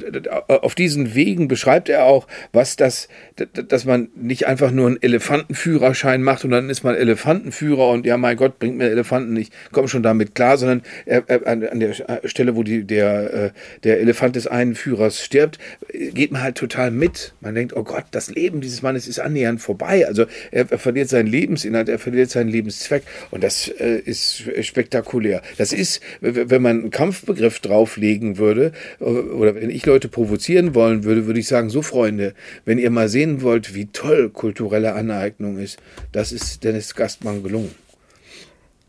auf 0.47 0.75
diesen 0.75 1.15
Wegen 1.15 1.47
beschreibt 1.47 1.89
er 1.89 2.03
auch, 2.03 2.27
was 2.51 2.75
das, 2.75 3.07
dass 3.35 3.85
man 3.85 4.09
nicht 4.15 4.47
einfach 4.47 4.71
nur 4.71 4.87
einen 4.87 5.01
Elefantenführerschein 5.01 6.21
macht 6.21 6.43
und 6.43 6.51
dann 6.51 6.69
ist 6.69 6.83
man 6.83 6.95
Elefantenführer 6.95 7.89
und 7.89 8.05
ja, 8.05 8.17
mein 8.17 8.37
Gott, 8.37 8.59
bringt 8.59 8.77
mir 8.77 8.89
Elefanten, 8.89 9.35
ich 9.37 9.49
komme 9.71 9.87
schon 9.87 10.03
damit 10.03 10.35
klar, 10.35 10.57
sondern 10.57 10.81
er, 11.05 11.23
er, 11.27 11.47
an 11.47 11.79
der 11.79 11.93
Stelle, 12.25 12.55
wo 12.55 12.63
die, 12.63 12.83
der, 12.83 13.33
äh, 13.33 13.51
der 13.83 13.99
Elefant 13.99 14.35
des 14.35 14.47
einen 14.47 14.75
Führers 14.75 15.23
stirbt, 15.23 15.59
geht 15.91 16.31
man 16.31 16.41
halt 16.41 16.55
total 16.55 16.91
mit. 16.91 17.33
Man 17.41 17.55
denkt, 17.55 17.75
oh 17.75 17.83
Gott, 17.83 18.05
das 18.11 18.29
Leben 18.29 18.61
dieses 18.61 18.81
Mannes 18.81 19.07
ist 19.07 19.19
annähernd 19.19 19.61
vorbei. 19.61 20.05
Also 20.07 20.25
er, 20.51 20.69
er 20.69 20.79
verliert 20.79 21.09
seinen 21.09 21.27
Lebensinhalt, 21.27 21.89
er 21.89 21.99
verliert 21.99 22.29
seinen 22.29 22.49
Lebenszweck 22.49 23.03
und 23.31 23.43
das 23.43 23.67
äh, 23.67 23.99
ist 23.99 24.43
spektakulär. 24.61 25.41
Das 25.57 25.73
ist, 25.73 26.01
wenn 26.19 26.61
man 26.61 26.79
einen 26.81 26.91
Kampfbegriff 26.91 27.59
drauflegen 27.59 28.37
würde, 28.37 28.73
äh, 28.99 29.20
oder 29.21 29.55
wenn 29.55 29.69
ich 29.69 29.85
Leute 29.85 30.07
provozieren 30.07 30.75
wollen 30.75 31.03
würde, 31.03 31.25
würde 31.25 31.39
ich 31.39 31.47
sagen, 31.47 31.69
so 31.69 31.81
Freunde, 31.81 32.33
wenn 32.65 32.77
ihr 32.77 32.89
mal 32.89 33.09
sehen 33.09 33.41
wollt, 33.41 33.75
wie 33.75 33.87
toll 33.87 34.29
kulturelle 34.29 34.93
Aneignung 34.93 35.57
ist, 35.57 35.79
das 36.11 36.31
ist 36.31 36.63
Dennis 36.63 36.95
Gastmann 36.95 37.43
gelungen. 37.43 37.73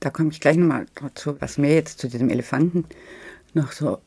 Da 0.01 0.11
komme 0.11 0.31
ich 0.33 0.41
gleich 0.41 0.57
nochmal 0.57 0.87
dazu, 1.01 1.37
was 1.41 1.59
mir 1.59 1.75
jetzt 1.75 2.01
zu 2.01 2.09
diesem 2.09 2.29
Elefanten 2.29 2.85
noch 3.55 3.73
so 3.73 3.99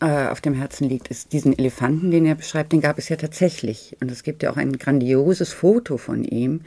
äh, 0.00 0.28
auf 0.28 0.40
dem 0.40 0.54
Herzen 0.54 0.88
liegt, 0.88 1.08
ist 1.08 1.32
diesen 1.32 1.56
Elefanten, 1.58 2.10
den 2.10 2.26
er 2.26 2.34
beschreibt, 2.34 2.72
den 2.72 2.80
gab 2.80 2.98
es 2.98 3.08
ja 3.08 3.16
tatsächlich. 3.16 3.96
Und 4.00 4.10
es 4.10 4.22
gibt 4.22 4.42
ja 4.42 4.50
auch 4.50 4.56
ein 4.56 4.78
grandioses 4.78 5.52
Foto 5.52 5.98
von 5.98 6.24
ihm. 6.24 6.62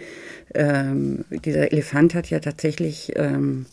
Ähm, 0.53 1.25
dieser 1.29 1.71
Elefant 1.71 2.13
hat 2.13 2.29
ja 2.29 2.39
tatsächlich, 2.39 3.11
ähm, 3.15 3.65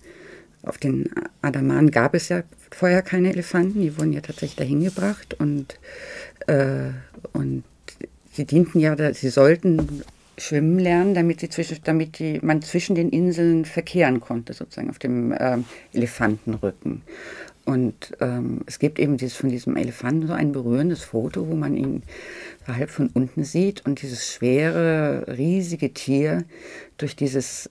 auf 0.63 0.79
den 0.79 1.11
Adaman 1.43 1.91
gab 1.91 2.15
es 2.15 2.29
ja 2.29 2.43
vorher 2.71 3.03
keine 3.03 3.31
Elefanten, 3.31 3.81
die 3.81 3.97
wurden 3.99 4.13
ja 4.13 4.21
tatsächlich 4.21 4.57
dahin 4.57 4.85
gebracht 4.85 5.35
und, 5.39 5.79
äh, 6.47 6.91
und 7.33 7.65
sie 8.33 8.45
dienten 8.45 8.81
ja, 8.81 8.97
sie 9.15 9.31
sollten 9.31 10.03
schwimmen 10.39 10.79
lernen, 10.79 11.15
damit, 11.15 11.41
sie 11.41 11.49
zwischen, 11.49 11.79
damit 11.85 12.19
die, 12.19 12.41
man 12.43 12.63
zwischen 12.63 12.95
den 12.95 13.11
Inseln 13.11 13.65
verkehren 13.65 14.21
konnte, 14.21 14.53
sozusagen 14.53 14.91
auf 14.91 14.99
dem 14.99 15.35
ähm, 15.39 15.65
Elefantenrücken. 15.93 17.03
Und 17.67 18.17
ähm, 18.21 18.63
es 18.67 18.79
gibt 18.79 18.99
eben 18.99 19.17
dieses, 19.17 19.37
von 19.37 19.51
diesem 19.51 19.77
Elefanten 19.77 20.27
so 20.27 20.33
ein 20.33 20.53
berührendes 20.53 21.05
Foto, 21.05 21.47
wo 21.47 21.55
man 21.55 21.77
ihn 21.77 22.03
halb 22.67 22.91
von 22.91 23.11
unten 23.13 23.45
sieht 23.45 23.85
und 23.85 24.03
dieses 24.03 24.33
schwere, 24.33 25.27
riesige 25.37 25.93
Tier 25.93 26.45
durch 26.97 27.17
dieses 27.17 27.71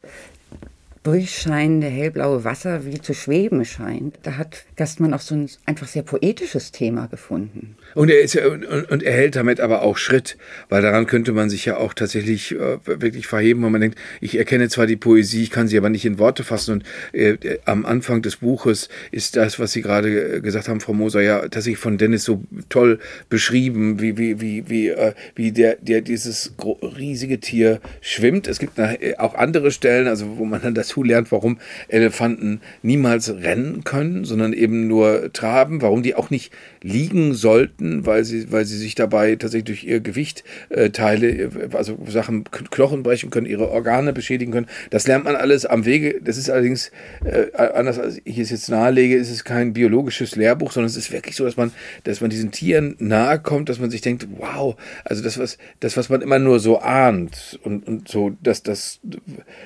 durchscheinende 1.03 1.87
hellblaue 1.87 2.43
Wasser 2.43 2.85
wie 2.85 2.99
zu 2.99 3.13
schweben 3.13 3.63
scheint. 3.63 4.19
Da 4.23 4.37
hat 4.37 4.65
Gastmann 4.75 5.13
auch 5.13 5.21
so 5.21 5.35
ein 5.35 5.49
einfach 5.65 5.87
sehr 5.87 6.03
poetisches 6.03 6.71
Thema 6.71 7.07
gefunden. 7.07 7.75
Und 7.95 8.09
er, 8.09 8.21
ist, 8.21 8.35
und, 8.35 8.65
und 8.65 9.03
er 9.03 9.13
hält 9.13 9.35
damit 9.35 9.59
aber 9.59 9.81
auch 9.81 9.97
Schritt, 9.97 10.37
weil 10.67 10.81
daran 10.81 11.07
könnte 11.07 11.31
man 11.31 11.49
sich 11.49 11.65
ja 11.65 11.77
auch 11.77 11.93
tatsächlich 11.93 12.53
äh, 12.53 12.77
wirklich 12.85 13.27
verheben, 13.27 13.63
wenn 13.63 13.71
man 13.71 13.81
denkt, 13.81 13.97
ich 14.21 14.37
erkenne 14.37 14.69
zwar 14.69 14.87
die 14.87 14.95
Poesie, 14.95 15.43
ich 15.43 15.51
kann 15.51 15.67
sie 15.67 15.77
aber 15.77 15.89
nicht 15.89 16.05
in 16.05 16.19
Worte 16.19 16.43
fassen. 16.43 16.73
Und 16.73 16.83
äh, 17.13 17.59
am 17.65 17.85
Anfang 17.85 18.21
des 18.21 18.37
Buches 18.37 18.89
ist 19.11 19.35
das, 19.35 19.59
was 19.59 19.71
Sie 19.71 19.81
gerade 19.81 20.35
äh, 20.35 20.41
gesagt 20.41 20.67
haben, 20.67 20.81
Frau 20.81 20.93
Moser, 20.93 21.21
ja 21.21 21.41
tatsächlich 21.41 21.79
von 21.79 21.97
Dennis 21.97 22.23
so 22.25 22.43
toll 22.67 22.99
beschrieben, 23.29 24.01
wie, 24.01 24.17
wie, 24.17 24.41
wie, 24.41 24.69
wie, 24.69 24.89
äh, 24.89 25.13
wie 25.35 25.51
der, 25.51 25.77
der 25.81 26.01
dieses 26.01 26.53
riesige 26.81 27.39
Tier 27.39 27.79
schwimmt. 28.01 28.47
Es 28.47 28.59
gibt 28.59 28.77
äh, 28.77 29.15
auch 29.17 29.35
andere 29.35 29.71
Stellen, 29.71 30.07
also 30.07 30.37
wo 30.37 30.45
man 30.45 30.61
dann 30.61 30.75
dazu 30.89 31.03
lernt, 31.03 31.31
warum 31.31 31.59
Elefanten 31.87 32.61
niemals 32.81 33.29
rennen 33.29 33.83
können, 33.83 34.25
sondern 34.25 34.53
eben 34.53 34.87
nur 34.87 35.31
traben, 35.33 35.81
warum 35.81 36.03
die 36.03 36.15
auch 36.15 36.29
nicht 36.29 36.51
liegen 36.81 37.33
sollten, 37.33 38.05
weil 38.05 38.23
sie, 38.23 38.51
weil 38.51 38.65
sie 38.65 38.77
sich 38.77 38.95
dabei 38.95 39.35
tatsächlich 39.35 39.65
durch 39.65 39.83
ihr 39.83 39.99
Gewicht 39.99 40.43
äh, 40.69 40.89
Teile, 40.89 41.27
äh, 41.29 41.49
also 41.73 41.97
Sachen, 42.07 42.45
Knochen 42.45 43.03
brechen 43.03 43.29
können, 43.29 43.45
ihre 43.45 43.69
Organe 43.69 44.13
beschädigen 44.13 44.51
können. 44.51 44.67
Das 44.89 45.07
lernt 45.07 45.25
man 45.25 45.35
alles 45.35 45.65
am 45.65 45.85
Wege. 45.85 46.19
Das 46.23 46.37
ist 46.37 46.49
allerdings, 46.49 46.91
äh, 47.23 47.55
anders 47.55 47.99
als 47.99 48.21
ich 48.23 48.39
es 48.39 48.49
jetzt 48.49 48.69
nahelege, 48.69 49.15
ist 49.15 49.29
es 49.29 49.43
kein 49.43 49.73
biologisches 49.73 50.35
Lehrbuch, 50.35 50.71
sondern 50.71 50.89
es 50.89 50.97
ist 50.97 51.11
wirklich 51.11 51.35
so, 51.35 51.45
dass 51.45 51.57
man, 51.57 51.71
dass 52.03 52.21
man 52.21 52.29
diesen 52.29 52.51
Tieren 52.51 52.95
nahe 52.99 53.39
kommt, 53.39 53.69
dass 53.69 53.79
man 53.79 53.89
sich 53.89 54.01
denkt, 54.01 54.27
wow, 54.37 54.75
also 55.03 55.21
das, 55.21 55.37
was, 55.37 55.57
das, 55.79 55.97
was 55.97 56.09
man 56.09 56.21
immer 56.21 56.39
nur 56.39 56.59
so 56.59 56.79
ahnt 56.79 57.59
und, 57.63 57.87
und 57.87 58.07
so, 58.07 58.31
dass 58.41 58.63
das, 58.63 58.99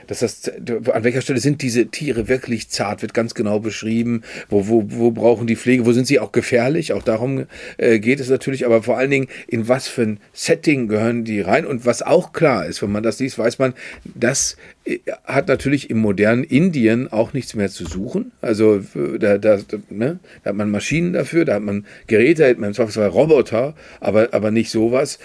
dass 0.08 0.20
das, 0.20 0.52
an 0.92 1.04
welcher 1.14 1.22
Stelle 1.22 1.40
sind 1.40 1.62
diese 1.62 1.86
Tiere 1.88 2.28
wirklich 2.28 2.70
zart, 2.70 3.04
wird 3.04 3.14
ganz 3.14 3.36
genau 3.36 3.60
beschrieben, 3.60 4.24
wo, 4.50 4.68
wo, 4.68 4.84
wo 4.88 5.12
brauchen 5.12 5.46
die 5.46 5.56
Pflege, 5.56 5.86
wo 5.86 5.92
sind 5.92 6.08
sie 6.08 6.20
auch 6.20 6.32
gefährlich, 6.32 6.92
auch 6.92 7.04
darum 7.04 7.46
äh, 7.78 8.00
geht 8.00 8.20
es 8.20 8.30
natürlich, 8.30 8.66
aber 8.66 8.82
vor 8.82 8.98
allen 8.98 9.12
Dingen, 9.12 9.28
in 9.48 9.68
was 9.68 9.88
für 9.88 10.02
ein 10.02 10.20
Setting 10.34 10.88
gehören 10.88 11.24
die 11.24 11.40
rein 11.40 11.68
und 11.68 11.86
was 11.86 12.02
auch 12.02 12.34
klar 12.34 12.66
ist, 12.66 12.82
wenn 12.82 12.92
man 12.92 13.04
das 13.04 13.20
liest, 13.20 13.38
weiß 13.38 13.60
man, 13.60 13.76
das 14.16 14.58
äh, 14.86 14.98
hat 15.24 15.50
natürlich 15.50 15.92
im 15.92 16.00
modernen 16.00 16.44
Indien 16.44 17.12
auch 17.12 17.34
nichts 17.34 17.54
mehr 17.54 17.70
zu 17.70 17.86
suchen. 17.86 18.32
Also 18.42 18.78
äh, 18.96 19.20
da, 19.20 19.38
da, 19.38 19.60
ne, 19.92 20.18
da 20.44 20.50
hat 20.50 20.56
man 20.56 20.72
Maschinen 20.72 21.14
dafür, 21.14 21.46
da 21.46 21.56
hat 21.56 21.64
man 21.64 21.86
Geräte, 22.08 22.42
da 22.42 22.50
hat 22.50 22.58
man 22.58 22.74
zwar 22.74 23.08
Roboter, 23.08 23.76
aber, 24.00 24.30
aber 24.32 24.50
nicht 24.50 24.72
sowas. 24.72 25.20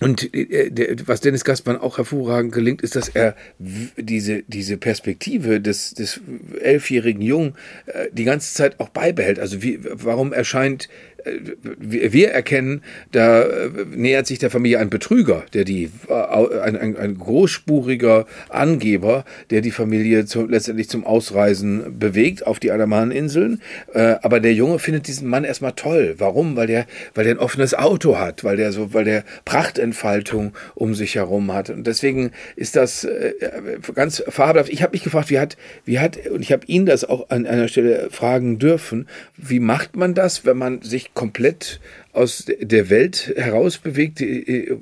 Und 0.00 0.32
äh, 0.34 0.96
was 1.06 1.20
Dennis 1.20 1.44
Gaspar 1.44 1.82
auch 1.82 1.98
hervorragend 1.98 2.52
gelingt, 2.52 2.82
ist, 2.82 2.96
dass 2.96 3.08
er 3.08 3.34
diese, 3.58 4.42
diese 4.46 4.76
Perspektive 4.76 5.60
des, 5.60 5.94
des 5.94 6.20
elfjährigen 6.60 7.22
Jungen 7.22 7.54
die 8.12 8.24
ganze 8.24 8.54
Zeit 8.54 8.78
auch 8.80 8.90
beibehält. 8.90 9.38
Also 9.38 9.62
wie, 9.62 9.80
warum 9.82 10.32
erscheint 10.32 10.88
wir 11.24 12.30
erkennen, 12.30 12.82
da 13.10 13.42
äh, 13.42 13.70
nähert 13.90 14.26
sich 14.26 14.38
der 14.38 14.50
Familie 14.50 14.78
ein 14.78 14.90
Betrüger, 14.90 15.44
der 15.52 15.64
die, 15.64 15.90
äh, 16.08 16.58
ein, 16.60 16.76
ein, 16.76 16.96
ein 16.96 17.18
großspuriger 17.18 18.26
Angeber, 18.48 19.24
der 19.50 19.60
die 19.60 19.70
Familie 19.70 20.26
zu, 20.26 20.46
letztendlich 20.46 20.88
zum 20.88 21.04
Ausreisen 21.04 21.98
bewegt 21.98 22.46
auf 22.46 22.60
die 22.60 22.70
Andamaneninseln. 22.70 23.60
Äh, 23.92 24.16
aber 24.22 24.40
der 24.40 24.54
Junge 24.54 24.78
findet 24.78 25.08
diesen 25.08 25.28
Mann 25.28 25.44
erstmal 25.44 25.72
toll. 25.72 26.14
Warum? 26.18 26.56
Weil 26.56 26.68
der, 26.68 26.86
weil 27.14 27.24
der 27.24 27.34
ein 27.34 27.38
offenes 27.38 27.74
Auto 27.74 28.18
hat, 28.18 28.44
weil 28.44 28.56
der 28.56 28.72
so, 28.72 28.94
weil 28.94 29.04
der 29.04 29.24
Prachtentfaltung 29.44 30.52
um 30.74 30.94
sich 30.94 31.16
herum 31.16 31.52
hat. 31.52 31.70
Und 31.70 31.86
deswegen 31.86 32.30
ist 32.56 32.76
das 32.76 33.06
ganz 33.94 34.22
fabelhaft. 34.28 34.72
Ich 34.72 34.82
habe 34.82 34.92
mich 34.92 35.02
gefragt, 35.02 35.30
wie 35.30 35.38
hat, 35.38 35.56
wie 35.84 35.98
hat, 35.98 36.26
und 36.28 36.42
ich 36.42 36.52
habe 36.52 36.64
ihn 36.66 36.86
das 36.86 37.04
auch 37.04 37.30
an 37.30 37.46
einer 37.46 37.68
Stelle 37.68 38.08
fragen 38.10 38.58
dürfen, 38.58 39.08
wie 39.36 39.60
macht 39.60 39.96
man 39.96 40.14
das, 40.14 40.44
wenn 40.44 40.56
man 40.56 40.82
sich 40.82 41.07
komplett 41.14 41.80
aus 42.12 42.46
der 42.46 42.90
Welt 42.90 43.32
herausbewegt, 43.36 44.20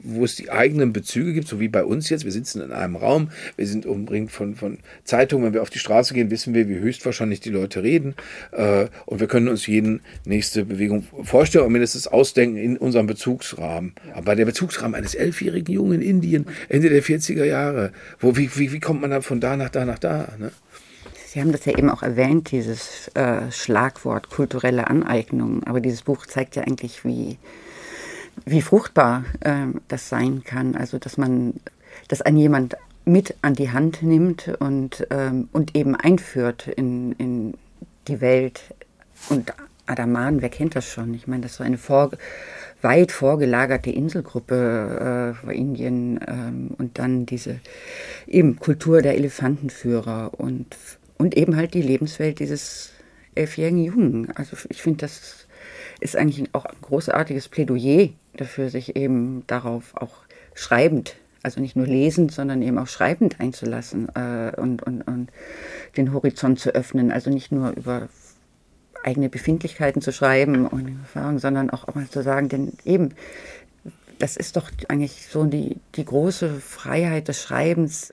wo 0.02 0.24
es 0.24 0.36
die 0.36 0.50
eigenen 0.50 0.92
Bezüge 0.92 1.34
gibt, 1.34 1.48
so 1.48 1.60
wie 1.60 1.68
bei 1.68 1.84
uns 1.84 2.08
jetzt. 2.08 2.24
Wir 2.24 2.32
sitzen 2.32 2.62
in 2.62 2.72
einem 2.72 2.96
Raum, 2.96 3.30
wir 3.56 3.66
sind 3.66 3.84
umringt 3.84 4.32
von, 4.32 4.54
von 4.54 4.78
Zeitungen. 5.04 5.44
Wenn 5.44 5.54
wir 5.54 5.60
auf 5.60 5.70
die 5.70 5.78
Straße 5.78 6.14
gehen, 6.14 6.30
wissen 6.30 6.54
wir, 6.54 6.68
wie 6.68 6.78
höchstwahrscheinlich 6.78 7.40
die 7.40 7.50
Leute 7.50 7.82
reden. 7.82 8.14
Äh, 8.52 8.86
und 9.04 9.20
wir 9.20 9.26
können 9.26 9.48
uns 9.48 9.66
jeden 9.66 10.00
nächste 10.24 10.64
Bewegung 10.64 11.04
vorstellen 11.24 11.66
und 11.66 11.72
mindestens 11.72 12.06
ausdenken 12.06 12.56
in 12.56 12.78
unserem 12.78 13.06
Bezugsrahmen. 13.06 13.92
Aber 14.14 14.34
der 14.34 14.46
Bezugsrahmen 14.46 14.94
eines 14.94 15.14
elfjährigen 15.14 15.74
Jungen 15.74 16.00
in 16.00 16.08
Indien, 16.08 16.46
Ende 16.70 16.88
der 16.88 17.02
40er 17.02 17.44
Jahre, 17.44 17.92
wo, 18.18 18.36
wie, 18.36 18.48
wie, 18.56 18.72
wie 18.72 18.80
kommt 18.80 19.02
man 19.02 19.10
dann 19.10 19.22
von 19.22 19.40
da 19.40 19.56
nach 19.56 19.70
da 19.70 19.84
nach 19.84 19.98
da? 19.98 20.32
Ne? 20.38 20.52
Sie 21.36 21.42
haben 21.42 21.52
das 21.52 21.66
ja 21.66 21.76
eben 21.76 21.90
auch 21.90 22.02
erwähnt, 22.02 22.50
dieses 22.50 23.08
äh, 23.08 23.52
Schlagwort 23.52 24.30
kulturelle 24.30 24.88
Aneignung. 24.88 25.64
Aber 25.64 25.82
dieses 25.82 26.00
Buch 26.00 26.24
zeigt 26.24 26.56
ja 26.56 26.62
eigentlich, 26.62 27.04
wie, 27.04 27.36
wie 28.46 28.62
fruchtbar 28.62 29.26
äh, 29.40 29.66
das 29.88 30.08
sein 30.08 30.44
kann. 30.44 30.74
Also, 30.74 30.98
dass 30.98 31.18
man, 31.18 31.52
dass 32.08 32.22
ein 32.22 32.38
jemand 32.38 32.78
mit 33.04 33.34
an 33.42 33.52
die 33.52 33.70
Hand 33.70 34.02
nimmt 34.02 34.48
und, 34.60 35.06
ähm, 35.10 35.50
und 35.52 35.76
eben 35.76 35.94
einführt 35.94 36.68
in, 36.68 37.12
in 37.18 37.52
die 38.08 38.22
Welt. 38.22 38.74
Und 39.28 39.52
Adaman, 39.84 40.40
wer 40.40 40.48
kennt 40.48 40.74
das 40.74 40.88
schon? 40.88 41.12
Ich 41.12 41.26
meine, 41.26 41.42
das 41.42 41.56
so 41.56 41.64
eine 41.64 41.76
vor, 41.76 42.12
weit 42.80 43.12
vorgelagerte 43.12 43.90
Inselgruppe 43.90 45.34
äh, 45.46 45.54
Indien 45.54 46.18
ähm, 46.26 46.70
und 46.78 46.98
dann 46.98 47.26
diese 47.26 47.60
eben 48.26 48.58
Kultur 48.58 49.02
der 49.02 49.16
Elefantenführer 49.16 50.30
und 50.38 50.74
und 51.18 51.36
eben 51.36 51.56
halt 51.56 51.74
die 51.74 51.82
Lebenswelt 51.82 52.38
dieses 52.38 52.90
elfjährigen 53.34 53.82
Jungen. 53.84 54.30
Also 54.34 54.56
ich 54.68 54.82
finde, 54.82 54.98
das 54.98 55.46
ist 56.00 56.16
eigentlich 56.16 56.44
auch 56.52 56.64
ein 56.64 56.76
großartiges 56.82 57.48
Plädoyer 57.48 58.08
dafür, 58.34 58.70
sich 58.70 58.96
eben 58.96 59.44
darauf 59.46 59.96
auch 59.96 60.14
schreibend, 60.54 61.16
also 61.42 61.60
nicht 61.60 61.76
nur 61.76 61.86
lesend, 61.86 62.32
sondern 62.32 62.62
eben 62.62 62.78
auch 62.78 62.88
schreibend 62.88 63.40
einzulassen 63.40 64.08
äh, 64.14 64.52
und, 64.56 64.82
und, 64.82 65.02
und 65.02 65.30
den 65.96 66.12
Horizont 66.12 66.58
zu 66.58 66.70
öffnen. 66.70 67.10
Also 67.10 67.30
nicht 67.30 67.52
nur 67.52 67.70
über 67.70 68.08
eigene 69.04 69.28
Befindlichkeiten 69.28 70.02
zu 70.02 70.12
schreiben 70.12 70.66
und 70.66 70.98
Erfahrungen, 71.02 71.38
sondern 71.38 71.70
auch, 71.70 71.86
auch 71.86 71.94
mal 71.94 72.08
zu 72.08 72.22
sagen, 72.22 72.48
denn 72.48 72.72
eben, 72.84 73.10
das 74.18 74.36
ist 74.36 74.56
doch 74.56 74.70
eigentlich 74.88 75.26
so 75.30 75.44
die, 75.44 75.76
die 75.94 76.04
große 76.04 76.54
Freiheit 76.54 77.28
des 77.28 77.40
Schreibens, 77.40 78.12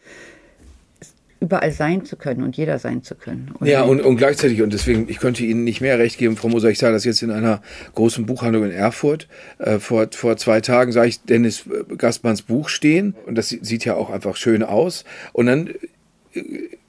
überall 1.43 1.71
sein 1.73 2.05
zu 2.05 2.15
können 2.15 2.41
und 2.41 2.55
jeder 2.55 2.79
sein 2.79 3.03
zu 3.03 3.15
können. 3.15 3.51
Und 3.59 3.67
ja, 3.67 3.83
und, 3.83 3.99
und 3.99 4.15
gleichzeitig, 4.15 4.61
und 4.61 4.71
deswegen, 4.71 5.09
ich 5.09 5.19
könnte 5.19 5.43
Ihnen 5.43 5.65
nicht 5.65 5.81
mehr 5.81 5.99
recht 5.99 6.17
geben, 6.17 6.37
Frau 6.37 6.47
Moser, 6.47 6.69
ich 6.69 6.79
sage 6.79 6.93
das 6.93 7.03
jetzt 7.03 7.21
in 7.21 7.31
einer 7.31 7.61
großen 7.95 8.25
Buchhandlung 8.25 8.63
in 8.63 8.71
Erfurt. 8.71 9.27
Äh, 9.59 9.79
vor, 9.79 10.07
vor 10.11 10.37
zwei 10.37 10.61
Tagen 10.61 10.93
sah 10.93 11.03
ich 11.03 11.21
Dennis 11.23 11.65
Gassmanns 11.97 12.43
Buch 12.43 12.69
stehen 12.69 13.13
und 13.25 13.37
das 13.37 13.49
sieht 13.49 13.83
ja 13.83 13.95
auch 13.95 14.09
einfach 14.09 14.37
schön 14.37 14.63
aus. 14.63 15.03
Und 15.33 15.47
dann, 15.47 15.67
äh, 16.33 16.41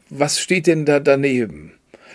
was 0.08 0.38
steht 0.38 0.68
denn 0.68 0.84
da 0.84 1.00
daneben? 1.00 1.72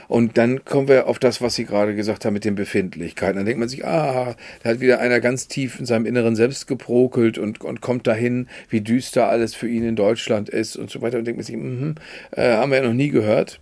Und 0.10 0.40
dann 0.40 0.66
kommen 0.66 0.88
wir 0.88 1.06
auf 1.06 1.20
das, 1.20 1.40
was 1.40 1.54
Sie 1.54 1.66
gerade 1.66 1.96
gesagt 1.96 2.26
haben 2.26 2.34
mit 2.34 2.44
den 2.44 2.56
Befindlichkeiten. 2.56 3.36
Dann 3.36 3.46
denkt 3.46 3.60
man 3.60 3.70
sich, 3.70 3.86
ah, 3.86 4.36
da 4.64 4.70
hat 4.70 4.80
wieder 4.80 5.00
einer 5.00 5.20
ganz 5.20 5.48
tief 5.48 5.80
in 5.80 5.86
seinem 5.86 6.08
Inneren 6.08 6.36
selbst 6.36 6.66
geprokelt 6.66 7.38
und, 7.38 7.62
und 7.62 7.80
kommt 7.80 8.08
dahin, 8.08 8.48
wie 8.70 8.82
düster 8.82 9.30
alles 9.30 9.54
für 9.54 9.70
ihn 9.70 9.84
in 9.84 9.96
Deutschland 9.96 10.50
ist 10.50 10.78
und 10.78 10.90
so 10.90 11.04
weiter. 11.04 11.20
Und 11.20 11.26
denkt 11.26 11.38
man 11.38 11.46
sich, 11.46 11.56
mh, 11.56 11.94
äh, 12.32 12.56
haben 12.56 12.72
wir 12.72 12.80
ja 12.80 12.88
noch 12.88 12.94
nie 12.94 13.10
gehört. 13.10 13.60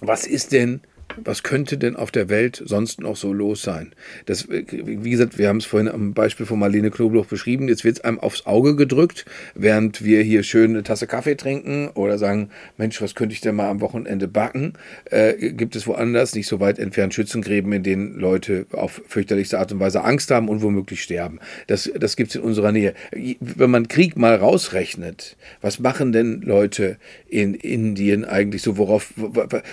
Was 0.00 0.28
ist 0.28 0.52
denn 0.52 0.80
was 1.24 1.42
könnte 1.42 1.78
denn 1.78 1.96
auf 1.96 2.10
der 2.10 2.28
Welt 2.28 2.62
sonst 2.64 3.00
noch 3.00 3.16
so 3.16 3.32
los 3.32 3.62
sein? 3.62 3.92
Das, 4.26 4.48
wie 4.48 5.10
gesagt, 5.10 5.38
wir 5.38 5.48
haben 5.48 5.58
es 5.58 5.64
vorhin 5.64 5.88
am 5.88 6.14
Beispiel 6.14 6.46
von 6.46 6.58
Marlene 6.58 6.90
Knobloch 6.90 7.26
beschrieben. 7.26 7.68
Jetzt 7.68 7.84
wird 7.84 7.98
es 7.98 8.04
einem 8.04 8.18
aufs 8.20 8.46
Auge 8.46 8.76
gedrückt, 8.76 9.24
während 9.54 10.04
wir 10.04 10.22
hier 10.22 10.42
schön 10.42 10.70
eine 10.70 10.82
Tasse 10.82 11.06
Kaffee 11.06 11.36
trinken 11.36 11.88
oder 11.94 12.18
sagen, 12.18 12.50
Mensch, 12.76 13.00
was 13.00 13.14
könnte 13.14 13.34
ich 13.34 13.40
denn 13.40 13.56
mal 13.56 13.68
am 13.68 13.80
Wochenende 13.80 14.28
backen? 14.28 14.74
Äh, 15.10 15.52
gibt 15.52 15.76
es 15.76 15.86
woanders, 15.86 16.34
nicht 16.34 16.46
so 16.46 16.60
weit 16.60 16.78
entfernt, 16.78 17.14
Schützengräben, 17.14 17.72
in 17.72 17.82
denen 17.82 18.14
Leute 18.14 18.66
auf 18.72 19.02
fürchterlichste 19.06 19.58
Art 19.58 19.72
und 19.72 19.80
Weise 19.80 20.04
Angst 20.04 20.30
haben 20.30 20.48
und 20.48 20.62
womöglich 20.62 21.02
sterben. 21.02 21.40
Das, 21.66 21.90
das 21.98 22.16
gibt 22.16 22.30
es 22.30 22.36
in 22.36 22.42
unserer 22.42 22.72
Nähe. 22.72 22.94
Wenn 23.40 23.70
man 23.70 23.88
Krieg 23.88 24.16
mal 24.16 24.34
rausrechnet, 24.34 25.36
was 25.60 25.78
machen 25.78 26.12
denn 26.12 26.42
Leute 26.42 26.96
in 27.28 27.54
Indien 27.54 28.24
eigentlich 28.24 28.62
so, 28.62 28.76
worauf, 28.76 29.12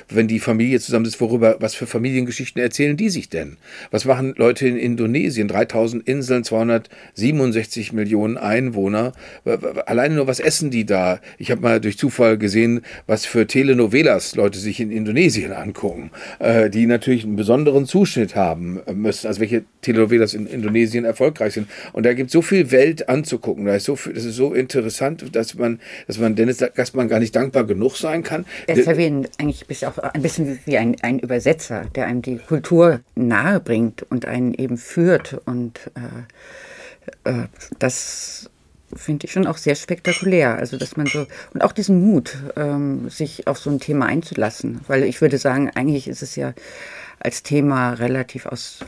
wenn 0.09 0.27
die 0.27 0.39
Familie 0.39 0.79
zusammen 0.79 1.05
ist, 1.05 1.19
worüber, 1.35 1.57
was 1.59 1.75
für 1.75 1.87
Familiengeschichten 1.87 2.61
erzählen 2.61 2.97
die 2.97 3.09
sich 3.09 3.29
denn? 3.29 3.57
Was 3.91 4.05
machen 4.05 4.33
Leute 4.37 4.67
in 4.67 4.77
Indonesien? 4.77 5.47
3000 5.47 6.07
Inseln, 6.07 6.43
267 6.43 7.93
Millionen 7.93 8.37
Einwohner. 8.37 9.13
Alleine 9.85 10.15
nur, 10.15 10.27
was 10.27 10.39
essen 10.39 10.71
die 10.71 10.85
da? 10.85 11.19
Ich 11.37 11.51
habe 11.51 11.61
mal 11.61 11.81
durch 11.81 11.97
Zufall 11.97 12.37
gesehen, 12.37 12.81
was 13.07 13.25
für 13.25 13.47
Telenovelas 13.47 14.35
Leute 14.35 14.59
sich 14.59 14.79
in 14.79 14.91
Indonesien 14.91 15.51
angucken, 15.51 16.11
äh, 16.39 16.69
die 16.69 16.85
natürlich 16.85 17.23
einen 17.23 17.35
besonderen 17.35 17.85
Zuschnitt 17.85 18.35
haben 18.35 18.81
müssen, 18.93 19.27
also 19.27 19.39
welche 19.39 19.65
Telenovelas 19.81 20.33
in 20.33 20.47
Indonesien 20.47 21.05
erfolgreich 21.05 21.53
sind. 21.53 21.67
Und 21.93 22.05
da 22.05 22.13
gibt 22.13 22.27
es 22.27 22.33
so 22.33 22.41
viel 22.41 22.71
Welt 22.71 23.09
anzugucken. 23.09 23.65
Da 23.65 23.75
ist 23.75 23.85
so 23.85 23.95
viel, 23.95 24.13
das 24.13 24.25
ist 24.25 24.35
so 24.35 24.53
interessant, 24.53 25.35
dass 25.35 25.55
man, 25.55 25.79
dass 26.07 26.17
man 26.17 26.35
Dennis 26.35 26.63
Gastmann 26.73 27.09
gar 27.09 27.19
nicht 27.19 27.35
dankbar 27.35 27.65
genug 27.65 27.97
sein 27.97 28.23
kann. 28.23 28.45
Er 28.67 28.77
ist 28.77 28.87
ja 28.87 28.97
wie 28.97 29.05
ein, 29.05 29.27
eigentlich 29.37 29.67
bist 29.67 29.85
auch 29.85 29.97
ein 29.97 30.21
bisschen 30.21 30.59
wie 30.65 30.77
ein, 30.77 30.95
ein 31.01 31.19
Übersetzer, 31.25 31.85
der 31.95 32.05
einem 32.07 32.21
die 32.21 32.37
Kultur 32.37 33.01
nahe 33.15 33.59
bringt 33.59 34.03
und 34.03 34.25
einen 34.25 34.53
eben 34.53 34.77
führt. 34.77 35.39
Und 35.45 35.91
äh, 37.25 37.29
äh, 37.29 37.47
das 37.79 38.49
finde 38.95 39.25
ich 39.25 39.33
schon 39.33 39.47
auch 39.47 39.57
sehr 39.57 39.75
spektakulär. 39.75 40.55
Also, 40.55 40.77
dass 40.77 40.95
man 40.97 41.07
so, 41.07 41.27
und 41.53 41.63
auch 41.63 41.71
diesen 41.71 42.01
Mut, 42.01 42.37
ähm, 42.55 43.09
sich 43.09 43.47
auf 43.47 43.57
so 43.57 43.69
ein 43.69 43.79
Thema 43.79 44.05
einzulassen. 44.05 44.81
Weil 44.87 45.03
ich 45.03 45.21
würde 45.21 45.37
sagen, 45.37 45.71
eigentlich 45.75 46.07
ist 46.07 46.21
es 46.21 46.35
ja 46.35 46.53
als 47.19 47.43
Thema 47.43 47.93
relativ 47.93 48.45
aus 48.45 48.79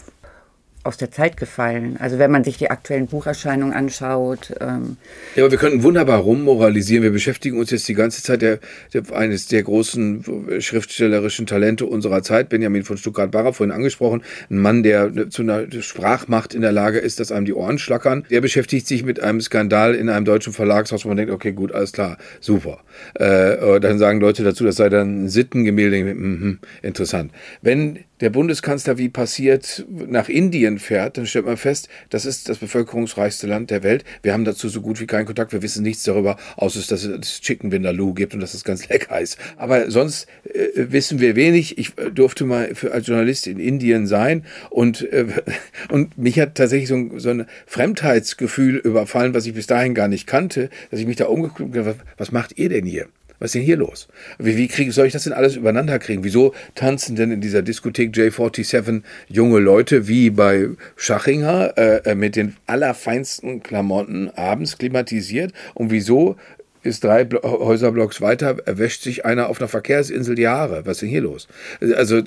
aus 0.87 0.97
der 0.97 1.11
Zeit 1.11 1.37
gefallen. 1.37 1.97
Also 1.99 2.17
wenn 2.17 2.31
man 2.31 2.43
sich 2.43 2.57
die 2.57 2.71
aktuellen 2.71 3.07
Bucherscheinungen 3.07 3.75
anschaut. 3.75 4.53
Ähm 4.61 4.97
ja, 5.35 5.43
aber 5.43 5.51
wir 5.51 5.59
könnten 5.59 5.83
wunderbar 5.83 6.19
rummoralisieren. 6.19 7.03
Wir 7.03 7.11
beschäftigen 7.11 7.59
uns 7.59 7.71
jetzt 7.71 7.87
die 7.87 7.93
ganze 7.93 8.23
Zeit 8.23 8.41
der, 8.41 8.59
der, 8.93 9.03
eines 9.13 9.47
der 9.47 9.63
großen 9.63 10.61
schriftstellerischen 10.61 11.45
Talente 11.45 11.85
unserer 11.85 12.23
Zeit, 12.23 12.49
Benjamin 12.49 12.83
von 12.83 12.97
Stuttgart-Barre, 12.97 13.53
vorhin 13.53 13.75
angesprochen, 13.75 14.23
ein 14.49 14.57
Mann, 14.59 14.81
der 14.81 15.29
zu 15.29 15.41
einer 15.41 15.69
Sprachmacht 15.81 16.53
in 16.53 16.61
der 16.61 16.71
Lage 16.71 16.99
ist, 16.99 17.19
dass 17.19 17.31
einem 17.31 17.45
die 17.45 17.53
Ohren 17.53 17.77
schlackern. 17.77 18.25
Der 18.29 18.41
beschäftigt 18.41 18.87
sich 18.87 19.03
mit 19.03 19.21
einem 19.21 19.41
Skandal 19.41 19.93
in 19.93 20.09
einem 20.09 20.25
deutschen 20.25 20.53
Verlagshaus, 20.53 21.03
wo 21.03 21.09
man 21.09 21.17
denkt, 21.17 21.33
okay, 21.33 21.51
gut, 21.51 21.73
alles 21.73 21.91
klar, 21.91 22.17
super. 22.39 22.79
Äh, 23.15 23.79
dann 23.81 23.99
sagen 23.99 24.21
Leute 24.21 24.43
dazu, 24.43 24.63
das 24.63 24.77
sei 24.77 24.89
dann 24.89 25.25
ein 25.25 25.29
Sittengemälde. 25.29 26.15
Mhm, 26.15 26.59
interessant. 26.81 27.31
Wenn 27.61 27.99
der 28.19 28.29
Bundeskanzler 28.29 28.97
wie 28.97 29.09
passiert 29.09 29.85
nach 29.89 30.29
Indien 30.29 30.79
fährt, 30.79 31.17
dann 31.17 31.25
stellt 31.25 31.45
man 31.45 31.57
fest, 31.57 31.89
das 32.09 32.25
ist 32.25 32.49
das 32.49 32.57
bevölkerungsreichste 32.57 33.47
Land 33.47 33.69
der 33.69 33.83
Welt. 33.83 34.03
Wir 34.23 34.33
haben 34.33 34.45
dazu 34.45 34.69
so 34.69 34.81
gut 34.81 34.99
wie 34.99 35.07
keinen 35.07 35.25
Kontakt. 35.25 35.53
Wir 35.53 35.61
wissen 35.61 35.83
nichts 35.83 36.03
darüber, 36.03 36.37
außer 36.55 36.79
dass 36.87 37.03
es 37.03 37.41
Chicken 37.41 37.71
Vindaloo 37.71 38.13
gibt 38.13 38.33
und 38.33 38.39
dass 38.39 38.53
es 38.53 38.63
ganz 38.63 38.87
lecker 38.89 39.19
ist. 39.19 39.37
Aber 39.57 39.91
sonst 39.91 40.27
äh, 40.45 40.69
wissen 40.75 41.19
wir 41.19 41.35
wenig. 41.35 41.77
Ich 41.77 41.97
äh, 41.97 42.11
durfte 42.11 42.45
mal 42.45 42.73
für, 42.75 42.91
als 42.91 43.07
Journalist 43.07 43.47
in 43.47 43.59
Indien 43.59 44.07
sein 44.07 44.45
und, 44.69 45.01
äh, 45.11 45.27
und 45.89 46.17
mich 46.17 46.39
hat 46.39 46.55
tatsächlich 46.55 46.89
so, 46.89 47.19
so 47.19 47.29
ein 47.29 47.45
Fremdheitsgefühl 47.65 48.77
überfallen, 48.77 49.33
was 49.33 49.45
ich 49.45 49.53
bis 49.53 49.67
dahin 49.67 49.93
gar 49.93 50.07
nicht 50.07 50.27
kannte, 50.27 50.69
dass 50.91 50.99
ich 50.99 51.07
mich 51.07 51.17
da 51.17 51.25
umgeguckt 51.25 51.75
habe, 51.77 51.95
was 52.17 52.31
macht 52.31 52.57
ihr 52.57 52.69
denn 52.69 52.85
hier? 52.85 53.07
Was 53.39 53.49
ist 53.49 53.55
denn 53.55 53.61
hier 53.61 53.77
los? 53.77 54.07
Wie, 54.39 54.57
wie 54.57 54.67
kriege, 54.67 54.91
soll 54.91 55.05
ich 55.07 55.13
das 55.13 55.25
denn 55.25 55.33
alles 55.33 55.55
übereinander 55.55 55.99
kriegen? 55.99 56.23
Wieso 56.23 56.53
tanzen 56.73 57.15
denn 57.15 57.31
in 57.31 57.41
dieser 57.41 57.61
Diskothek 57.61 58.13
J47 58.13 59.03
junge 59.27 59.59
Leute 59.59 60.07
wie 60.07 60.29
bei 60.31 60.69
Schachinger 60.95 61.73
äh, 61.77 62.11
äh 62.11 62.15
mit 62.15 62.35
den 62.35 62.55
allerfeinsten 62.65 63.61
Klamotten 63.61 64.29
abends 64.31 64.77
klimatisiert? 64.77 65.53
Und 65.75 65.91
wieso 65.91 66.35
ist 66.87 67.03
drei 67.03 67.25
Häuserblocks 67.25 68.21
weiter, 68.21 68.57
erwäscht 68.65 69.03
sich 69.03 69.25
einer 69.25 69.49
auf 69.49 69.59
einer 69.59 69.67
Verkehrsinsel 69.67 70.35
die 70.35 70.47
Haare. 70.47 70.85
Was 70.85 70.97
ist 70.97 71.01
denn 71.01 71.09
hier 71.09 71.21
los? 71.21 71.47
Also 71.95 72.21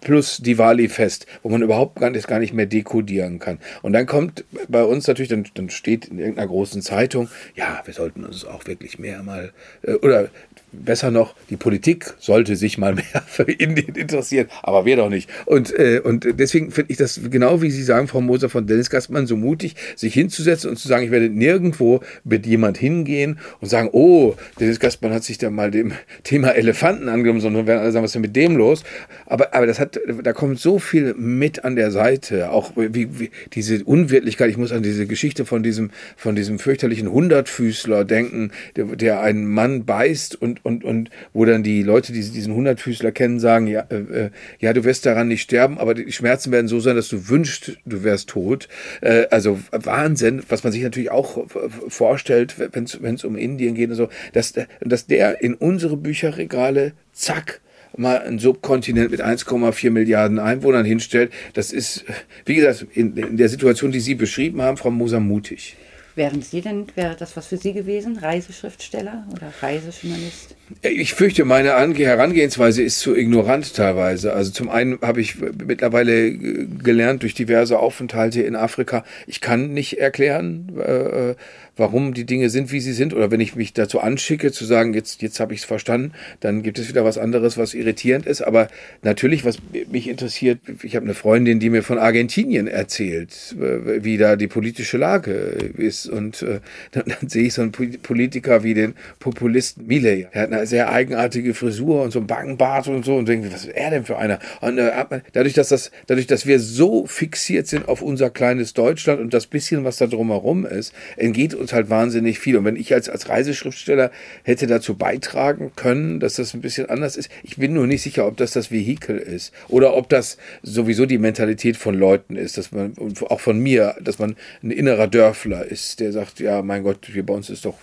plus 0.00 0.38
Diwali-Fest, 0.38 1.26
wo 1.42 1.50
man 1.50 1.62
überhaupt 1.62 2.00
gar 2.00 2.10
nicht, 2.10 2.26
gar 2.26 2.38
nicht 2.38 2.54
mehr 2.54 2.66
dekodieren 2.66 3.38
kann. 3.38 3.58
Und 3.82 3.92
dann 3.92 4.06
kommt 4.06 4.44
bei 4.68 4.82
uns 4.82 5.06
natürlich, 5.06 5.28
dann, 5.28 5.46
dann 5.54 5.70
steht 5.70 6.06
in 6.06 6.18
irgendeiner 6.18 6.48
großen 6.48 6.82
Zeitung, 6.82 7.28
ja, 7.54 7.82
wir 7.84 7.94
sollten 7.94 8.24
uns 8.24 8.44
auch 8.44 8.66
wirklich 8.66 8.98
mehr 8.98 9.22
mal, 9.22 9.52
äh, 9.82 9.94
oder 9.94 10.28
besser 10.72 11.10
noch, 11.10 11.34
die 11.50 11.56
Politik 11.56 12.14
sollte 12.18 12.56
sich 12.56 12.78
mal 12.78 12.94
mehr 12.94 13.22
für 13.26 13.44
Indien 13.44 13.94
interessieren, 13.94 14.48
aber 14.62 14.84
wir 14.84 14.96
doch 14.96 15.08
nicht. 15.08 15.28
Und, 15.46 15.74
äh, 15.74 16.00
und 16.02 16.26
deswegen 16.38 16.70
finde 16.70 16.92
ich 16.92 16.98
das 16.98 17.20
genau 17.30 17.62
wie 17.62 17.70
Sie 17.70 17.82
sagen, 17.82 18.08
Frau 18.08 18.20
Moser 18.20 18.48
von 18.48 18.66
Dennis 18.66 18.90
Gastmann, 18.90 19.26
so 19.26 19.36
mutig, 19.36 19.76
sich 19.96 20.14
hinzusetzen 20.14 20.70
und 20.70 20.76
zu 20.76 20.88
sagen, 20.88 21.04
ich 21.04 21.10
werde 21.10 21.28
nirgendwo 21.28 22.00
mit 22.24 22.46
jemand 22.46 22.78
hingehen 22.78 23.38
und 23.60 23.68
sagen, 23.68 23.88
oh, 23.92 24.34
Dennis 24.60 24.80
Gastmann 24.80 25.12
hat 25.12 25.24
sich 25.24 25.38
da 25.38 25.50
mal 25.50 25.70
dem 25.70 25.92
Thema 26.22 26.50
Elefanten 26.50 27.08
angenommen, 27.08 27.40
sondern 27.40 27.66
werden 27.66 27.80
alle 27.80 27.92
sagen, 27.92 28.04
was 28.04 28.10
ist 28.10 28.14
denn 28.14 28.22
mit 28.22 28.36
dem 28.36 28.56
los? 28.56 28.82
Aber, 29.26 29.54
aber 29.54 29.66
das 29.66 29.80
hat, 29.80 29.98
da 30.22 30.32
kommt 30.32 30.60
so 30.60 30.78
viel 30.78 31.14
mit 31.14 31.64
an 31.64 31.76
der 31.76 31.90
Seite, 31.90 32.50
auch 32.50 32.72
wie, 32.76 33.18
wie 33.18 33.30
diese 33.52 33.84
Unwirtlichkeit. 33.84 34.50
Ich 34.50 34.56
muss 34.56 34.72
an 34.72 34.82
diese 34.82 35.06
Geschichte 35.06 35.44
von 35.44 35.62
diesem, 35.62 35.90
von 36.16 36.36
diesem 36.36 36.58
fürchterlichen 36.58 37.10
Hundertfüßler 37.10 38.04
denken, 38.04 38.50
der, 38.76 38.84
der 38.84 39.20
einen 39.20 39.46
Mann 39.46 39.84
beißt 39.84 40.40
und 40.40 40.57
und, 40.62 40.84
und 40.84 41.10
wo 41.32 41.44
dann 41.44 41.62
die 41.62 41.82
Leute, 41.82 42.12
die 42.12 42.20
diesen 42.20 42.54
Hundertfüßler 42.54 43.12
kennen, 43.12 43.40
sagen, 43.40 43.66
ja, 43.66 43.86
äh, 43.90 43.96
äh, 43.96 44.30
ja, 44.60 44.72
du 44.72 44.84
wirst 44.84 45.06
daran 45.06 45.28
nicht 45.28 45.42
sterben, 45.42 45.78
aber 45.78 45.94
die 45.94 46.10
Schmerzen 46.12 46.52
werden 46.52 46.68
so 46.68 46.80
sein, 46.80 46.96
dass 46.96 47.08
du 47.08 47.28
wünschst, 47.28 47.78
du 47.84 48.04
wärst 48.04 48.28
tot. 48.28 48.68
Äh, 49.00 49.26
also 49.30 49.58
Wahnsinn, 49.70 50.42
was 50.48 50.64
man 50.64 50.72
sich 50.72 50.82
natürlich 50.82 51.10
auch 51.10 51.46
vorstellt, 51.88 52.56
wenn 52.58 52.84
es 53.14 53.24
um 53.24 53.36
Indien 53.36 53.74
geht 53.74 53.90
und 53.90 53.96
so, 53.96 54.08
dass, 54.32 54.54
dass 54.80 55.06
der 55.06 55.42
in 55.42 55.54
unsere 55.54 55.96
Bücherregale, 55.96 56.92
zack, 57.12 57.60
mal 57.96 58.20
einen 58.20 58.38
Subkontinent 58.38 59.10
mit 59.10 59.22
1,4 59.22 59.90
Milliarden 59.90 60.38
Einwohnern 60.38 60.84
hinstellt, 60.84 61.32
das 61.54 61.72
ist, 61.72 62.04
wie 62.44 62.54
gesagt, 62.54 62.86
in, 62.94 63.16
in 63.16 63.36
der 63.36 63.48
Situation, 63.48 63.92
die 63.92 64.00
Sie 64.00 64.14
beschrieben 64.14 64.62
haben, 64.62 64.76
Frau 64.76 64.90
Moser, 64.90 65.20
mutig. 65.20 65.76
Wären 66.18 66.42
Sie 66.42 66.62
denn, 66.62 66.88
wäre 66.96 67.14
das 67.14 67.36
was 67.36 67.46
für 67.46 67.58
Sie 67.58 67.72
gewesen, 67.72 68.18
Reiseschriftsteller 68.18 69.24
oder 69.32 69.52
Reisejournalist? 69.62 70.56
Ich 70.82 71.14
fürchte, 71.14 71.44
meine 71.44 71.70
Herangehensweise 71.70 72.82
ist 72.82 73.00
zu 73.00 73.16
ignorant 73.16 73.74
teilweise. 73.74 74.32
Also 74.32 74.50
zum 74.50 74.68
einen 74.68 75.00
habe 75.00 75.20
ich 75.20 75.36
mittlerweile 75.40 76.32
gelernt 76.32 77.22
durch 77.22 77.34
diverse 77.34 77.78
Aufenthalte 77.78 78.42
in 78.42 78.54
Afrika, 78.56 79.04
ich 79.26 79.40
kann 79.40 79.72
nicht 79.72 79.98
erklären, 79.98 80.78
äh, 80.78 81.34
warum 81.78 82.12
die 82.12 82.24
Dinge 82.24 82.50
sind, 82.50 82.72
wie 82.72 82.80
sie 82.80 82.92
sind. 82.92 83.14
Oder 83.14 83.30
wenn 83.30 83.40
ich 83.40 83.54
mich 83.54 83.72
dazu 83.72 84.00
anschicke, 84.00 84.52
zu 84.52 84.64
sagen, 84.64 84.92
jetzt, 84.94 85.22
jetzt 85.22 85.40
habe 85.40 85.54
ich 85.54 85.60
es 85.60 85.64
verstanden, 85.64 86.12
dann 86.40 86.62
gibt 86.62 86.78
es 86.78 86.88
wieder 86.88 87.04
was 87.04 87.18
anderes, 87.18 87.56
was 87.56 87.74
irritierend 87.74 88.26
ist. 88.26 88.42
Aber 88.42 88.68
natürlich, 89.02 89.44
was 89.44 89.58
mich 89.90 90.08
interessiert, 90.08 90.58
ich 90.82 90.96
habe 90.96 91.04
eine 91.04 91.14
Freundin, 91.14 91.60
die 91.60 91.70
mir 91.70 91.82
von 91.82 91.98
Argentinien 91.98 92.66
erzählt, 92.66 93.56
äh, 93.58 94.04
wie 94.04 94.18
da 94.18 94.36
die 94.36 94.48
politische 94.48 94.98
Lage 94.98 95.32
ist. 95.32 96.06
Und 96.06 96.42
äh, 96.42 96.60
dann, 96.92 97.04
dann, 97.06 97.28
sehe 97.28 97.44
ich 97.44 97.54
so 97.54 97.62
einen 97.62 97.72
Politiker 97.72 98.62
wie 98.62 98.74
den 98.74 98.94
Populisten 99.20 99.86
Millet. 99.86 100.28
Er 100.32 100.42
hat 100.42 100.48
eine 100.52 100.57
sehr 100.66 100.90
eigenartige 100.90 101.54
Frisur 101.54 102.02
und 102.02 102.10
so 102.10 102.20
ein 102.20 102.26
Backenbart 102.26 102.88
und 102.88 103.04
so 103.04 103.16
und 103.16 103.28
denke, 103.28 103.52
was 103.52 103.64
ist 103.64 103.74
er 103.74 103.90
denn 103.90 104.04
für 104.04 104.18
einer? 104.18 104.38
Und 104.60 104.78
äh, 104.78 104.92
dadurch, 105.32 105.54
dass 105.54 105.68
das, 105.68 105.90
dadurch, 106.06 106.26
dass 106.26 106.46
wir 106.46 106.60
so 106.60 107.06
fixiert 107.06 107.66
sind 107.66 107.88
auf 107.88 108.02
unser 108.02 108.30
kleines 108.30 108.74
Deutschland 108.74 109.20
und 109.20 109.34
das 109.34 109.46
bisschen, 109.46 109.84
was 109.84 109.96
da 109.96 110.06
drumherum 110.06 110.66
ist, 110.66 110.92
entgeht 111.16 111.54
uns 111.54 111.72
halt 111.72 111.90
wahnsinnig 111.90 112.38
viel. 112.38 112.56
Und 112.56 112.64
wenn 112.64 112.76
ich 112.76 112.92
als, 112.94 113.08
als 113.08 113.28
Reiseschriftsteller 113.28 114.10
hätte 114.42 114.66
dazu 114.66 114.96
beitragen 114.96 115.72
können, 115.76 116.20
dass 116.20 116.34
das 116.34 116.54
ein 116.54 116.60
bisschen 116.60 116.88
anders 116.88 117.16
ist, 117.16 117.30
ich 117.42 117.56
bin 117.56 117.74
nur 117.74 117.86
nicht 117.86 118.02
sicher, 118.02 118.26
ob 118.26 118.36
das 118.36 118.52
das 118.52 118.70
Vehikel 118.70 119.18
ist 119.18 119.52
oder 119.68 119.94
ob 119.94 120.08
das 120.08 120.38
sowieso 120.62 121.06
die 121.06 121.18
Mentalität 121.18 121.76
von 121.76 121.94
Leuten 121.94 122.36
ist, 122.36 122.58
dass 122.58 122.72
man, 122.72 122.94
auch 123.28 123.40
von 123.40 123.58
mir, 123.58 123.96
dass 124.00 124.18
man 124.18 124.36
ein 124.62 124.70
innerer 124.70 125.08
Dörfler 125.08 125.64
ist, 125.64 126.00
der 126.00 126.12
sagt, 126.12 126.40
ja, 126.40 126.62
mein 126.62 126.82
Gott, 126.82 127.08
hier 127.12 127.24
bei 127.24 127.34
uns 127.34 127.50
ist 127.50 127.64
doch 127.64 127.74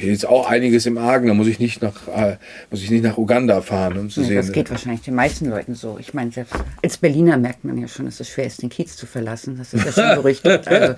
hier 0.00 0.12
ist 0.14 0.26
auch 0.26 0.48
einiges 0.50 0.86
im 0.86 0.96
Argen, 0.96 1.26
da 1.26 1.34
muss 1.34 1.46
ich 1.46 1.58
nicht 1.58 1.82
nach, 1.82 2.08
äh, 2.08 2.36
muss 2.70 2.82
ich 2.82 2.90
nicht 2.90 3.04
nach 3.04 3.18
Uganda 3.18 3.60
fahren, 3.60 3.98
um 3.98 4.08
zu 4.08 4.20
nee, 4.20 4.28
sehen. 4.28 4.36
Das 4.36 4.50
geht 4.50 4.70
wahrscheinlich 4.70 5.02
den 5.02 5.14
meisten 5.14 5.50
Leuten 5.50 5.74
so. 5.74 5.98
Ich 6.00 6.14
meine, 6.14 6.30
selbst 6.30 6.54
als 6.82 6.96
Berliner 6.96 7.36
merkt 7.36 7.64
man 7.64 7.76
ja 7.76 7.86
schon, 7.86 8.06
dass 8.06 8.18
es 8.18 8.30
schwer 8.30 8.46
ist, 8.46 8.62
den 8.62 8.70
Kiez 8.70 8.96
zu 8.96 9.04
verlassen. 9.04 9.56
Das 9.58 9.74
ist 9.74 9.84
ja 9.84 9.92
schon 9.92 10.22
berüchtigt. 10.22 10.60
Also, 10.70 10.94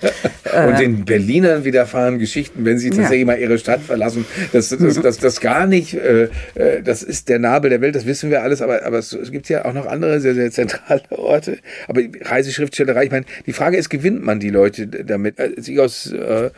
äh, 0.51 0.67
Und 0.67 0.79
den 0.79 1.05
Berlinern 1.05 1.63
widerfahren 1.63 2.19
Geschichten, 2.19 2.63
wenn 2.65 2.77
sie 2.77 2.89
tatsächlich 2.89 3.21
ja. 3.21 3.25
mal 3.25 3.39
ihre 3.39 3.57
Stadt 3.57 3.81
verlassen. 3.81 4.25
Das, 4.51 4.69
das, 4.69 4.79
das, 4.79 5.01
das, 5.01 5.17
das 5.17 5.41
gar 5.41 5.67
nicht, 5.67 5.93
äh, 5.95 6.29
äh, 6.55 6.81
das 6.83 7.03
ist 7.03 7.29
der 7.29 7.39
Nabel 7.39 7.69
der 7.69 7.81
Welt, 7.81 7.95
das 7.95 8.05
wissen 8.05 8.29
wir 8.29 8.43
alles, 8.43 8.61
aber, 8.61 8.85
aber 8.85 8.99
es, 8.99 9.13
es 9.13 9.31
gibt 9.31 9.49
ja 9.49 9.65
auch 9.65 9.73
noch 9.73 9.85
andere 9.85 10.19
sehr, 10.19 10.35
sehr 10.35 10.51
zentrale 10.51 11.01
Orte. 11.09 11.57
Aber 11.87 12.01
Reiseschriftstellerei, 12.21 13.05
ich 13.05 13.11
meine, 13.11 13.25
die 13.45 13.53
Frage 13.53 13.77
ist, 13.77 13.89
gewinnt 13.89 14.23
man 14.23 14.39
die 14.39 14.49
Leute 14.49 14.87
damit? 14.87 15.39
Als 15.39 15.67
ich 15.67 15.79
aus 15.79 16.11
äh, 16.11 16.51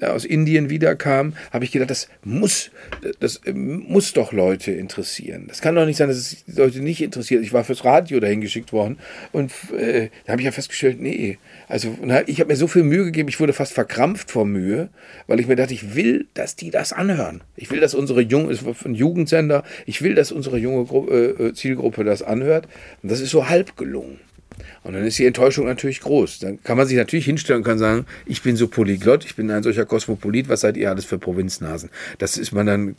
aus 0.00 0.24
Indien 0.24 0.70
wiederkam, 0.70 1.34
habe 1.52 1.64
ich 1.64 1.72
gedacht, 1.72 1.90
das 1.90 2.08
muss, 2.24 2.70
das 3.18 3.40
muss 3.52 4.12
doch 4.12 4.32
Leute 4.32 4.72
interessieren. 4.72 5.44
Das 5.48 5.60
kann 5.60 5.74
doch 5.74 5.86
nicht 5.86 5.96
sein, 5.96 6.08
dass 6.08 6.16
es 6.16 6.44
Leute 6.46 6.80
nicht 6.80 7.02
interessiert. 7.02 7.42
Ich 7.42 7.52
war 7.52 7.64
fürs 7.64 7.84
Radio 7.84 8.20
dahin 8.20 8.40
geschickt 8.40 8.72
worden 8.72 8.98
und 9.32 9.52
äh, 9.76 10.08
da 10.24 10.32
habe 10.32 10.42
ich 10.42 10.46
ja 10.46 10.52
festgestellt, 10.52 11.00
nee, 11.00 11.38
also 11.68 11.96
na, 12.02 12.26
ich 12.26 12.40
habe 12.40 12.50
mir 12.50 12.56
so 12.56 12.66
viel 12.66 12.82
Mühe 12.82 13.04
gegeben, 13.04 13.28
ich 13.28 13.40
wurde 13.40 13.52
fast 13.52 13.72
verkrampft 13.72 14.30
vor 14.30 14.44
Mühe, 14.44 14.88
weil 15.26 15.40
ich 15.40 15.46
mir 15.46 15.56
dachte, 15.56 15.74
ich 15.74 15.94
will, 15.94 16.26
dass 16.34 16.56
die 16.56 16.70
das 16.70 16.92
anhören. 16.92 17.42
Ich 17.56 17.70
will, 17.70 17.80
dass 17.80 17.94
unsere 17.94 18.20
junge, 18.20 18.52
es 18.52 18.64
war 18.64 18.74
ein 18.84 18.94
Jugendsender, 18.94 19.64
ich 19.86 20.02
will, 20.02 20.14
dass 20.14 20.32
unsere 20.32 20.58
junge 20.58 20.84
Gruppe, 20.84 21.36
äh, 21.38 21.52
Zielgruppe 21.54 22.04
das 22.04 22.22
anhört. 22.22 22.68
Und 23.02 23.10
das 23.10 23.20
ist 23.20 23.30
so 23.30 23.48
halb 23.48 23.76
gelungen. 23.76 24.18
Und 24.82 24.94
dann 24.94 25.04
ist 25.04 25.18
die 25.18 25.26
Enttäuschung 25.26 25.66
natürlich 25.66 26.00
groß. 26.00 26.38
Dann 26.40 26.62
kann 26.62 26.76
man 26.76 26.86
sich 26.86 26.96
natürlich 26.96 27.24
hinstellen 27.24 27.58
und 27.58 27.64
kann 27.64 27.78
sagen, 27.78 28.06
ich 28.26 28.42
bin 28.42 28.56
so 28.56 28.68
polyglott, 28.68 29.24
ich 29.24 29.36
bin 29.36 29.50
ein 29.50 29.62
solcher 29.62 29.84
Kosmopolit, 29.84 30.48
was 30.48 30.60
seid 30.60 30.76
ihr 30.76 30.90
alles 30.90 31.04
für 31.04 31.18
Provinznasen? 31.18 31.90
Das 32.18 32.36
ist 32.36 32.52
man 32.52 32.66
dann 32.66 32.96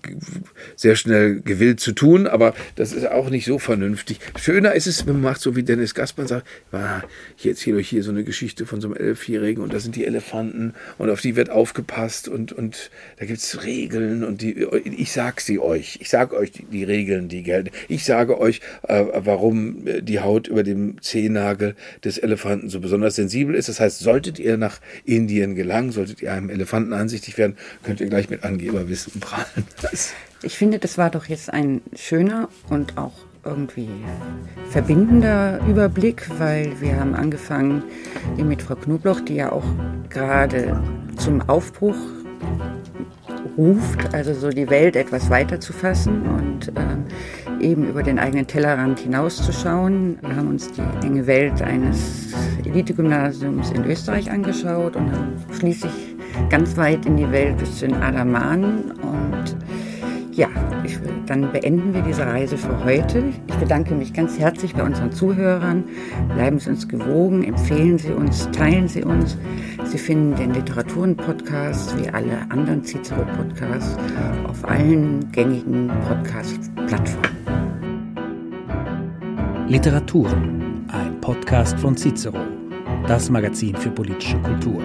sehr 0.76 0.96
schnell 0.96 1.42
gewillt 1.42 1.80
zu 1.80 1.92
tun, 1.92 2.28
aber 2.28 2.54
das 2.76 2.94
ist 2.94 3.08
auch 3.08 3.30
nicht 3.30 3.46
so 3.46 3.60
vernünftig. 3.60 4.20
Schöner 4.40 4.74
ist 4.74 4.88
es, 4.88 5.06
wenn 5.08 5.14
man 5.14 5.22
macht 5.24 5.42
so 5.42 5.56
wie 5.56 5.64
Dennis 5.64 5.94
Gaspar 5.94 6.28
sagt, 6.28 6.48
ah, 6.72 7.02
ich 7.38 7.48
erzähle 7.48 7.78
euch 7.78 7.90
hier 7.90 8.04
so 8.04 8.12
eine 8.12 8.24
Geschichte 8.24 8.66
von 8.66 8.82
so 8.82 8.88
einem 8.88 8.98
Elfjährigen 8.98 9.64
und 9.64 9.74
da 9.74 9.80
sind 9.80 9.96
die 9.96 10.06
Elefanten 10.06 10.74
und 10.98 11.10
auf 11.10 11.22
die 11.22 11.36
wird 11.36 11.50
aufgepasst 11.50 12.28
und, 12.28 12.52
und 12.52 12.92
da 13.18 13.26
gibt 13.26 13.40
es 13.40 13.64
Regeln 13.64 14.24
und 14.24 14.42
die, 14.42 14.68
ich 14.84 15.12
sag 15.12 15.42
sie 15.42 15.60
euch. 15.60 16.00
Ich 16.02 16.10
sage 16.10 16.36
euch 16.36 16.52
die, 16.52 16.66
die, 16.66 16.84
Regeln, 16.84 17.30
die 17.30 17.44
gelten. 17.44 17.72
Ich 17.88 18.06
sage 18.06 18.40
euch, 18.40 18.62
äh, 18.88 19.04
warum 19.14 19.86
die 20.02 20.20
Haut 20.20 20.48
über 20.48 20.64
dem 20.64 21.02
Zehennagel 21.02 21.51
des 21.56 22.18
Elefanten 22.18 22.70
so 22.70 22.80
besonders 22.80 23.16
sensibel 23.16 23.56
ist. 23.56 23.70
Das 23.70 23.80
heißt, 23.80 24.00
solltet 24.00 24.40
ihr 24.40 24.58
nach 24.58 24.80
Indien 25.06 25.56
gelangen, 25.56 25.92
solltet 25.92 26.22
ihr 26.22 26.34
einem 26.34 26.50
Elefanten 26.50 26.94
ansichtig 26.94 27.38
werden, 27.38 27.58
könnt 27.84 28.02
ihr 28.02 28.08
gleich 28.08 28.30
mit 28.30 28.44
Angeberwissen 28.44 29.20
prahlen. 29.20 29.46
Ich 30.44 30.58
finde, 30.58 30.80
das 30.80 30.98
war 30.98 31.12
doch 31.12 31.26
jetzt 31.26 31.54
ein 31.54 31.82
schöner 31.96 32.50
und 32.68 32.98
auch 32.98 33.14
irgendwie 33.46 33.90
verbindender 34.72 35.60
Überblick, 35.68 36.28
weil 36.40 36.82
wir 36.82 37.00
haben 37.00 37.14
angefangen 37.14 37.84
mit 38.38 38.64
Frau 38.64 38.76
Knobloch, 38.76 39.22
die 39.22 39.36
ja 39.36 39.52
auch 39.52 39.66
gerade 40.10 40.82
zum 41.18 41.48
Aufbruch 41.48 41.96
ruft, 43.58 44.14
also 44.14 44.34
so 44.34 44.50
die 44.50 44.70
Welt 44.70 44.96
etwas 44.96 45.30
weiter 45.30 45.60
zu 45.60 45.74
fassen 45.74 46.24
und 46.24 46.70
äh, 46.70 47.66
eben 47.66 47.88
über 47.88 48.04
den 48.04 48.20
eigenen 48.20 48.48
Tellerrand 48.48 49.00
hinauszuschauen. 49.00 50.18
Wir 50.22 50.36
haben 50.36 50.48
uns 50.48 50.72
die 50.72 50.82
enge 51.06 51.28
Welt 51.28 51.62
eines 51.62 52.34
Elitegymnasiums 52.66 53.72
in 53.72 53.86
Österreich 53.86 54.32
angeschaut 54.32 54.96
und 54.96 55.12
dann 55.12 55.34
schließlich 55.58 56.16
ganz 56.50 56.78
weit 56.78 57.06
in 57.06 57.18
die 57.18 57.32
Welt 57.32 57.58
bis 57.58 57.80
zu 57.80 57.88
den 57.88 58.02
Adamanen 58.02 58.92
und 59.02 59.56
ja, 60.34 60.48
ich, 60.84 60.98
dann 61.26 61.52
beenden 61.52 61.94
wir 61.94 62.02
diese 62.02 62.26
Reise 62.26 62.58
für 62.58 62.84
heute. 62.84 63.24
Ich 63.48 63.56
bedanke 63.56 63.94
mich 63.94 64.14
ganz 64.14 64.40
herzlich 64.40 64.74
bei 64.74 64.84
unseren 64.84 65.12
Zuhörern. 65.12 65.84
Bleiben 66.34 66.60
Sie 66.60 66.70
uns 66.70 66.88
gewogen, 66.88 67.44
empfehlen 67.44 67.98
Sie 67.98 68.12
uns, 68.12 68.50
teilen 68.52 68.88
Sie 68.88 69.04
uns. 69.04 69.38
Sie 69.84 69.98
finden 69.98 70.36
den 70.36 70.54
Literaturen-Podcast 70.54 71.98
wie 71.98 72.10
alle 72.10 72.40
anderen 72.50 72.84
Cicero-Podcasts 72.84 73.98
auf 74.48 74.68
allen 74.68 75.32
gängigen 75.32 75.92
Podcast-Plattformen. 76.08 77.42
Literaturen, 79.68 80.86
ein 80.88 81.20
Podcast 81.22 81.78
von 81.80 81.96
Cicero, 81.96 82.40
das 83.08 83.30
Magazin 83.30 83.76
für 83.76 83.90
politische 83.90 84.38
Kultur. 84.40 84.82